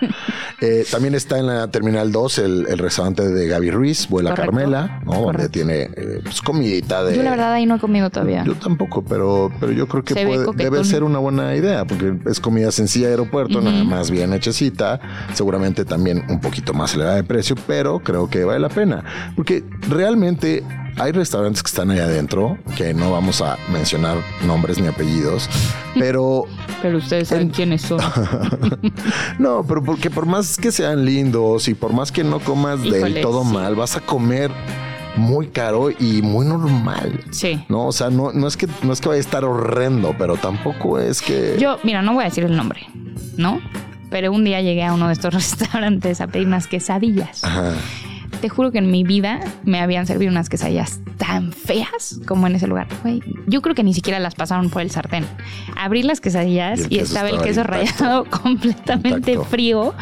Eh, 0.58 0.86
también 0.90 1.14
está 1.14 1.38
en 1.38 1.46
la 1.48 1.68
Terminal 1.70 2.10
2 2.10 2.38
el, 2.38 2.66
el 2.70 2.78
restaurante 2.78 3.28
de 3.28 3.46
Gaby 3.46 3.70
Ruiz, 3.70 4.08
Vuela 4.08 4.30
Correcto. 4.30 4.52
Carmela, 4.52 5.02
¿no? 5.04 5.20
Donde 5.20 5.50
tiene 5.50 5.82
eh, 5.82 6.20
pues, 6.24 6.40
comidita 6.40 7.04
de. 7.04 7.14
Yo 7.14 7.22
la 7.22 7.32
verdad 7.32 7.52
ahí 7.52 7.66
no 7.66 7.74
he 7.74 7.78
comido 7.78 8.08
todavía. 8.08 8.42
Yo 8.42 8.54
tampoco, 8.54 9.04
pero, 9.04 9.52
pero 9.60 9.72
yo 9.72 9.86
creo 9.86 10.02
que 10.02 10.14
Se 10.14 10.24
puede- 10.26 10.46
debe 10.56 10.82
ser 10.84 11.04
una 11.04 11.18
buena 11.18 11.54
idea, 11.54 11.84
porque 11.84 12.14
es 12.24 12.40
comida 12.40 12.72
sencilla 12.72 13.08
de 13.08 13.12
aeropuerto, 13.12 13.60
nada 13.60 13.84
más 13.84 14.10
bien 14.10 14.32
hechecita, 14.32 14.98
seguramente 15.34 15.84
también 15.84 16.24
un 16.30 16.40
poquito 16.40 16.72
más 16.72 16.94
elevada 16.94 17.16
de 17.16 17.24
precio, 17.24 17.54
pero 17.66 17.98
creo 17.98 18.30
que 18.30 18.42
vale 18.44 18.60
la 18.60 18.70
pena, 18.70 19.04
porque 19.36 19.62
realmente 19.90 20.64
hay 20.98 21.12
restaurantes 21.12 21.62
que 21.62 21.68
están 21.68 21.90
allá 21.90 22.04
adentro, 22.04 22.58
que 22.76 22.94
no 22.94 23.12
vamos 23.12 23.42
a 23.42 23.58
mencionar 23.70 24.18
nombres 24.46 24.78
ni 24.78 24.88
apellidos, 24.88 25.48
pero 25.98 26.44
Pero 26.82 26.98
ustedes 26.98 27.28
saben 27.28 27.50
quiénes 27.50 27.82
son. 27.82 28.00
no, 29.38 29.64
pero 29.66 29.82
porque 29.82 30.10
por 30.10 30.26
más 30.26 30.56
que 30.56 30.72
sean 30.72 31.04
lindos 31.04 31.68
y 31.68 31.74
por 31.74 31.92
más 31.92 32.12
que 32.12 32.24
no 32.24 32.40
comas 32.40 32.82
del 32.82 33.20
todo 33.20 33.44
sí. 33.44 33.52
mal, 33.52 33.74
vas 33.74 33.96
a 33.96 34.00
comer 34.00 34.50
muy 35.16 35.48
caro 35.48 35.90
y 35.90 36.22
muy 36.22 36.46
normal. 36.46 37.20
Sí. 37.30 37.64
No, 37.68 37.86
o 37.86 37.92
sea, 37.92 38.10
no, 38.10 38.32
no 38.32 38.46
es 38.46 38.56
que 38.56 38.66
no 38.82 38.92
es 38.92 39.00
que 39.00 39.08
vaya 39.08 39.18
a 39.18 39.20
estar 39.20 39.44
horrendo, 39.44 40.14
pero 40.18 40.36
tampoco 40.36 40.98
es 40.98 41.22
que. 41.22 41.56
Yo, 41.58 41.78
mira, 41.84 42.02
no 42.02 42.14
voy 42.14 42.22
a 42.22 42.26
decir 42.26 42.44
el 42.44 42.56
nombre, 42.56 42.86
¿no? 43.36 43.60
Pero 44.10 44.32
un 44.32 44.44
día 44.44 44.60
llegué 44.60 44.84
a 44.84 44.94
uno 44.94 45.08
de 45.08 45.14
estos 45.14 45.34
restaurantes 45.34 46.20
a 46.20 46.26
pedir 46.26 46.46
unas 46.46 46.66
quesadillas. 46.66 47.42
Ajá. 47.44 47.72
Te 48.40 48.48
juro 48.48 48.70
que 48.72 48.78
en 48.78 48.90
mi 48.90 49.02
vida 49.04 49.40
me 49.64 49.80
habían 49.80 50.06
servido 50.06 50.30
unas 50.30 50.48
quesadillas 50.48 51.00
tan 51.16 51.52
feas 51.52 52.20
como 52.26 52.46
en 52.46 52.54
ese 52.56 52.66
lugar. 52.66 52.86
Güey, 53.02 53.22
yo 53.46 53.62
creo 53.62 53.74
que 53.74 53.82
ni 53.82 53.94
siquiera 53.94 54.18
las 54.18 54.34
pasaron 54.34 54.68
por 54.70 54.82
el 54.82 54.90
sartén. 54.90 55.24
Abrí 55.76 56.02
las 56.02 56.20
quesadillas 56.20 56.80
Y 56.80 56.82
el 56.82 56.92
y, 56.92 56.98
queso 56.98 57.04
estaba 57.14 57.28
el 57.30 57.38
queso 57.40 57.60
intacto. 57.62 57.72
rallado 57.72 58.24
completamente 58.42 59.32
Intacto. 59.32 59.44
frío. 59.50 59.94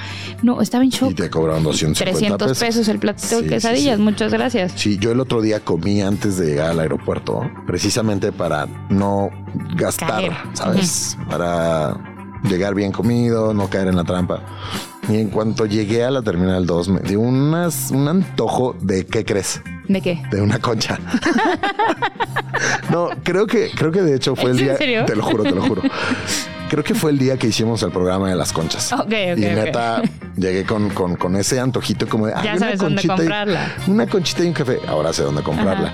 No, 0.43 0.61
estaba 0.61 0.83
en 0.85 0.91
shock. 0.91 1.13
Y 1.13 1.15
te 1.15 1.31
cobraron 1.31 1.63
250 1.63 2.37
300 2.47 2.59
pesos, 2.59 2.89
el 2.89 2.99
platito 2.99 3.39
Sí, 3.39 3.45
de 3.45 3.49
quesadillas. 3.49 3.97
sí. 3.97 4.03
Muchas 4.03 4.33
gracias. 4.33 4.73
Sí, 4.77 4.99
yo 4.99 5.13
el 5.13 5.21
otro 5.21 5.41
día 5.41 5.61
comí 5.61 6.03
antes 6.03 6.37
de 6.37 6.47
llegar 6.47 6.71
al 6.71 6.81
aeropuerto, 6.81 7.43
precisamente 7.67 8.33
para 8.33 8.67
no 8.91 9.31
gastar, 9.77 10.09
Caer. 10.11 10.33
¿sabes? 10.55 11.17
Para 11.31 11.97
llegar 12.43 12.75
bien 12.75 12.93
comido, 12.93 13.55
no 13.55 13.69
caer 13.71 13.89
en 13.89 13.97
la 13.97 14.05
trampa. 14.05 14.43
Y 15.09 15.17
en 15.19 15.29
cuanto 15.29 15.67
llegué 15.67 16.05
a 16.05 16.11
la 16.11 16.23
Terminal 16.23 16.65
2, 16.67 16.89
me 16.89 17.01
dio 17.01 17.21
unas, 17.21 17.91
un 17.91 18.09
antojo 18.09 18.75
de, 18.81 19.05
¿qué 19.07 19.25
crees? 19.25 19.61
¿De 19.89 20.01
qué? 20.01 20.23
De 20.31 20.41
una 20.41 20.59
concha. 20.59 20.99
no, 22.91 23.09
creo 23.23 23.47
que, 23.47 23.71
creo 23.75 23.93
que 23.93 24.03
de 24.03 24.17
hecho 24.17 24.35
fue 24.37 24.51
el 24.51 24.57
¿Es 24.57 24.61
en 24.63 24.67
día. 24.69 24.77
serio? 24.77 25.05
Te 25.05 25.17
lo 25.17 25.23
juro, 25.23 25.43
te 25.45 25.51
lo 25.53 25.63
juro. 25.63 25.83
Creo 26.71 26.83
que 26.83 26.95
fue 26.95 27.11
el 27.11 27.19
día 27.19 27.37
que 27.37 27.49
hicimos 27.49 27.83
el 27.83 27.91
programa 27.93 28.31
de 28.31 28.37
las 28.37 28.53
conchas. 28.53 28.93
Ok, 28.93 29.03
ok, 29.03 29.13
y 29.37 29.41
neta, 29.41 30.03
llegué 30.37 30.65
con, 30.65 30.89
con, 30.91 31.17
con 31.17 31.37
ese 31.37 31.61
antojito 31.61 32.09
como 32.09 32.27
de. 32.27 32.33
"Ay, 32.35 32.45
Ya 32.45 32.51
una 32.53 32.59
sabes 32.61 32.81
dónde 32.81 33.03
y- 33.05 33.07
comprarla. 33.07 33.73
una 33.87 34.07
conchita 34.07 34.43
y 34.45 34.47
un 34.49 34.53
café. 34.55 34.79
Ahora 34.89 35.13
sé 35.13 35.23
dónde 35.23 35.43
comprarla. 35.43 35.93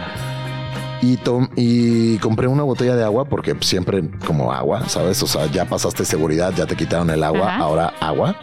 Y, 1.03 1.17
tom- 1.17 1.49
y 1.57 2.19
compré 2.19 2.47
una 2.47 2.63
botella 2.63 2.95
de 2.95 3.03
agua 3.05 3.25
porque 3.25 3.57
siempre 3.61 4.03
como 4.27 4.53
agua, 4.53 4.89
¿sabes? 4.89 5.23
O 5.23 5.27
sea, 5.27 5.47
ya 5.47 5.65
pasaste 5.65 6.05
seguridad, 6.05 6.53
ya 6.57 6.67
te 6.67 6.77
quitaron 6.77 7.11
el 7.11 7.25
agua, 7.25 7.55
Ajá. 7.55 7.63
ahora 7.65 7.93
agua. 8.01 8.37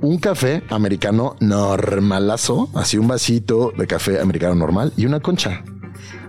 Un 0.00 0.18
café 0.18 0.62
americano 0.70 1.36
normalazo, 1.40 2.68
así 2.74 2.98
un 2.98 3.08
vasito 3.08 3.72
de 3.76 3.86
café 3.86 4.20
americano 4.20 4.54
normal 4.54 4.92
y 4.96 5.06
una 5.06 5.20
concha. 5.20 5.62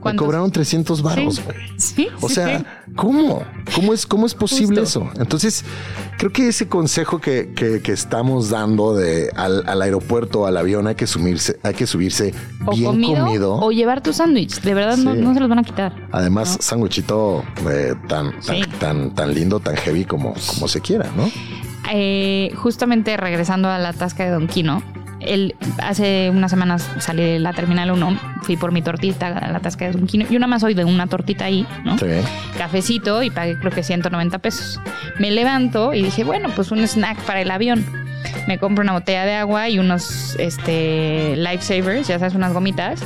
Me 0.04 0.18
cobraron 0.18 0.52
300 0.52 1.02
baros, 1.02 1.36
Sí. 1.38 1.42
güey. 1.46 1.58
Sí. 1.78 2.08
O 2.20 2.28
sea, 2.28 2.60
sí. 2.60 2.66
¿cómo? 2.98 3.42
¿Cómo 3.74 3.94
es, 3.94 4.06
cómo 4.06 4.26
es 4.26 4.34
posible 4.34 4.82
Justo. 4.82 5.02
eso? 5.10 5.22
Entonces, 5.22 5.64
creo 6.18 6.30
que 6.34 6.50
ese 6.50 6.68
consejo 6.68 7.22
que, 7.22 7.54
que- 7.56 7.82
que 7.82 7.94
estamos 7.94 8.50
dando 8.50 8.94
de 8.96 9.30
al, 9.34 9.64
al 9.66 9.82
aeropuerto, 9.82 10.46
al 10.46 10.58
avión, 10.58 10.88
hay 10.88 10.96
que 10.96 11.08
subirse, 11.08 11.58
hay 11.64 11.74
que 11.74 11.88
subirse 11.88 12.34
o 12.66 12.72
bien 12.76 12.86
comido, 12.92 13.26
comido. 13.26 13.54
o 13.56 13.72
llevar 13.72 14.02
tu 14.02 14.12
sándwich. 14.12 14.60
De 14.62 14.74
verdad, 14.74 14.98
no, 14.98 15.34
se 15.34 15.40
los 15.40 15.48
van 15.48 15.60
a 15.60 15.64
quitar. 15.64 15.96
Además, 16.12 16.58
sándwichito 16.60 17.42
eh, 17.72 17.94
tan, 18.10 18.38
tan, 18.42 18.70
tan, 18.80 19.16
tan 19.16 19.34
lindo, 19.34 19.62
tan 19.62 19.78
heavy 19.78 20.04
como, 20.04 20.34
como 20.48 20.68
se 20.68 20.82
quiera, 20.82 21.10
¿no? 21.16 21.30
Eh, 21.92 22.52
justamente 22.56 23.18
regresando 23.18 23.70
a 23.70 23.78
la 23.78 23.94
tasca 23.94 24.24
de 24.24 24.32
Don 24.32 24.48
Quino, 24.48 24.82
él, 25.20 25.56
hace 25.82 26.30
unas 26.30 26.52
semanas 26.52 26.90
salí 27.00 27.24
de 27.24 27.40
la 27.40 27.54
Terminal 27.54 27.92
1, 27.92 28.20
fui 28.42 28.58
por 28.58 28.72
mi 28.72 28.82
tortita 28.82 29.28
a 29.28 29.52
la 29.52 29.60
tasca 29.60 29.86
de 29.86 29.92
Don 29.92 30.08
Quino. 30.08 30.26
Yo 30.30 30.40
nada 30.40 30.48
más 30.48 30.62
soy 30.62 30.74
de 30.74 30.86
una 30.86 31.08
tortita 31.08 31.46
ahí, 31.46 31.66
¿no? 31.84 31.98
Sí. 31.98 32.08
Cafecito 32.58 33.24
y 33.24 33.30
pagué 33.30 33.58
creo 33.58 33.72
que 33.72 33.84
190 33.84 34.40
pesos. 34.40 34.80
Me 35.20 35.32
levanto 35.32 35.94
y 35.94 36.04
dije, 36.04 36.24
bueno, 36.24 36.50
pues 36.56 36.72
un 36.72 36.86
snack 36.86 37.20
para 37.22 37.42
el 37.42 37.52
avión. 37.52 37.86
Me 38.48 38.58
compro 38.58 38.84
una 38.84 38.94
botella 38.94 39.26
de 39.26 39.36
agua 39.36 39.70
y 39.70 39.80
unos 39.80 40.36
este, 40.40 41.36
lifesavers, 41.38 42.08
ya 42.08 42.20
sabes, 42.20 42.36
unas 42.36 42.54
gomitas. 42.54 43.02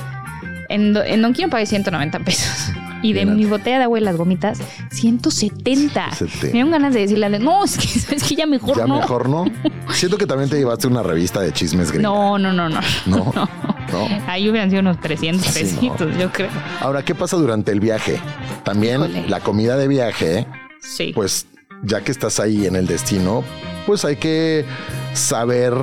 En, 0.69 0.95
en 0.97 1.21
Don 1.21 1.33
Quino 1.33 1.49
pagué 1.49 1.65
190 1.65 2.19
pesos. 2.19 2.71
Y 3.03 3.13
de 3.13 3.25
mi 3.25 3.45
botella 3.45 3.77
de 3.77 3.83
agua 3.83 3.99
y 3.99 4.03
las 4.03 4.17
gomitas, 4.17 4.59
170. 4.91 6.11
170. 6.11 6.45
Me 6.47 6.51
dieron 6.51 6.71
ganas 6.71 6.93
de 6.93 7.01
decirle, 7.01 7.39
no, 7.39 7.63
es 7.63 7.77
que, 7.77 8.15
es 8.15 8.23
que 8.23 8.35
ya 8.35 8.45
mejor 8.45 8.77
Ya 8.77 8.87
no. 8.87 8.97
mejor 8.99 9.29
no. 9.29 9.45
Siento 9.91 10.17
que 10.17 10.25
también 10.25 10.49
te 10.49 10.57
llevaste 10.57 10.87
una 10.87 11.03
revista 11.03 11.39
de 11.41 11.51
chismes 11.53 11.91
gringa. 11.91 12.09
No, 12.09 12.37
no, 12.37 12.51
no, 12.53 12.69
no. 12.69 12.79
No. 13.05 13.33
No. 13.87 14.05
Ahí 14.27 14.49
hubieran 14.49 14.69
sido 14.69 14.81
unos 14.81 14.99
300 14.99 15.45
Sí, 15.49 15.89
no. 15.97 16.09
yo 16.19 16.29
creo. 16.33 16.49
Ahora, 16.81 17.03
¿qué 17.05 17.15
pasa 17.15 17.37
durante 17.37 17.71
el 17.71 17.79
viaje? 17.79 18.19
También 18.65 18.95
Híjole. 19.01 19.29
la 19.29 19.39
comida 19.39 19.77
de 19.77 19.87
viaje 19.87 20.45
Sí. 20.81 21.13
pues 21.15 21.47
ya 21.83 22.01
que 22.01 22.11
estás 22.11 22.41
ahí 22.41 22.65
en 22.65 22.75
el 22.75 22.85
destino, 22.85 23.45
pues 23.85 24.03
hay 24.03 24.17
que 24.17 24.65
saber, 25.13 25.73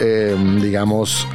eh, 0.00 0.34
digamos, 0.62 1.26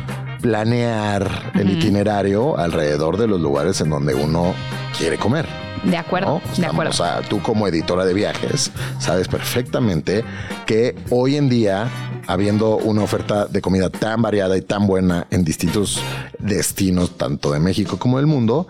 planear 0.42 1.52
el 1.56 1.70
itinerario 1.72 2.58
alrededor 2.58 3.18
de 3.18 3.28
los 3.28 3.40
lugares 3.42 3.82
en 3.82 3.90
donde 3.90 4.16
uno 4.16 4.54
quiere 4.98 5.18
comer. 5.18 5.46
de 5.84 5.98
acuerdo, 5.98 6.42
¿no? 6.46 6.62
de 6.62 6.66
acuerdo. 6.66 6.90
O 6.92 6.94
sea, 6.94 7.22
tú 7.22 7.42
como 7.42 7.68
editora 7.68 8.06
de 8.06 8.14
viajes 8.14 8.72
sabes 9.00 9.28
perfectamente 9.28 10.24
que 10.66 10.96
hoy 11.10 11.36
en 11.36 11.50
día, 11.50 11.88
habiendo 12.28 12.78
una 12.78 13.04
oferta 13.04 13.46
de 13.46 13.62
comida 13.62 13.90
tan 13.90 14.22
variada 14.22 14.58
y 14.58 14.62
tan 14.62 14.88
buena 14.88 15.28
en 15.30 15.44
distintos 15.44 16.02
destinos, 16.40 17.18
tanto 17.18 17.52
de 17.52 17.60
México 17.60 17.98
como 18.00 18.18
del 18.18 18.28
mundo, 18.28 18.68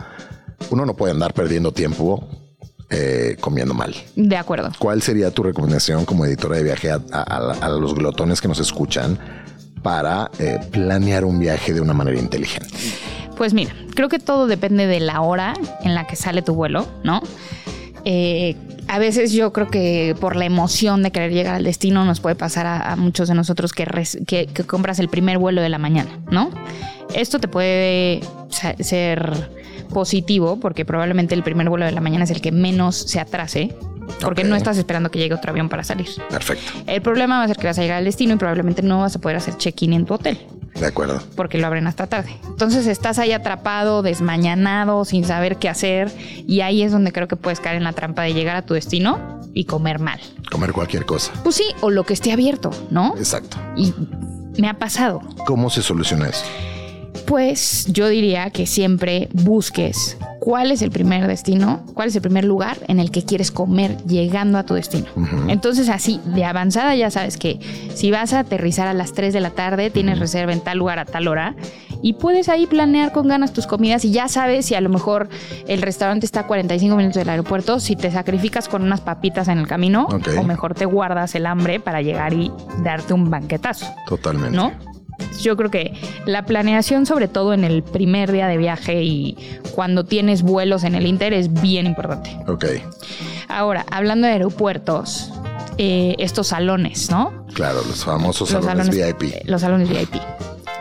uno 0.69 0.85
no 0.85 0.95
puede 0.95 1.13
andar 1.13 1.33
perdiendo 1.33 1.71
tiempo 1.71 2.27
eh, 2.89 3.35
comiendo 3.41 3.73
mal. 3.73 3.93
De 4.15 4.37
acuerdo. 4.37 4.71
¿Cuál 4.79 5.01
sería 5.01 5.31
tu 5.31 5.43
recomendación 5.43 6.05
como 6.05 6.25
editora 6.25 6.55
de 6.57 6.63
viaje 6.63 6.89
a, 6.91 7.01
a- 7.11 7.21
a- 7.21 7.51
a 7.65 7.69
los 7.69 7.93
glotones 7.93 8.39
que 8.41 8.47
nos 8.47 8.59
escuchan 8.59 9.17
para 9.87 10.29
eh, 10.37 10.59
planear 10.69 11.23
un 11.23 11.39
viaje 11.39 11.73
de 11.73 11.79
una 11.79 11.93
manera 11.93 12.19
inteligente? 12.19 12.67
Pues 13.37 13.53
mira, 13.53 13.71
creo 13.95 14.09
que 14.09 14.19
todo 14.19 14.45
depende 14.45 14.85
de 14.85 14.99
la 14.99 15.21
hora 15.21 15.53
en 15.81 15.95
la 15.95 16.05
que 16.05 16.17
sale 16.17 16.41
tu 16.41 16.53
vuelo, 16.53 16.85
¿no? 17.05 17.21
Eh, 18.03 18.57
a 18.89 18.99
veces 18.99 19.31
yo 19.31 19.53
creo 19.53 19.69
que 19.69 20.13
por 20.19 20.35
la 20.35 20.43
emoción 20.43 21.03
de 21.03 21.11
querer 21.11 21.31
llegar 21.31 21.55
al 21.55 21.63
destino 21.63 22.03
nos 22.03 22.19
puede 22.19 22.35
pasar 22.35 22.65
a, 22.65 22.97
muchos 22.97 23.29
de 23.29 23.35
nosotros 23.35 23.71
que, 23.71 23.85
que- 24.27 24.47
compras 24.65 24.99
el 24.99 25.07
primer 25.07 25.37
vuelo 25.37 25.61
de 25.61 25.69
la 25.69 25.77
mañana, 25.77 26.19
¿no? 26.29 26.49
Esto 27.15 27.39
te 27.39 27.47
puede 27.47 28.19
ser 28.49 29.49
positivo 29.93 30.59
porque 30.59 30.83
probablemente 30.83 31.33
el 31.33 31.43
primer 31.43 31.69
vuelo 31.69 31.85
de 31.85 31.93
la 31.93 32.01
mañana 32.01 32.25
es 32.25 32.31
el 32.31 32.41
que 32.41 32.51
menos 32.51 32.97
se 32.97 33.21
atrase 33.21 33.73
porque 34.21 34.43
no 34.43 34.55
estás 34.55 34.77
esperando 34.77 35.09
que 35.11 35.19
llegue 35.19 35.33
otro 35.35 35.51
avión 35.51 35.69
para 35.69 35.83
salir. 35.83 36.07
Perfecto. 36.29 36.71
El 36.87 37.01
problema 37.01 37.37
va 37.39 37.43
a 37.43 37.47
ser 37.47 37.57
que 37.57 37.67
vas 37.67 37.77
a 37.77 37.81
llegar 37.81 37.97
al 37.97 38.05
destino 38.05 38.33
y 38.33 38.37
probablemente 38.37 38.81
no 38.81 38.99
vas 39.01 39.15
a 39.15 39.19
poder 39.19 39.37
hacer 39.37 39.57
check-in 39.57 39.93
en 39.93 40.05
tu 40.05 40.13
hotel 40.15 40.39
De 40.75 40.85
acuerdo. 40.87 41.21
porque 41.35 41.57
lo 41.57 41.67
abren 41.67 41.87
hasta 41.87 42.07
tarde. 42.07 42.37
Entonces 42.47 42.87
estás 42.87 43.19
ahí 43.19 43.31
atrapado, 43.31 44.01
desmañanado, 44.01 45.05
sin 45.05 45.25
saber 45.25 45.57
qué 45.57 45.69
hacer 45.69 46.11
y 46.47 46.61
ahí 46.61 46.81
es 46.83 46.91
donde 46.91 47.11
creo 47.11 47.27
que 47.27 47.35
puedes 47.35 47.59
caer 47.59 47.77
en 47.77 47.83
la 47.83 47.93
trampa 47.93 48.23
de 48.23 48.33
llegar 48.33 48.55
a 48.55 48.61
tu 48.63 48.73
destino 48.73 49.41
y 49.53 49.65
comer 49.65 49.99
mal. 49.99 50.19
Comer 50.51 50.71
cualquier 50.71 51.05
cosa. 51.05 51.31
Pues 51.43 51.55
sí, 51.55 51.65
o 51.81 51.89
lo 51.89 52.03
que 52.05 52.13
esté 52.13 52.31
abierto, 52.31 52.69
¿no? 52.91 53.15
Exacto. 53.17 53.57
Y 53.75 53.93
me 54.59 54.69
ha 54.69 54.75
pasado. 54.75 55.21
¿Cómo 55.45 55.69
se 55.69 55.81
soluciona 55.81 56.29
eso? 56.29 56.45
Pues 57.27 57.87
yo 57.91 58.07
diría 58.07 58.49
que 58.51 58.65
siempre 58.65 59.27
busques 59.33 60.17
cuál 60.39 60.71
es 60.71 60.81
el 60.81 60.91
primer 60.91 61.27
destino, 61.27 61.83
cuál 61.93 62.07
es 62.07 62.15
el 62.15 62.21
primer 62.21 62.45
lugar 62.45 62.77
en 62.87 63.01
el 63.01 63.11
que 63.11 63.23
quieres 63.23 63.51
comer 63.51 63.97
llegando 64.05 64.57
a 64.57 64.63
tu 64.63 64.75
destino. 64.75 65.07
Entonces 65.49 65.89
así, 65.89 66.21
de 66.23 66.45
avanzada 66.45 66.95
ya 66.95 67.11
sabes 67.11 67.35
que 67.35 67.59
si 67.93 68.11
vas 68.11 68.31
a 68.31 68.39
aterrizar 68.39 68.87
a 68.87 68.93
las 68.93 69.11
3 69.11 69.33
de 69.33 69.41
la 69.41 69.49
tarde, 69.49 69.89
tienes 69.89 70.19
reserva 70.19 70.53
en 70.53 70.61
tal 70.61 70.77
lugar 70.77 70.99
a 70.99 71.05
tal 71.05 71.27
hora 71.27 71.55
y 72.01 72.13
puedes 72.13 72.47
ahí 72.47 72.65
planear 72.65 73.11
con 73.11 73.27
ganas 73.27 73.51
tus 73.51 73.67
comidas 73.67 74.05
y 74.05 74.11
ya 74.11 74.29
sabes 74.29 74.65
si 74.65 74.75
a 74.75 74.79
lo 74.79 74.87
mejor 74.87 75.27
el 75.67 75.81
restaurante 75.81 76.25
está 76.25 76.41
a 76.41 76.47
45 76.47 76.95
minutos 76.95 77.17
del 77.17 77.27
aeropuerto, 77.29 77.81
si 77.81 77.97
te 77.97 78.09
sacrificas 78.09 78.69
con 78.69 78.83
unas 78.83 79.01
papitas 79.01 79.49
en 79.49 79.57
el 79.57 79.67
camino 79.67 80.07
o 80.39 80.43
mejor 80.43 80.75
te 80.75 80.85
guardas 80.85 81.35
el 81.35 81.45
hambre 81.45 81.81
para 81.81 82.01
llegar 82.01 82.31
y 82.31 82.53
darte 82.83 83.13
un 83.13 83.29
banquetazo. 83.29 83.85
Totalmente. 84.07 84.55
¿no? 84.55 84.71
Yo 85.41 85.55
creo 85.55 85.69
que 85.69 85.93
la 86.25 86.45
planeación, 86.45 87.05
sobre 87.05 87.27
todo 87.27 87.53
en 87.53 87.63
el 87.63 87.83
primer 87.83 88.31
día 88.31 88.47
de 88.47 88.57
viaje 88.57 89.03
y 89.03 89.37
cuando 89.73 90.03
tienes 90.03 90.41
vuelos 90.41 90.83
en 90.83 90.95
el 90.95 91.05
Inter, 91.05 91.33
es 91.33 91.53
bien 91.61 91.85
importante. 91.85 92.37
Ok. 92.47 92.65
Ahora, 93.47 93.85
hablando 93.91 94.27
de 94.27 94.33
aeropuertos, 94.33 95.31
eh, 95.77 96.15
estos 96.17 96.47
salones, 96.47 97.09
¿no? 97.11 97.45
Claro, 97.53 97.81
los 97.87 98.03
famosos 98.03 98.49
salones, 98.49 98.89
VIP. 98.89 99.45
Los 99.45 99.61
salones 99.61 99.89
VIP. 99.89 100.15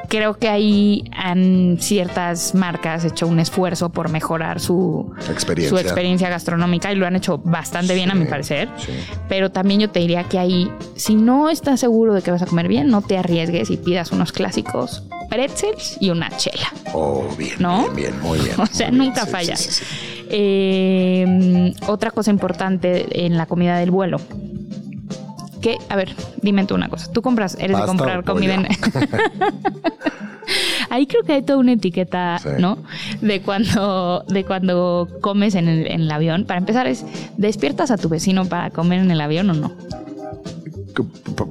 Creo 0.08 0.34
que 0.34 0.48
ahí 0.48 1.04
han 1.16 1.78
ciertas 1.80 2.54
marcas 2.54 3.04
hecho 3.04 3.26
un 3.26 3.38
esfuerzo 3.40 3.90
por 3.90 4.08
mejorar 4.10 4.60
su 4.60 5.12
Experiencia. 5.30 5.68
su 5.78 5.82
experiencia 5.82 6.28
gastronómica 6.28 6.92
y 6.92 6.96
lo 6.96 7.06
han 7.06 7.16
hecho 7.16 7.38
bastante 7.38 7.94
bien 7.94 8.10
a 8.10 8.14
mi 8.14 8.24
parecer. 8.26 8.68
sí. 8.78 8.92
Pero 9.28 9.50
también 9.50 9.80
yo 9.80 9.90
te 9.90 10.00
diría 10.00 10.24
que 10.24 10.38
ahí, 10.38 10.70
si 10.94 11.14
no 11.14 11.50
estás 11.50 11.80
seguro 11.80 12.14
de 12.14 12.22
que 12.22 12.30
vas 12.30 12.42
a 12.42 12.46
comer 12.46 12.68
bien, 12.68 12.88
no 12.88 13.02
te 13.02 13.18
arriesgues 13.18 13.70
y 13.70 13.76
pidas 13.76 14.12
unos 14.12 14.32
clásicos 14.32 15.02
pretzels 15.28 15.96
y 16.00 16.10
una 16.10 16.30
chela. 16.36 16.72
Oh, 16.92 17.24
bien, 17.36 17.56
¿No? 17.58 17.82
bien, 17.90 17.94
bien, 17.96 18.20
muy 18.22 18.38
bien. 18.38 18.54
O 18.60 18.66
sea, 18.66 18.90
bien. 18.90 18.98
nunca 19.04 19.24
Sí, 19.24 19.30
falla. 19.30 19.56
sí. 19.56 19.84
Eh, 20.28 21.72
otra 21.86 22.10
cosa 22.10 22.30
importante 22.30 23.24
en 23.26 23.36
la 23.36 23.46
comida 23.46 23.78
del 23.78 23.90
vuelo. 23.90 24.20
Que, 25.66 25.78
a 25.88 25.96
ver, 25.96 26.14
dime 26.42 26.64
tú 26.64 26.76
una 26.76 26.88
cosa. 26.88 27.10
Tú 27.10 27.22
compras, 27.22 27.56
eres 27.58 27.72
¿Pasta 27.72 27.80
de 27.80 27.86
comprar 27.88 28.22
comida 28.22 28.54
en. 28.54 28.68
Ahí 30.90 31.08
creo 31.08 31.24
que 31.24 31.32
hay 31.32 31.42
toda 31.42 31.58
una 31.58 31.72
etiqueta, 31.72 32.38
Sí. 32.38 32.50
¿no? 32.60 32.78
De 33.20 33.42
cuando, 33.42 34.24
de 34.28 34.44
cuando 34.44 35.08
comes 35.20 35.56
en 35.56 35.66
el, 35.66 35.88
en 35.88 36.02
el 36.02 36.10
avión. 36.12 36.44
Para 36.44 36.60
empezar, 36.60 36.86
es 36.86 37.04
¿despiertas 37.36 37.90
a 37.90 37.96
tu 37.96 38.08
vecino 38.08 38.44
para 38.44 38.70
comer 38.70 39.00
en 39.00 39.10
el 39.10 39.20
avión 39.20 39.50
o 39.50 39.54
no? 39.54 39.72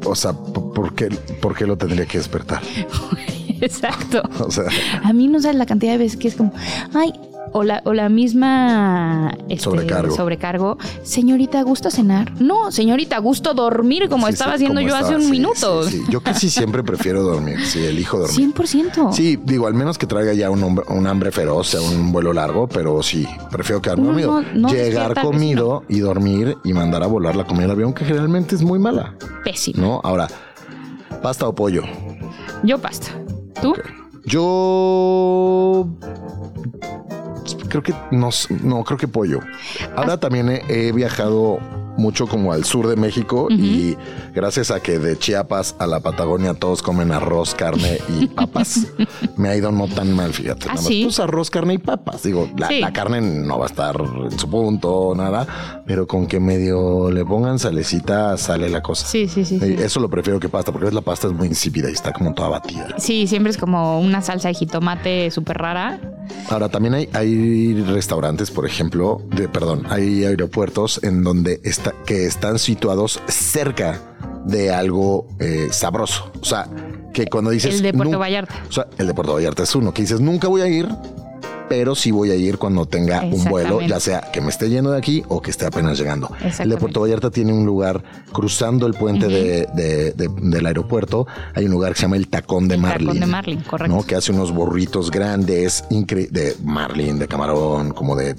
O 0.05 0.16
sea, 0.16 0.32
¿por 0.32 0.95
qué, 0.95 1.09
¿por 1.41 1.53
qué 1.53 1.68
lo 1.68 1.78
tendría 1.78 2.05
que 2.05 2.20
despertar? 2.20 2.61
Exacto. 3.59 4.24
O 4.39 4.49
sea, 4.49 4.63
A 5.03 5.11
mí 5.11 5.28
no 5.28 5.41
sabes 5.41 5.57
la 5.57 5.66
cantidad 5.66 5.91
de 5.91 5.97
veces 5.97 6.18
que 6.18 6.30
es 6.30 6.36
como, 6.36 6.53
ay, 6.93 7.11
o 7.58 7.64
la, 7.64 7.82
o 7.86 7.93
la 7.93 8.10
misma 8.10 9.32
este, 9.47 9.64
Sobrecargo. 9.64 10.14
sobrecargo. 10.14 10.78
Señorita, 11.03 11.62
¿gusta 11.64 11.89
cenar? 11.89 12.34
No, 12.41 12.70
señorita, 12.70 13.18
gusto 13.20 13.53
dormir 13.53 14.10
como 14.10 14.28
sí, 14.28 14.34
estaba 14.34 14.51
sí, 14.51 14.56
haciendo 14.66 14.82
como 14.82 14.89
yo 14.89 14.95
hace 14.97 15.16
un 15.16 15.30
minuto. 15.30 15.84
Yo 16.10 16.20
casi 16.20 16.49
siempre 16.49 16.84
prefiero 16.84 17.24
dormir. 17.24 17.58
Sí, 17.66 17.80
elijo 17.86 18.20
dormir. 18.20 18.53
100%. 18.53 19.14
Sí, 19.14 19.39
digo, 19.45 19.68
al 19.68 19.74
menos 19.74 19.97
que 19.97 20.06
traiga 20.06 20.34
ya 20.34 20.49
un, 20.49 20.62
hombre- 20.64 20.86
un 20.89 21.08
hambre 21.08 21.32
feroz, 21.32 21.68
sea 21.70 21.80
un 21.82 22.12
vuelo 22.12 22.34
largo, 22.34 22.68
pero 22.68 23.01
sí, 23.01 23.26
prefiero 23.51 23.82
quedarme 23.82 24.08
dormido. 24.08 24.41
no- 24.41 24.47
no 24.53 24.70
Llegar 24.70 25.22
comido 25.22 25.84
y 25.88 25.99
dormir 25.99 26.58
y 26.66 26.74
mandar 26.74 27.03
a 27.03 27.08
volar 27.08 27.38
la 27.38 27.45
comida 27.45 27.64
del 27.64 27.72
avión, 27.72 27.93
que 27.93 28.03
generalmente 28.03 28.56
es 28.56 28.64
muy 28.64 28.80
mala, 28.80 29.16
Pésimo. 29.45 29.82
¿no? 29.82 30.01
Ahora, 30.03 30.28
pasta 31.24 31.47
o 31.47 31.56
pollo. 31.56 31.84
Yo 32.64 32.78
pasta. 32.80 33.08
¿Tú? 33.62 33.74
Yo 34.26 35.88
creo 37.70 37.84
que 37.84 37.93
no, 38.12 38.30
no 38.64 38.84
creo 38.84 38.98
que 38.98 39.08
pollo. 39.08 39.39
Ahora 39.96 40.20
también 40.20 40.50
he, 40.50 40.64
he 40.70 40.91
viajado 40.91 41.60
mucho 41.98 42.28
como 42.28 42.52
al 42.54 42.64
sur 42.66 42.88
de 42.88 42.96
México 42.96 43.48
y 43.50 43.98
gracias 44.34 44.72
a 44.72 44.80
que 44.82 45.00
de 45.00 45.18
Chiapas 45.18 45.76
a 45.80 45.88
la 45.88 46.00
Patagonia 46.02 46.54
todos 46.54 46.82
comen 46.82 47.12
arroz, 47.12 47.56
carne 47.56 48.00
y 48.20 48.28
papas, 48.36 48.88
me 49.38 49.50
ha 49.50 49.56
ido 49.56 49.72
no 49.72 49.88
tan 49.88 50.14
mal, 50.14 50.34
fíjate. 50.34 50.64
¿Ah, 50.66 50.74
Nada 50.76 50.82
más, 50.82 50.86
sí? 50.86 51.04
pues 51.06 51.20
arroz, 51.20 51.50
carne 51.50 51.76
y 51.76 51.78
papas. 51.78 52.24
Digo, 52.24 52.50
la, 52.58 52.68
Sí. 52.68 52.80
la 52.82 52.91
carne 52.93 53.22
no 53.22 53.60
va 53.60 53.66
a 53.66 53.70
estar 53.70 53.96
en 54.32 54.38
su 54.39 54.50
punto, 54.50 55.14
nada, 55.16 55.82
pero 55.86 56.06
con 56.08 56.28
que 56.28 56.39
medio 56.39 57.10
le 57.12 57.24
pongan 57.26 57.60
salecita 57.60 58.38
sale 58.38 58.70
la 58.70 58.82
cosa. 58.82 59.06
Sí, 59.08 59.28
sí, 59.28 59.46
sí. 59.46 59.60
sí. 59.60 59.66
Eh, 59.66 59.78
Eso 59.86 60.00
lo 60.00 60.10
prefiero 60.10 60.39
que 60.39 60.50
pasta, 60.50 60.72
porque 60.72 60.91
la 60.91 61.02
pasta 61.02 61.28
es 61.28 61.34
muy 61.34 61.48
insípida 61.48 61.89
y 61.89 61.93
está 61.93 62.12
como 62.12 62.34
toda 62.34 62.50
batida. 62.50 62.88
Sí, 62.98 63.28
siempre 63.28 63.52
es 63.52 63.58
como 63.58 64.00
una 64.00 64.22
salsa 64.22 64.48
de 64.50 64.54
jitomate 64.56 65.32
súper 65.32 65.58
rara. 65.58 66.00
Ahora, 66.50 66.70
también 66.70 66.93
hay, 66.96 67.10
hay 67.14 67.74
restaurantes, 67.84 68.50
por 68.52 68.66
ejemplo, 68.66 69.22
de, 69.36 69.48
perdón, 69.48 69.84
hay 69.89 70.24
aeropuertos 70.26 71.00
en 71.04 71.24
donde 71.24 71.62
está, 71.64 71.84
que 72.05 72.25
están 72.25 72.59
situados 72.59 73.21
cerca 73.27 73.99
de 74.45 74.73
algo 74.73 75.27
eh, 75.39 75.69
sabroso. 75.71 76.31
O 76.41 76.45
sea, 76.45 76.67
que 77.13 77.25
cuando 77.27 77.51
dices... 77.51 77.75
El 77.75 77.81
de 77.81 77.93
Puerto 77.93 78.19
Vallarta. 78.19 78.53
O 78.69 78.71
sea, 78.71 78.88
el 78.97 79.07
de 79.07 79.13
Puerto 79.13 79.33
Vallarta 79.33 79.63
es 79.63 79.75
uno, 79.75 79.93
que 79.93 80.01
dices, 80.03 80.19
nunca 80.19 80.47
voy 80.47 80.61
a 80.61 80.67
ir, 80.67 80.88
pero 81.70 81.95
sí 81.95 82.11
voy 82.11 82.32
a 82.32 82.36
ir 82.36 82.57
cuando 82.57 82.86
tenga 82.86 83.22
un 83.22 83.43
vuelo, 83.45 83.82
ya 83.82 83.99
sea 83.99 84.30
que 84.32 84.41
me 84.41 84.49
esté 84.49 84.70
yendo 84.70 84.91
de 84.91 84.97
aquí 84.97 85.24
o 85.28 85.41
que 85.41 85.51
esté 85.51 85.66
apenas 85.66 85.97
llegando. 85.97 86.30
El 86.59 86.70
de. 86.70 86.78
Puerto 86.78 87.01
Vallarta 87.01 87.32
tiene 87.32 87.53
un 87.53 87.66
lugar 87.66 88.03
cruzando 88.32 88.86
el 88.88 88.93
puente 88.93 89.28
de- 89.28 89.68
de- 89.74 90.11
de- 90.11 90.30
del 90.41 90.66
aeropuerto. 90.66 91.26
Hay 91.53 91.66
un 91.66 91.72
lugar 91.72 91.93
que 91.93 91.97
se 91.97 92.01
llama 92.03 92.18
el 92.18 92.28
Tacón 92.28 92.68
de 92.68 92.76
El 92.76 92.82
Marlin. 92.82 93.07
tacón 93.07 93.20
de 93.22 93.26
Marlin, 93.26 93.61
correcto. 93.61 93.95
¿no? 93.95 94.03
Que 94.03 94.16
hace 94.16 94.32
unos 94.32 94.51
burritos 94.51 95.09
grandes, 95.11 95.84
de 95.89 96.55
marlin, 96.63 97.18
de 97.20 97.28
camarón, 97.28 97.91
como 97.91 98.16
de 98.16 98.36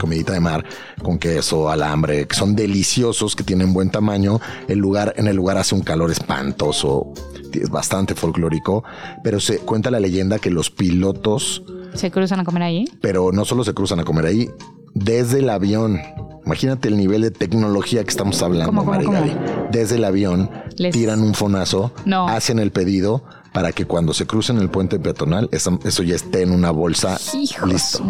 comidita 0.00 0.32
de 0.32 0.40
mar, 0.40 0.64
con 1.02 1.18
queso, 1.18 1.68
alambre, 1.70 2.26
que 2.26 2.34
son 2.36 2.54
deliciosos, 2.56 3.34
que 3.36 3.42
tienen 3.44 3.72
buen 3.72 3.90
tamaño. 3.90 4.40
El 4.68 4.78
lugar, 4.78 5.14
en 5.16 5.26
el 5.26 5.36
lugar 5.36 5.58
hace 5.58 5.74
un 5.74 5.80
calor 5.82 6.10
espantoso, 6.10 7.12
es 7.52 7.70
bastante 7.70 8.14
folclórico, 8.14 8.84
pero 9.24 9.40
se 9.40 9.58
cuenta 9.58 9.90
la 9.90 9.98
leyenda 10.00 10.38
que 10.38 10.50
los 10.50 10.70
pilotos, 10.70 11.62
¿Se 11.96 12.10
cruzan 12.10 12.40
a 12.40 12.44
comer 12.44 12.62
ahí? 12.62 12.84
pero 13.00 13.32
no 13.32 13.44
solo 13.44 13.64
se 13.64 13.74
cruzan 13.74 14.00
a 14.00 14.04
comer 14.04 14.26
ahí, 14.26 14.50
desde 14.94 15.40
el 15.40 15.50
avión. 15.50 16.00
Imagínate 16.44 16.88
el 16.88 16.96
nivel 16.96 17.22
de 17.22 17.30
tecnología 17.32 18.04
que 18.04 18.10
estamos 18.10 18.40
hablando, 18.42 18.66
¿Cómo, 18.66 18.80
cómo, 18.84 18.92
Marigali. 18.92 19.30
cómo? 19.32 19.68
Desde 19.72 19.96
el 19.96 20.04
avión 20.04 20.48
Les- 20.76 20.92
tiran 20.92 21.20
un 21.22 21.34
fonazo, 21.34 21.92
No. 22.04 22.28
hacen 22.28 22.58
el 22.60 22.70
pedido 22.70 23.24
para 23.52 23.72
que 23.72 23.84
cuando 23.86 24.14
se 24.14 24.26
crucen 24.26 24.58
el 24.58 24.68
puente 24.70 24.98
peatonal, 25.00 25.48
eso, 25.50 26.02
ya 26.04 26.14
esté 26.14 26.42
en 26.42 26.52
una 26.52 26.70
bolsa 26.70 27.18
Hijo 27.34 27.66
listo. 27.66 28.04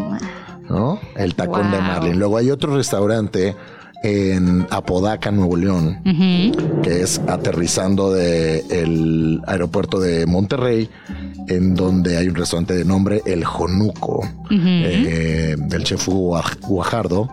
¿no? 0.68 0.98
El 1.14 1.34
tacón 1.34 1.70
de. 1.70 1.78
Marlin. 1.80 2.18
Luego 2.18 2.36
hay 2.36 2.50
otro 2.50 2.74
restaurante 2.76 3.56
en 4.02 4.66
Apodaca, 4.70 5.30
Nuevo 5.30 5.56
León, 5.56 6.00
que 6.82 7.02
es 7.02 7.20
aterrizando 7.26 8.12
de 8.12 8.64
el 8.70 9.40
aeropuerto 9.46 9.98
de 10.00 10.26
Monterrey, 10.26 10.88
en 11.48 11.74
donde 11.74 12.16
hay 12.16 12.28
un 12.28 12.34
restaurante 12.34 12.74
de 12.74 12.84
nombre 12.84 13.22
El 13.26 13.44
Jonuco, 13.44 14.28
eh, 14.50 15.56
del 15.58 15.84
chef 15.84 16.08
Guajardo, 16.08 17.28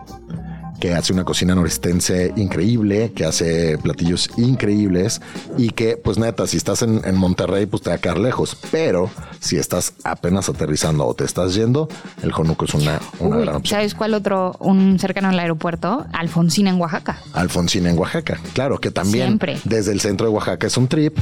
que 0.84 0.92
hace 0.92 1.14
una 1.14 1.24
cocina 1.24 1.54
norestense 1.54 2.34
increíble, 2.36 3.10
que 3.16 3.24
hace 3.24 3.78
platillos 3.78 4.28
increíbles 4.36 5.22
y 5.56 5.70
que, 5.70 5.96
pues 5.96 6.18
neta, 6.18 6.46
si 6.46 6.58
estás 6.58 6.82
en, 6.82 7.00
en 7.06 7.16
Monterrey, 7.16 7.64
pues 7.64 7.82
te 7.82 7.88
va 7.88 7.96
a 7.96 7.98
quedar 7.98 8.18
lejos. 8.18 8.54
Pero 8.70 9.08
si 9.40 9.56
estás 9.56 9.94
apenas 10.04 10.50
aterrizando 10.50 11.06
o 11.06 11.14
te 11.14 11.24
estás 11.24 11.54
yendo, 11.54 11.88
el 12.22 12.32
Jonuco 12.32 12.66
es 12.66 12.74
una, 12.74 13.00
una 13.18 13.36
Uy, 13.36 13.42
gran 13.44 13.56
opción. 13.56 13.78
¿Sabes 13.78 13.94
cuál 13.94 14.12
otro? 14.12 14.56
Un 14.60 14.98
cercano 14.98 15.30
al 15.30 15.38
aeropuerto, 15.38 16.04
Alfonsina 16.12 16.68
en 16.68 16.78
Oaxaca. 16.78 17.18
Alfonsina 17.32 17.88
en 17.88 17.98
Oaxaca. 17.98 18.38
Claro 18.52 18.78
que 18.78 18.90
también 18.90 19.24
Siempre. 19.28 19.58
desde 19.64 19.90
el 19.90 20.02
centro 20.02 20.26
de 20.26 20.34
Oaxaca 20.34 20.66
es 20.66 20.76
un 20.76 20.86
trip, 20.88 21.16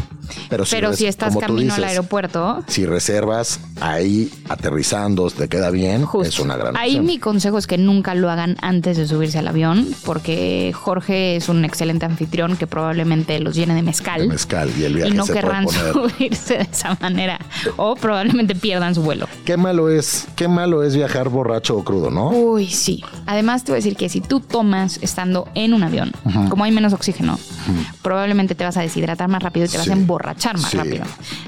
pero 0.50 0.64
si, 0.64 0.74
Pero 0.74 0.88
res- 0.88 0.98
si 0.98 1.06
estás 1.06 1.36
camino 1.36 1.72
al 1.72 1.84
aeropuerto, 1.84 2.64
si 2.66 2.84
reservas 2.84 3.60
ahí 3.80 4.28
aterrizando, 4.48 5.30
te 5.30 5.48
queda 5.48 5.70
bien, 5.70 6.04
justo. 6.04 6.28
es 6.28 6.40
una 6.40 6.56
gran 6.56 6.76
Ahí 6.76 6.90
opción. 6.96 7.06
mi 7.06 7.18
consejo 7.20 7.58
es 7.58 7.68
que 7.68 7.78
nunca 7.78 8.16
lo 8.16 8.28
hagan 8.28 8.56
antes 8.60 8.96
de 8.96 9.06
subirse 9.06 9.38
al 9.38 9.51
avión 9.52 9.88
porque 10.04 10.72
Jorge 10.74 11.36
es 11.36 11.48
un 11.48 11.64
excelente 11.64 12.04
anfitrión 12.06 12.56
que 12.56 12.66
probablemente 12.66 13.38
los 13.40 13.54
llene 13.54 13.74
de 13.74 13.82
mezcal. 13.82 14.20
De 14.22 14.28
mezcal 14.28 14.70
y 14.78 14.84
el 14.84 14.94
viaje 14.96 15.10
y 15.10 15.14
no 15.14 15.24
se 15.26 15.32
querrán 15.34 15.66
subirse 15.68 16.54
de 16.58 16.62
esa 16.70 16.96
manera 17.00 17.38
o 17.76 17.94
probablemente 17.94 18.54
pierdan 18.54 18.94
su 18.94 19.02
vuelo. 19.02 19.26
Qué 19.44 19.56
malo 19.56 19.88
es, 19.88 20.26
qué 20.36 20.48
malo 20.48 20.82
es 20.82 20.96
viajar 20.96 21.28
borracho 21.28 21.76
o 21.76 21.84
crudo, 21.84 22.10
¿no? 22.10 22.30
Uy, 22.30 22.66
sí. 22.68 23.02
Además, 23.26 23.64
te 23.64 23.72
voy 23.72 23.76
a 23.76 23.80
decir 23.82 23.96
que 23.96 24.08
si 24.08 24.20
tú 24.20 24.40
tomas 24.40 24.98
estando 25.02 25.48
en 25.54 25.74
un 25.74 25.82
avión, 25.84 26.12
como 26.50 26.64
hay 26.64 26.72
menos 26.72 26.92
oxígeno, 26.92 27.38
probablemente 28.02 28.54
te 28.54 28.64
vas 28.64 28.76
a 28.76 28.80
deshidratar 28.82 29.28
más 29.28 29.42
rápido 29.42 29.66
y 29.66 29.68
te 29.68 29.78
vas 29.78 29.88
a 29.88 29.92
emborrachar 29.92 30.58
más 30.58 30.70
Sí. 30.70 30.76
rápido. 30.76 31.04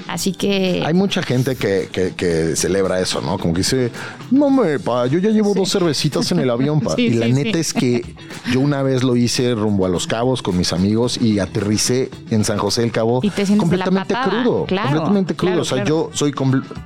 Así 0.07 0.31
que. 0.33 0.83
Hay 0.85 0.93
mucha 0.93 1.21
gente 1.23 1.55
que, 1.55 1.89
que- 1.91 2.13
que 2.15 2.55
celebra 2.55 2.99
eso, 2.99 3.21
¿no? 3.21 3.37
Como 3.37 3.53
que 3.53 3.59
dice, 3.59 3.91
no 4.31 4.49
me, 4.49 4.79
pa, 4.79 5.07
yo 5.07 5.19
ya 5.19 5.29
llevo 5.29 5.53
dos 5.53 5.71
cervecitas 5.71 6.31
en 6.31 6.39
el 6.39 6.49
avión, 6.49 6.79
pa. 6.79 6.93
Y 7.05 7.09
la 7.11 7.27
neta 7.27 7.57
es 7.59 7.73
que 7.73 7.84
yo 8.51 8.59
una 8.59 8.81
vez 8.83 9.03
lo 9.03 9.15
hice 9.15 9.53
rumbo 9.55 9.85
a 9.85 9.89
Los 9.89 10.07
Cabos 10.07 10.41
con 10.41 10.57
mis 10.57 10.73
amigos 10.73 11.17
y 11.19 11.39
aterricé 11.39 12.09
en 12.29 12.43
San 12.43 12.57
José 12.57 12.81
del 12.81 12.91
Cabo 12.91 13.19
Y 13.23 13.29
te 13.29 13.45
la 13.45 13.57
completamente 13.57 14.13
crudo. 14.23 14.65
Claro, 14.65 14.87
completamente 14.89 15.35
crudo. 15.35 15.51
claro, 15.51 15.61
o 15.61 15.65
sea, 15.65 15.77
claro. 15.83 15.89
yo 15.89 16.09
soy 16.13 16.31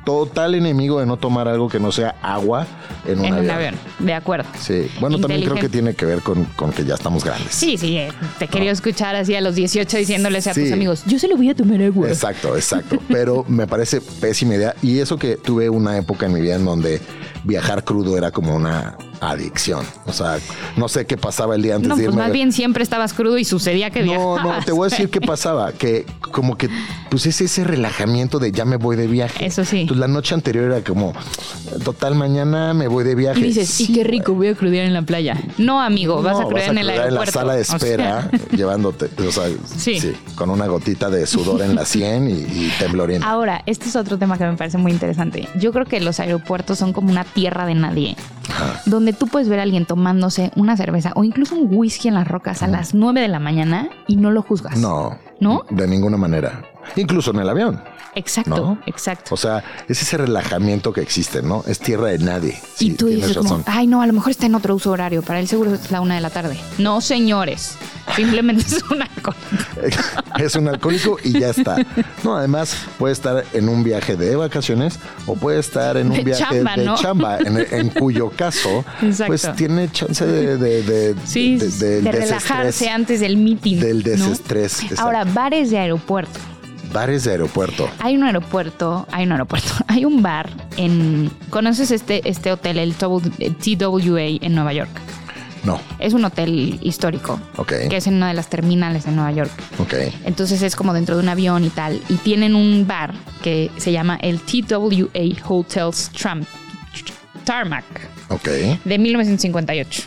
total 0.05 0.55
enemigo 0.55 0.99
de 0.99 1.05
no 1.05 1.17
tomar 1.17 1.47
algo 1.47 1.69
que 1.69 1.79
no 1.79 1.91
sea 1.91 2.15
agua 2.21 2.67
en 3.05 3.19
un 3.19 3.25
en 3.25 3.33
avión. 3.33 3.45
un 3.45 3.51
avión, 3.51 3.75
de 3.99 4.13
acuerdo. 4.13 4.49
Sí, 4.59 4.89
bueno, 4.99 5.19
también 5.19 5.43
creo 5.43 5.55
que 5.55 5.69
tiene 5.69 5.93
que 5.95 6.05
ver 6.05 6.21
con, 6.21 6.45
con 6.55 6.71
que 6.71 6.85
ya 6.85 6.95
estamos 6.95 7.23
grandes. 7.23 7.53
Sí, 7.53 7.77
sí, 7.77 7.97
eh, 7.97 8.09
te 8.37 8.47
quería 8.47 8.71
escuchar 8.71 9.15
así 9.15 9.35
a 9.35 9.41
los 9.41 9.55
18 9.55 9.97
diciéndoles 9.97 10.47
a 10.47 10.53
tus 10.53 10.63
Sí. 10.63 10.73
amigos, 10.73 11.03
yo 11.05 11.17
se 11.19 11.27
lo 11.27 11.37
voy 11.37 11.49
a 11.49 11.55
tomar 11.55 11.81
agua. 11.81 12.07
Exacto, 12.07 12.55
exacto. 12.55 12.97
Pero 13.07 13.45
me 13.47 13.65
parece 13.67 14.01
pésima 14.01 14.55
idea. 14.55 14.75
Y 14.81 14.99
eso 14.99 15.17
que 15.17 15.35
tuve 15.37 15.69
una 15.69 15.97
época 15.97 16.25
en 16.25 16.33
mi 16.33 16.41
vida 16.41 16.55
en 16.55 16.65
donde 16.65 17.01
viajar 17.43 17.83
crudo 17.83 18.17
era 18.17 18.31
como 18.31 18.55
una 18.55 18.97
adicción. 19.21 19.85
O 20.05 20.13
sea, 20.13 20.37
no 20.77 20.87
sé 20.87 21.05
qué 21.05 21.17
pasaba 21.17 21.55
el 21.55 21.61
día 21.61 21.75
antes 21.75 21.89
No, 21.89 21.95
de 21.95 22.03
pues 22.03 22.13
irme. 22.13 22.23
más 22.23 22.31
bien 22.31 22.51
siempre 22.51 22.83
estabas 22.83 23.13
crudo 23.13 23.37
y 23.37 23.45
sucedía 23.45 23.89
que 23.89 24.01
no, 24.03 24.35
viajabas. 24.35 24.43
no, 24.59 24.65
te 24.65 24.71
voy 24.71 24.87
a 24.87 24.89
decir 24.89 25.09
qué 25.09 25.21
pasaba. 25.21 25.71
Que 25.73 26.05
como 26.31 26.57
que, 26.57 26.69
pues 27.09 27.25
es 27.25 27.41
ese 27.41 27.63
relajamiento 27.63 28.39
de 28.39 28.51
ya 28.51 28.65
me 28.65 28.77
voy 28.77 28.95
de 28.95 29.07
viaje. 29.07 29.45
Eso 29.45 29.65
sí. 29.65 29.81
Entonces 29.81 29.99
la 29.99 30.07
noche 30.07 30.35
anterior 30.35 30.65
era 30.71 30.81
como, 30.83 31.13
total, 31.83 32.15
mañana 32.15 32.73
me 32.73 32.87
voy 32.87 33.03
de 33.03 33.15
viaje. 33.15 33.39
Y 33.39 33.43
dices, 33.43 33.69
Sí, 33.69 33.87
y 33.89 33.93
qué 33.95 34.03
rico, 34.03 34.33
voy 34.33 34.47
a 34.47 34.55
crudear 34.55 34.85
en 34.85 34.93
la 34.93 35.01
playa. 35.01 35.37
No, 35.57 35.81
amigo, 35.81 36.21
vas 36.21 36.37
No, 36.37 36.45
a 36.45 36.47
crudear 36.47 36.71
en 36.71 36.77
el 36.79 36.89
aeropuerto. 36.89 37.25
la 37.25 37.31
sala 37.31 37.55
de 37.55 37.61
O 37.61 37.65
sea, 37.65 37.75
espera, 37.77 38.31
llevándote, 38.55 39.09
o 39.27 39.31
sea, 39.31 39.43
Sí. 39.77 39.99
sí. 39.99 40.13
con 40.35 40.49
una 40.49 40.67
gotita 40.67 41.09
de 41.09 41.25
sudor 41.25 41.61
en 41.61 41.75
la 41.75 41.85
sien 41.85 42.29
y, 42.29 42.33
y 42.33 42.73
tembloriento. 42.79 43.25
Ahora, 43.27 43.63
este 43.65 43.89
es 43.89 43.95
otro 43.95 44.17
tema 44.17 44.37
que 44.37 44.45
me 44.45 44.55
parece 44.57 44.77
muy 44.77 44.91
interesante. 44.91 45.47
Yo 45.59 45.71
creo 45.71 45.85
que 45.85 45.99
los 45.99 46.19
aeropuertos 46.19 46.77
son 46.79 46.93
como 46.93 47.09
una 47.09 47.23
tierra 47.23 47.65
de 47.65 47.75
nadie, 47.75 48.15
donde 48.85 49.08
tú 49.13 49.27
puedes 49.27 49.49
ver 49.49 49.59
a 49.59 49.63
alguien 49.63 49.85
tomándose 49.85 50.51
una 50.55 50.75
cerveza 50.77 51.11
o 51.15 51.23
incluso 51.23 51.55
un 51.55 51.67
whisky 51.71 52.07
en 52.07 52.15
las 52.15 52.27
rocas 52.27 52.63
a 52.63 52.67
las 52.67 52.93
9 52.93 53.21
de 53.21 53.27
la 53.27 53.39
mañana 53.39 53.89
y 54.07 54.15
no 54.15 54.31
lo 54.31 54.41
juzgas. 54.41 54.77
No. 54.77 55.17
¿No? 55.39 55.63
De 55.69 55.87
ninguna 55.87 56.17
manera. 56.17 56.63
Incluso 56.95 57.31
en 57.31 57.39
el 57.39 57.49
avión. 57.49 57.81
Exacto, 58.15 58.49
¿No? 58.49 58.79
exacto. 58.85 59.33
O 59.33 59.37
sea, 59.37 59.63
es 59.87 60.01
ese 60.01 60.17
relajamiento 60.17 60.91
que 60.93 61.01
existe, 61.01 61.41
¿no? 61.41 61.63
Es 61.67 61.79
tierra 61.79 62.07
de 62.07 62.19
nadie. 62.19 62.59
y 62.79 62.89
Sí, 62.89 62.93
tú 62.93 63.07
dices 63.07 63.37
como, 63.37 63.63
ay 63.67 63.87
no, 63.87 64.01
a 64.01 64.07
lo 64.07 64.13
mejor 64.13 64.31
está 64.31 64.45
en 64.45 64.55
otro 64.55 64.75
uso 64.75 64.91
horario, 64.91 65.21
para 65.21 65.39
él 65.39 65.47
seguro 65.47 65.73
es 65.73 65.91
la 65.91 66.01
una 66.01 66.15
de 66.15 66.21
la 66.21 66.29
tarde. 66.29 66.57
No, 66.77 67.01
señores, 67.01 67.75
simplemente 68.15 68.63
es 68.67 68.83
una 68.89 69.07
cosa. 69.21 69.37
es 70.39 70.55
un 70.55 70.67
alcohólico 70.67 71.17
y 71.23 71.39
ya 71.39 71.49
está. 71.49 71.77
No, 72.23 72.35
además 72.35 72.75
puede 72.97 73.13
estar 73.13 73.45
en 73.53 73.69
un 73.69 73.83
viaje 73.83 74.15
de 74.15 74.35
vacaciones 74.35 74.99
o 75.25 75.35
puede 75.35 75.59
estar 75.59 75.97
en 75.97 76.07
un 76.11 76.17
De 76.17 76.23
viaje 76.23 76.43
chamba, 76.43 76.75
de 76.75 76.85
¿no? 76.85 76.95
chamba, 76.97 77.37
en, 77.39 77.57
en 77.71 77.89
cuyo 77.89 78.29
caso, 78.31 78.83
Exacto. 79.01 79.27
pues 79.27 79.55
tiene 79.55 79.91
chance 79.91 80.25
de, 80.25 80.57
de, 80.57 80.83
de, 80.83 81.15
Sí, 81.25 81.57
relajarse 82.03 82.89
antes 82.89 83.19
del 83.19 83.37
meeting. 83.37 83.77
Del 83.79 83.97
¿no? 83.99 84.03
desestrés. 84.03 84.81
exacto. 84.83 85.01
Ahora, 85.01 85.23
bares 85.25 85.69
de 85.69 85.77
aeropuerto. 85.77 86.39
Bares 86.93 87.23
de 87.23 87.31
aeropuerto. 87.31 87.89
Hay 87.99 88.15
un 88.15 88.23
aeropuerto, 88.23 89.07
hay 89.11 89.25
un 89.25 89.31
aeropuerto, 89.33 89.73
hay 89.87 90.05
un 90.05 90.21
bar 90.23 90.49
en... 90.77 91.29
¿Conoces 91.49 91.91
este, 91.91 92.27
este 92.27 92.51
hotel, 92.51 92.77
el 92.79 92.95
TWA 92.95 94.21
en 94.41 94.55
Nueva 94.55 94.73
York? 94.73 94.89
No. 95.63 95.79
Es 95.99 96.13
un 96.13 96.23
hotel 96.23 96.79
histórico, 96.81 97.39
Ok. 97.57 97.73
que 97.89 97.97
es 97.97 98.07
en 98.07 98.15
una 98.15 98.29
de 98.29 98.33
las 98.33 98.49
terminales 98.49 99.03
de 99.05 99.11
Nueva 99.11 99.31
York. 99.33 99.51
Ok. 99.79 99.93
Entonces 100.25 100.61
es 100.61 100.75
como 100.75 100.93
dentro 100.93 101.17
de 101.17 101.21
un 101.23 101.29
avión 101.29 101.65
y 101.65 101.69
tal. 101.69 102.01
Y 102.09 102.15
tienen 102.15 102.55
un 102.55 102.87
bar 102.87 103.13
que 103.43 103.69
se 103.77 103.91
llama 103.91 104.17
el 104.21 104.39
TWA 104.39 105.09
Hotels 105.47 106.09
Tram, 106.11 106.45
Tarmac 107.43 107.83
Ok. 108.29 108.47
de 108.85 108.97
1958. 108.97 110.03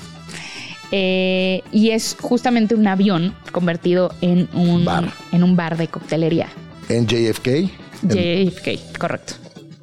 Eh, 0.90 1.62
y 1.70 1.90
es 1.90 2.16
justamente 2.20 2.74
un 2.74 2.86
avión 2.86 3.34
convertido 3.50 4.14
en 4.20 4.48
un 4.54 4.84
Bar. 4.84 5.10
en 5.32 5.42
un 5.42 5.54
bar 5.56 5.76
de 5.76 5.88
coctelería. 5.88 6.48
En 6.96 7.06
JFK. 7.06 7.46
En- 7.48 7.70
JFK, 8.50 8.98
correcto. 8.98 9.34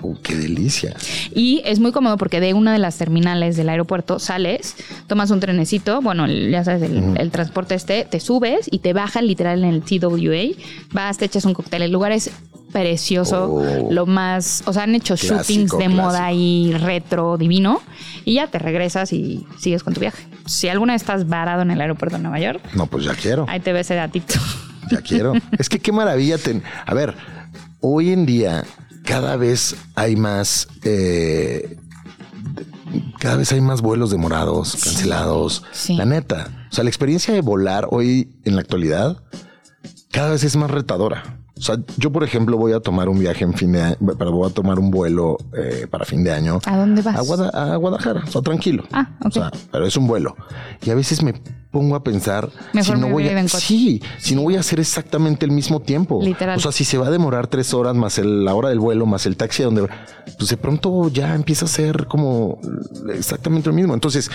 Uh, 0.01 0.15
qué 0.23 0.33
delicia. 0.35 0.95
Y 1.35 1.61
es 1.65 1.81
muy 1.81 1.91
cómodo 1.91 2.15
porque 2.15 2.39
de 2.39 2.53
una 2.53 2.71
de 2.71 2.79
las 2.79 2.97
terminales 2.97 3.57
del 3.57 3.67
aeropuerto 3.67 4.17
sales, 4.17 4.75
tomas 5.07 5.29
un 5.29 5.41
trenecito, 5.41 6.01
bueno, 6.01 6.23
el- 6.25 6.49
ya 6.51 6.63
sabes, 6.63 6.83
el, 6.83 7.17
el 7.17 7.31
transporte 7.31 7.75
este, 7.75 8.05
te 8.05 8.21
subes 8.21 8.67
y 8.71 8.79
te 8.79 8.93
bajan 8.93 9.27
literal 9.27 9.61
en 9.63 9.69
el 9.73 9.81
TWA, 9.81 10.55
vas, 10.93 11.17
te 11.17 11.25
echas 11.25 11.43
un 11.43 11.53
cóctel. 11.53 11.81
El 11.81 11.91
lugar 11.91 12.13
es 12.13 12.31
precioso, 12.71 13.55
Oh. 13.55 13.91
lo 13.91 14.05
más, 14.05 14.63
o 14.67 14.71
sea, 14.73 14.83
han 14.83 14.95
hecho 14.95 15.15
Clásico, 15.15 15.35
shootings 15.39 15.71
de 15.71 15.77
clásico. 15.77 16.01
moda 16.01 16.31
y 16.31 16.71
retro 16.73 17.37
divino 17.37 17.81
y 18.23 18.35
ya 18.35 18.47
te 18.47 18.57
regresas 18.59 19.11
y 19.11 19.45
sigues 19.57 19.83
con 19.83 19.93
tu 19.93 19.99
viaje. 19.99 20.23
Si 20.45 20.69
alguna 20.69 20.93
vez 20.93 21.01
estás 21.01 21.27
varado 21.27 21.63
en 21.63 21.71
el 21.71 21.81
aeropuerto 21.81 22.15
de 22.17 22.21
Nueva 22.23 22.39
York, 22.39 22.61
No, 22.73 22.85
pues 22.87 23.03
ya 23.03 23.15
quiero. 23.15 23.45
ahí 23.49 23.59
te 23.59 23.73
ves 23.73 23.87
ese 23.87 23.95
datito. 23.95 24.35
Ya 24.89 25.01
quiero. 25.01 25.33
es 25.57 25.69
que 25.69 25.79
qué 25.79 25.91
maravilla. 25.91 26.37
ten- 26.37 26.63
A 26.85 26.93
ver, 26.93 27.15
hoy 27.81 28.11
en 28.11 28.25
día 28.25 28.63
cada 29.05 29.35
vez 29.35 29.75
hay 29.95 30.15
más. 30.15 30.67
eh, 30.83 31.77
cada 33.19 33.35
vez 33.37 33.51
hay 33.51 33.61
más 33.61 33.81
vuelos 33.81 34.09
demorados, 34.11 34.73
cancelados. 34.83 35.63
sí. 35.71 35.95
La 35.95 36.05
neta. 36.05 36.49
O 36.71 36.73
sea, 36.75 36.83
la 36.83 36.89
experiencia 36.89 37.33
de 37.33 37.41
volar 37.41 37.87
hoy 37.91 38.29
en 38.45 38.55
la 38.55 38.61
actualidad 38.61 39.17
cada 40.11 40.31
vez 40.31 40.43
es 40.43 40.55
más 40.55 40.71
retadora. 40.71 41.37
O 41.57 41.61
sea, 41.61 41.75
yo, 41.97 42.09
por 42.11 42.23
ejemplo, 42.23 42.55
voy 42.57 42.71
a 42.71 42.79
tomar 42.79 43.09
un 43.09 43.19
viaje 43.19 43.43
en 43.43 43.53
fin 43.53 43.73
de 43.73 43.81
año, 43.81 43.97
pero 44.17 44.31
voy 44.31 44.49
a 44.49 44.53
tomar 44.53 44.79
un 44.79 44.91
vuelo 44.91 45.37
eh, 45.57 45.87
para 45.91 46.05
fin 46.05 46.23
de 46.23 46.31
año. 46.31 46.59
¿A 46.65 46.77
dónde 46.77 47.01
vas? 47.01 47.17
A, 47.17 47.21
Guada- 47.21 47.49
a 47.49 47.75
Guadalajara, 47.75 48.23
o 48.25 48.31
sea, 48.31 48.41
tranquilo. 48.41 48.85
Ah. 48.93 49.09
O 49.25 49.29
sea, 49.29 49.51
pero 49.71 49.85
es 49.85 49.97
un 49.97 50.07
vuelo. 50.07 50.35
Y 50.85 50.89
a 50.89 50.95
veces 50.95 51.21
me 51.21 51.33
pongo 51.71 51.95
a 51.95 52.03
pensar 52.03 52.49
Mejor 52.73 52.95
si 52.95 53.01
no 53.01 53.07
voy 53.09 53.27
a, 53.27 53.47
sí, 53.47 54.01
si 54.17 54.33
no 54.35 54.41
voy 54.41 54.55
a 54.55 54.61
hacer 54.61 54.79
exactamente 54.79 55.45
el 55.45 55.51
mismo 55.51 55.79
tiempo. 55.79 56.19
Literal. 56.23 56.57
O 56.57 56.61
sea, 56.61 56.71
si 56.71 56.83
se 56.83 56.97
va 56.97 57.07
a 57.07 57.11
demorar 57.11 57.47
tres 57.47 57.73
horas 57.73 57.95
más 57.95 58.17
el- 58.17 58.43
la 58.45 58.55
hora 58.55 58.69
del 58.69 58.79
vuelo, 58.79 59.05
más 59.05 59.25
el 59.27 59.37
taxi 59.37 59.61
a 59.61 59.65
donde, 59.65 59.87
pues 60.37 60.49
de 60.49 60.57
pronto 60.57 61.09
ya 61.09 61.35
empieza 61.35 61.65
a 61.65 61.67
ser 61.67 62.07
como 62.07 62.59
exactamente 63.13 63.69
lo 63.69 63.73
mismo. 63.75 63.93
Entonces, 63.93 64.31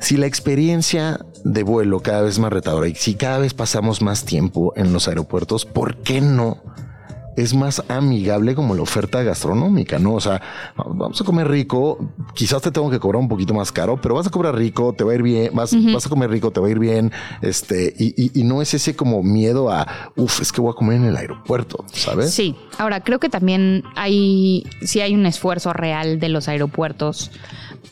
si 0.00 0.16
la 0.16 0.26
experiencia 0.26 1.20
de 1.44 1.62
vuelo 1.62 2.00
cada 2.00 2.22
vez 2.22 2.32
es 2.32 2.38
más 2.38 2.52
retadora 2.52 2.88
y 2.88 2.94
si 2.94 3.14
cada 3.14 3.38
vez 3.38 3.54
pasamos 3.54 4.02
más 4.02 4.24
tiempo 4.24 4.72
en 4.76 4.92
los 4.92 5.06
aeropuertos, 5.08 5.64
¿por 5.64 5.96
qué 6.02 6.20
no? 6.20 6.58
Es 7.40 7.54
más 7.54 7.82
amigable 7.88 8.54
como 8.54 8.74
la 8.74 8.82
oferta 8.82 9.22
gastronómica, 9.22 9.98
¿no? 9.98 10.14
O 10.14 10.20
sea, 10.20 10.40
vamos 10.76 11.20
a 11.20 11.24
comer 11.24 11.48
rico, 11.48 11.98
quizás 12.34 12.60
te 12.62 12.70
tengo 12.70 12.90
que 12.90 12.98
cobrar 12.98 13.20
un 13.20 13.28
poquito 13.28 13.54
más 13.54 13.70
caro, 13.72 14.00
pero 14.00 14.14
vas 14.14 14.26
a 14.26 14.30
cobrar 14.30 14.54
rico, 14.56 14.92
te 14.92 15.04
va 15.04 15.12
a 15.12 15.14
ir 15.14 15.22
bien, 15.22 15.50
vas, 15.54 15.74
vas 15.92 16.06
a 16.06 16.08
comer 16.08 16.30
rico, 16.30 16.50
te 16.50 16.60
va 16.60 16.66
a 16.66 16.70
ir 16.70 16.78
bien, 16.78 17.12
este, 17.42 17.94
y, 17.98 18.14
y- 18.22 18.40
y 18.40 18.44
no 18.44 18.60
es 18.62 18.74
ese 18.74 18.96
como 18.96 19.22
miedo 19.22 19.70
a, 19.70 19.86
uff, 20.16 20.40
es 20.40 20.52
que 20.52 20.60
voy 20.60 20.72
a 20.72 20.74
comer 20.74 20.96
en 20.96 21.04
el 21.04 21.16
aeropuerto, 21.16 21.84
¿sabes? 21.92 22.32
Sí, 22.34 22.56
ahora 22.78 23.02
creo 23.02 23.18
que 23.20 23.28
también 23.28 23.84
hay, 23.96 24.64
sí 24.82 25.00
hay 25.00 25.14
un 25.14 25.24
esfuerzo 25.26 25.72
real 25.72 26.18
de 26.20 26.28
los 26.28 26.48
aeropuertos 26.48 27.30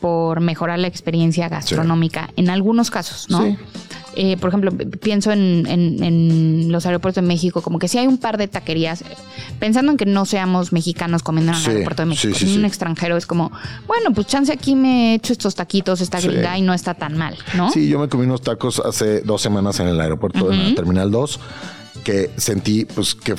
por 0.01 0.41
mejorar 0.41 0.79
la 0.79 0.89
experiencia 0.89 1.49
gastronómica 1.49 2.31
en 2.37 2.51
algunos 2.51 2.91
casos, 2.91 3.27
¿no? 3.31 3.43
Sí. 3.43 3.57
Eh, 4.19 4.37
por 4.39 4.49
ejemplo, 4.49 4.73
pienso 5.01 5.31
en, 5.31 5.67
en- 5.69 6.03
en 6.03 6.73
los 6.73 6.87
aeropuertos 6.87 7.23
de 7.23 7.29
México, 7.29 7.61
como 7.61 7.79
que 7.79 7.87
sí 7.87 7.99
hay 7.99 8.07
un 8.07 8.17
par 8.17 8.39
de 8.39 8.49
taquerías, 8.49 9.03
eh, 9.03 9.05
pensando 9.61 9.93
en 9.93 9.99
que 9.99 10.07
no 10.07 10.25
seamos 10.25 10.73
mexicanos 10.73 11.23
comiendo 11.23 11.53
en 11.53 11.59
el 11.59 11.63
Sí, 11.65 11.71
aeropuerto 11.71 12.03
de 12.03 12.07
México, 12.07 12.35
sí, 12.35 12.47
sí, 12.49 12.57
un 12.59 12.65
extranjero 12.65 13.17
es 13.19 13.27
como, 13.27 13.53
bueno, 13.87 14.13
pues 14.15 14.27
chance 14.27 14.51
aquí 14.53 14.75
me 14.75 15.13
he 15.13 15.15
hecho 15.17 15.33
estos 15.35 15.55
taquitos, 15.55 16.01
esta 16.01 16.19
gringa 16.21 16.57
y 16.57 16.63
no 16.63 16.73
está 16.73 16.95
tan 16.95 17.17
mal, 17.19 17.37
¿no? 17.57 17.71
Sí, 17.71 17.89
yo 17.89 17.99
me 17.99 18.09
comí 18.09 18.25
unos 18.25 18.41
tacos 18.43 18.81
hace 18.81 19.21
dos 19.21 19.43
semanas 19.43 19.81
en 19.81 19.89
el 19.89 20.01
aeropuerto 20.01 20.49
de 20.49 20.57
la 20.57 20.75
Terminal 20.75 21.11
2 21.11 21.41
que 22.05 22.31
sentí 22.37 22.85
pues 22.85 23.15
que 23.15 23.35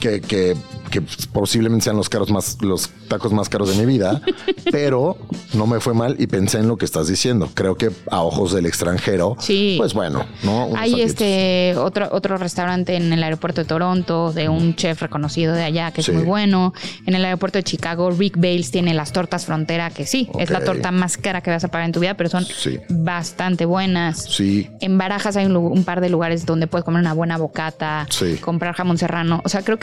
que, 0.00 0.20
que, 0.20 0.56
que 0.90 1.02
posiblemente 1.32 1.84
sean 1.84 1.96
los 1.96 2.08
caros 2.08 2.30
más, 2.30 2.58
los 2.60 2.90
tacos 3.08 3.32
más 3.32 3.48
caros 3.48 3.74
de 3.76 3.84
mi 3.84 3.90
vida, 3.92 4.20
pero 4.70 5.16
no 5.54 5.66
me 5.66 5.80
fue 5.80 5.94
mal 5.94 6.16
y 6.18 6.26
pensé 6.26 6.58
en 6.58 6.68
lo 6.68 6.76
que 6.76 6.84
estás 6.84 7.08
diciendo. 7.08 7.50
Creo 7.54 7.76
que 7.76 7.90
a 8.10 8.22
ojos 8.22 8.52
del 8.52 8.66
extranjero, 8.66 9.36
Sí. 9.38 9.74
pues 9.78 9.94
bueno, 9.94 10.26
¿no? 10.42 10.66
Unos 10.66 10.80
Hay 10.80 10.90
taquitos. 10.92 11.10
este 11.10 11.74
otro, 11.76 12.08
otro 12.12 12.36
restaurante 12.36 12.96
en 12.96 13.12
el 13.12 13.22
aeropuerto 13.22 13.62
de 13.62 13.66
Toronto 13.66 14.32
de 14.32 14.48
un 14.48 14.74
chef 14.74 15.00
reconocido 15.02 15.54
de 15.54 15.62
allá 15.64 15.90
que 15.92 16.02
Sí. 16.02 16.10
es 16.10 16.16
muy 16.16 16.26
bueno. 16.26 16.72
En 17.06 17.14
el 17.14 17.24
aeropuerto 17.24 17.58
de 17.58 17.62
Chicago, 17.64 18.10
Rick 18.10 18.36
Bales 18.36 18.70
tiene 18.70 18.94
las 18.94 19.12
tortas 19.12 19.46
frontera, 19.46 19.90
que 19.90 20.06
sí, 20.06 20.28
es 20.38 20.50
la 20.50 20.62
torta 20.64 20.90
más 20.90 21.16
cara 21.16 21.40
que 21.40 21.50
vas 21.50 21.64
a 21.64 21.68
pagar 21.68 21.86
en 21.86 21.92
tu 21.92 22.00
vida, 22.00 22.14
pero 22.14 22.28
son 22.30 22.44
Sí. 22.44 22.78
bastante 22.88 23.64
buenas. 23.64 24.24
Sí, 24.24 24.68
En 24.80 24.98
Barajas 24.98 25.36
hay 25.36 25.46
un, 25.46 25.56
un 25.56 25.84
par 25.84 26.00
de 26.00 26.08
lugares 26.10 26.44
donde 26.46 26.66
puedes 26.66 26.84
comer 26.84 27.00
una 27.00 27.12
buena 27.14 27.36
bocata, 27.38 28.06
Sí. 28.10 28.36
comprar 28.38 28.74
jamón 28.74 28.98
serrano. 28.98 29.40
O 29.44 29.48
sea, 29.48 29.62
creo 29.62 29.78
que 29.78 29.81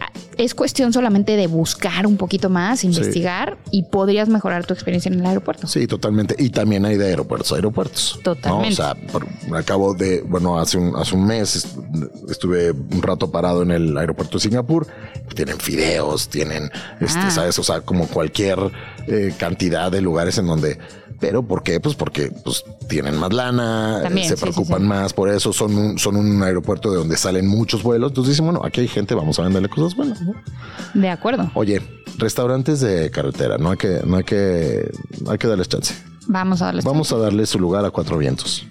ah, 0.00 0.10
es 0.38 0.54
cuestión 0.54 0.92
solamente 0.92 1.36
de 1.36 1.46
buscar 1.46 2.06
un 2.06 2.16
poquito 2.16 2.48
más, 2.48 2.84
investigar 2.84 3.58
y 3.70 3.82
podrías 3.84 4.28
mejorar 4.28 4.64
tu 4.64 4.72
experiencia 4.74 5.10
en 5.10 5.20
el 5.20 5.26
aeropuerto. 5.26 5.66
Sí, 5.66 5.86
totalmente. 5.86 6.34
Y 6.38 6.50
también 6.50 6.84
hay 6.86 6.96
de 6.96 7.06
aeropuertos 7.08 7.52
a 7.52 7.56
aeropuertos. 7.56 8.14
¿no? 8.18 8.22
Totalmente. 8.22 8.72
O 8.72 8.76
sea, 8.76 8.96
acabo 9.58 9.92
de, 9.94 10.22
bueno, 10.22 10.58
hace 10.58 10.78
un, 10.78 10.96
hace 10.96 11.14
un 11.14 11.26
mes 11.26 11.56
est- 11.56 11.76
estuve 12.30 12.70
un 12.72 13.02
rato 13.02 13.30
parado 13.30 13.62
en 13.62 13.70
el 13.70 13.96
aeropuerto 13.98 14.38
de 14.38 14.42
Singapur. 14.42 14.86
Tienen 15.34 15.58
fideos, 15.58 16.28
tienen, 16.28 16.70
este, 17.00 17.20
Ah. 17.20 17.30
¿sabes? 17.30 17.58
O 17.58 17.62
sea, 17.62 17.82
como 17.82 18.06
cualquier 18.08 18.58
eh, 19.06 19.34
cantidad 19.38 19.90
de 19.92 20.00
lugares 20.00 20.38
en 20.38 20.46
donde. 20.46 20.78
Pero 21.20 21.42
¿por 21.42 21.62
qué? 21.62 21.80
Pues 21.80 21.94
porque 21.94 22.32
pues, 22.44 22.64
tienen 22.88 23.16
más 23.16 23.32
lana, 23.32 24.00
También, 24.02 24.28
se 24.28 24.36
sí, 24.36 24.42
preocupan 24.42 24.80
sí. 24.80 24.88
más 24.88 25.12
por 25.12 25.28
eso. 25.28 25.52
Son 25.52 25.76
un, 25.76 25.98
son 25.98 26.16
un 26.16 26.42
aeropuerto 26.42 26.90
de 26.90 26.96
donde 26.96 27.16
salen 27.16 27.46
muchos 27.46 27.82
vuelos. 27.82 28.10
Entonces 28.10 28.32
dicen, 28.32 28.46
bueno, 28.46 28.62
aquí 28.64 28.80
hay 28.80 28.88
gente, 28.88 29.14
vamos 29.14 29.38
a 29.38 29.42
venderle 29.42 29.68
cosas 29.68 29.94
buenas. 29.94 30.20
¿no? 30.22 30.34
De 30.94 31.10
acuerdo. 31.10 31.50
Oye, 31.54 31.82
restaurantes 32.16 32.80
de 32.80 33.10
carretera, 33.10 33.58
no 33.58 33.70
hay 33.70 33.76
que, 33.76 34.00
no 34.04 34.16
hay 34.16 34.24
que, 34.24 34.90
hay 35.28 35.38
que 35.38 35.46
darles 35.46 35.68
chance. 35.68 35.94
Vamos 36.26 36.62
a 36.62 36.66
darles. 36.66 36.84
Vamos 36.84 37.12
a 37.12 37.16
darle 37.18 37.44
su 37.46 37.58
lugar 37.58 37.84
a 37.84 37.90
Cuatro 37.90 38.16
Vientos. 38.16 38.66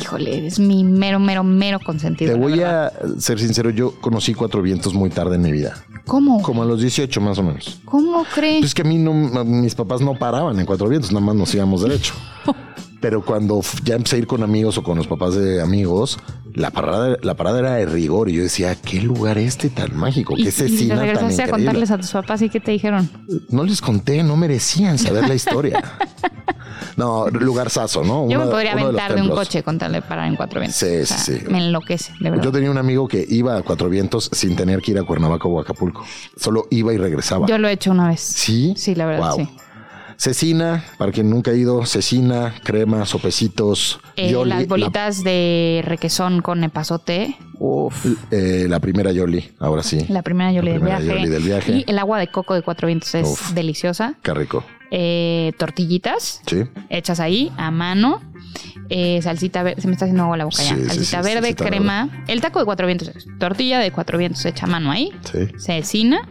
Híjole, 0.00 0.46
es 0.46 0.58
mi 0.60 0.84
mero, 0.84 1.18
mero, 1.18 1.42
mero 1.42 1.80
consentido. 1.80 2.32
Te 2.32 2.38
voy 2.38 2.60
a 2.62 2.92
ser 3.18 3.40
sincero, 3.40 3.70
yo 3.70 3.94
conocí 4.00 4.32
Cuatro 4.32 4.62
Vientos 4.62 4.94
muy 4.94 5.10
tarde 5.10 5.36
en 5.36 5.42
mi 5.42 5.50
vida, 5.50 5.84
¿Cómo? 6.08 6.42
como 6.42 6.62
a 6.62 6.66
los 6.66 6.80
18 6.80 7.20
más 7.20 7.38
o 7.38 7.42
menos. 7.42 7.80
¿Cómo 7.84 8.24
crees? 8.34 8.60
Pues 8.60 8.74
que 8.74 8.82
a 8.82 8.84
mí 8.84 8.96
no, 8.96 9.12
mis 9.44 9.74
papás 9.74 10.00
no 10.00 10.18
paraban 10.18 10.58
en 10.58 10.66
Cuatro 10.66 10.88
Vientos, 10.88 11.12
nada 11.12 11.24
más 11.24 11.36
nos 11.36 11.54
íbamos 11.54 11.82
derecho. 11.82 12.14
Pero 13.00 13.24
cuando 13.24 13.60
ya 13.84 13.94
empecé 13.94 14.16
a 14.16 14.18
ir 14.18 14.26
con 14.26 14.42
amigos 14.42 14.76
o 14.78 14.82
con 14.82 14.96
los 14.98 15.06
papás 15.06 15.34
de 15.36 15.62
amigos, 15.62 16.18
la 16.54 16.70
parada, 16.70 17.16
la 17.22 17.34
parada 17.36 17.60
era 17.60 17.74
de 17.74 17.86
rigor 17.86 18.28
y 18.28 18.34
yo 18.34 18.42
decía, 18.42 18.74
¿qué 18.74 19.00
lugar 19.00 19.38
este 19.38 19.70
tan 19.70 19.96
mágico? 19.96 20.34
¿Qué 20.34 20.50
cecina 20.50 20.96
tan 20.96 21.04
regresaste 21.04 21.42
a 21.44 21.48
contarles 21.48 21.90
a 21.92 21.98
tus 21.98 22.10
papás 22.10 22.42
y 22.42 22.48
qué 22.48 22.58
te 22.58 22.72
dijeron. 22.72 23.08
No 23.50 23.62
les 23.64 23.80
conté, 23.80 24.22
no 24.24 24.36
merecían 24.36 24.98
saber 24.98 25.28
la 25.28 25.34
historia. 25.34 25.80
no, 26.96 27.28
lugar 27.28 27.70
saso, 27.70 28.02
¿no? 28.02 28.28
Yo 28.28 28.36
Uno 28.38 28.46
me 28.46 28.50
podría 28.50 28.74
de 28.74 28.82
aventar 28.82 29.14
de 29.14 29.22
un 29.22 29.30
coche 29.30 29.62
con 29.62 29.78
tal 29.78 29.92
de 29.92 30.02
parar 30.02 30.26
en 30.26 30.34
cuatro 30.36 30.58
vientos. 30.60 30.78
Sí, 30.78 30.86
O 31.02 31.06
sea, 31.06 31.18
sí, 31.18 31.38
sí. 31.38 31.44
Me 31.48 31.58
enloquece, 31.58 32.12
de 32.18 32.30
verdad. 32.30 32.42
Yo 32.44 32.48
Yo, 32.50 32.52
tenía 32.52 32.70
un 32.70 32.78
amigo 32.78 33.06
que 33.06 33.24
iba 33.28 33.56
a 33.56 33.62
Cuatro 33.62 33.88
Vientos 33.88 34.28
sin 34.32 34.56
tener 34.56 34.80
que 34.80 34.92
ir 34.92 34.98
a 34.98 35.04
Cuernavaca 35.04 35.46
o 35.46 35.60
Acapulco. 35.60 36.04
Solo 36.36 36.66
iba 36.70 36.92
y 36.92 36.96
regresaba. 36.96 37.46
lo 37.46 37.68
he 37.68 37.72
hecho 37.72 37.92
una 37.92 38.08
vez. 38.08 38.20
¿Sí? 38.20 38.74
Sí, 38.76 38.94
la 38.94 39.06
verdad, 39.06 39.34
Wow. 39.36 39.36
sí. 39.36 39.48
Cecina, 40.18 40.84
para 40.98 41.12
quien 41.12 41.30
nunca 41.30 41.52
ha 41.52 41.54
ido, 41.54 41.86
cecina, 41.86 42.52
crema, 42.64 43.06
sopecitos, 43.06 44.00
Eh, 44.16 44.32
Yoli, 44.32 44.50
las 44.50 44.66
bolitas 44.66 45.22
de 45.22 45.80
requesón 45.84 46.42
con 46.42 46.64
epazote. 46.64 47.36
Uf. 47.60 48.04
La, 48.04 48.36
eh, 48.36 48.66
la 48.68 48.80
primera 48.80 49.12
Yoli, 49.12 49.52
ahora 49.60 49.84
sí. 49.84 50.04
La 50.08 50.22
primera 50.22 50.50
Yoli, 50.50 50.70
La 50.72 50.74
del, 50.78 50.84
viaje. 50.84 51.06
Yoli 51.06 51.28
del 51.28 51.42
viaje. 51.44 51.72
Y 51.72 51.84
el 51.86 52.00
agua 52.00 52.18
de 52.18 52.26
coco 52.32 52.54
de 52.54 52.62
cuatro 52.62 52.88
vientos 52.88 53.14
es 53.14 53.28
Uf. 53.28 53.52
deliciosa. 53.52 54.14
Qué 54.22 54.34
rico. 54.34 54.64
Eh, 54.90 55.52
tortillitas 55.56 56.40
Sí. 56.46 56.64
hechas 56.90 57.20
ahí 57.20 57.52
a 57.56 57.70
mano. 57.70 58.20
Eh, 58.88 59.20
salsita 59.22 59.62
verde, 59.62 59.80
se 59.82 59.86
me 59.86 59.92
está 59.92 60.06
haciendo 60.06 60.24
agua 60.24 60.36
la 60.36 60.46
boca 60.46 60.62
ya. 60.64 60.74
Sí, 60.74 60.84
salsita 60.84 61.22
sí, 61.22 61.28
verde, 61.28 61.48
salsita 61.48 61.64
crema. 61.66 62.24
El 62.26 62.40
taco 62.40 62.58
de 62.58 62.64
cuatro 62.64 62.88
vientos 62.88 63.06
es 63.14 63.24
tortilla 63.38 63.78
de 63.78 63.92
cuatro 63.92 64.18
vientos 64.18 64.44
hecha 64.46 64.66
a 64.66 64.68
mano 64.68 64.90
ahí. 64.90 65.12
Sí. 65.30 65.46
Cecina, 65.58 66.28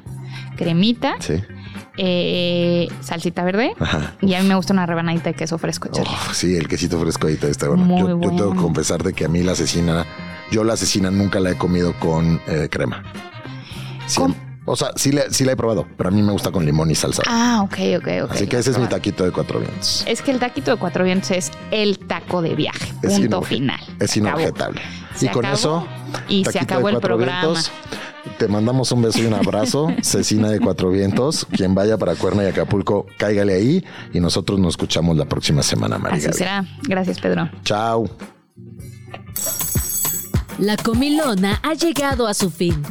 cremita, 0.57 1.15
Sí. 1.19 1.35
Eh, 1.97 2.87
salsita 3.01 3.43
verde. 3.43 3.73
Ajá. 3.79 4.13
Y 4.21 4.33
a 4.35 4.41
mí 4.41 4.47
me 4.47 4.55
gusta 4.55 4.73
una 4.73 4.85
rebanadita 4.85 5.25
de 5.31 5.33
queso 5.35 5.57
fresco. 5.57 5.89
Oh, 5.93 6.33
sí, 6.33 6.55
el 6.55 6.67
quesito 6.67 6.99
fresco 6.99 7.27
ahí 7.27 7.37
está- 7.41 7.67
bueno. 7.67 7.83
Muy 7.83 8.01
yo, 8.01 8.07
yo 8.09 8.19
tengo 8.19 8.35
que 8.37 8.43
bueno. 8.43 8.61
confesarte 8.61 9.13
que 9.13 9.25
a 9.25 9.27
mí 9.29 9.43
la 9.43 9.53
asesina, 9.53 10.05
yo 10.51 10.63
la 10.63 10.73
asesina 10.73 11.11
nunca 11.11 11.39
la 11.39 11.51
he 11.51 11.57
comido 11.57 11.93
con 11.99 12.39
eh, 12.47 12.67
crema. 12.69 13.03
O 14.69 14.75
sea, 14.75 14.89
sí 14.97 15.13
la, 15.13 15.29
sí 15.29 15.45
la 15.45 15.53
he 15.53 15.55
probado, 15.55 15.87
pero 15.95 16.09
a 16.09 16.11
mí 16.11 16.21
me 16.21 16.33
gusta 16.33 16.51
con 16.51 16.65
limón 16.65 16.91
y 16.91 16.95
salsa. 16.95 17.23
Ah, 17.25 17.61
ok, 17.63 17.77
ok, 17.99 18.07
ok. 18.25 18.31
Así 18.31 18.47
que 18.47 18.57
ese 18.57 18.71
es 18.71 18.77
mi 18.77 18.87
taquito 18.87 19.23
de 19.23 19.31
cuatro 19.31 19.59
vientos. 19.61 20.03
Es 20.05 20.21
que 20.21 20.31
el 20.31 20.39
taquito 20.39 20.71
de 20.71 20.77
cuatro 20.77 21.05
vientos 21.05 21.31
es 21.31 21.51
el 21.71 21.99
taco 21.99 22.41
de 22.41 22.53
viaje. 22.53 22.91
Es 23.01 23.13
Punto 23.17 23.41
final. 23.43 23.79
Es 23.99 24.17
acabó. 24.17 24.39
Se 25.17 25.25
y 25.25 25.29
con 25.29 25.45
acabó 25.45 25.57
eso, 25.57 25.87
y 26.29 26.45
se 26.45 26.51
taquito 26.53 26.63
acabó 26.63 26.87
de 26.87 26.93
el 26.93 26.99
Cuatro 26.99 27.17
programa. 27.17 27.41
Vientos, 27.41 27.71
Te 28.37 28.47
mandamos 28.47 28.91
un 28.91 29.01
beso 29.01 29.19
y 29.19 29.25
un 29.25 29.33
abrazo. 29.33 29.87
Cecina 30.01 30.49
de 30.49 30.59
Cuatro 30.59 30.89
Vientos. 30.89 31.45
Quien 31.51 31.75
vaya 31.75 31.97
para 31.97 32.15
Cuerna 32.15 32.43
y 32.43 32.47
Acapulco, 32.47 33.05
cáigale 33.17 33.53
ahí. 33.55 33.83
Y 34.13 34.19
nosotros 34.19 34.59
nos 34.59 34.73
escuchamos 34.73 35.17
la 35.17 35.25
próxima 35.25 35.63
semana, 35.63 35.97
María. 35.97 36.17
Así 36.17 36.27
Gaby. 36.27 36.37
será. 36.37 36.65
Gracias, 36.83 37.19
Pedro. 37.19 37.49
Chao. 37.63 38.09
La 40.59 40.75
comilona 40.77 41.59
ha 41.63 41.73
llegado 41.73 42.27
a 42.27 42.33
su 42.33 42.49
fin. 42.49 42.81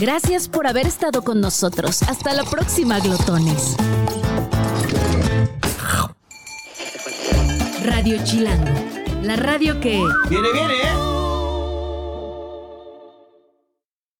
Gracias 0.00 0.48
por 0.48 0.66
haber 0.66 0.86
estado 0.86 1.22
con 1.22 1.40
nosotros. 1.40 2.02
Hasta 2.02 2.32
la 2.34 2.44
próxima, 2.44 2.98
glotones. 3.00 3.76
Radio 7.84 8.22
Chilango, 8.24 8.72
la 9.22 9.36
radio 9.36 9.78
que... 9.80 10.02
Viene, 10.28 10.52
viene, 10.52 10.74
¿eh? 10.74 11.13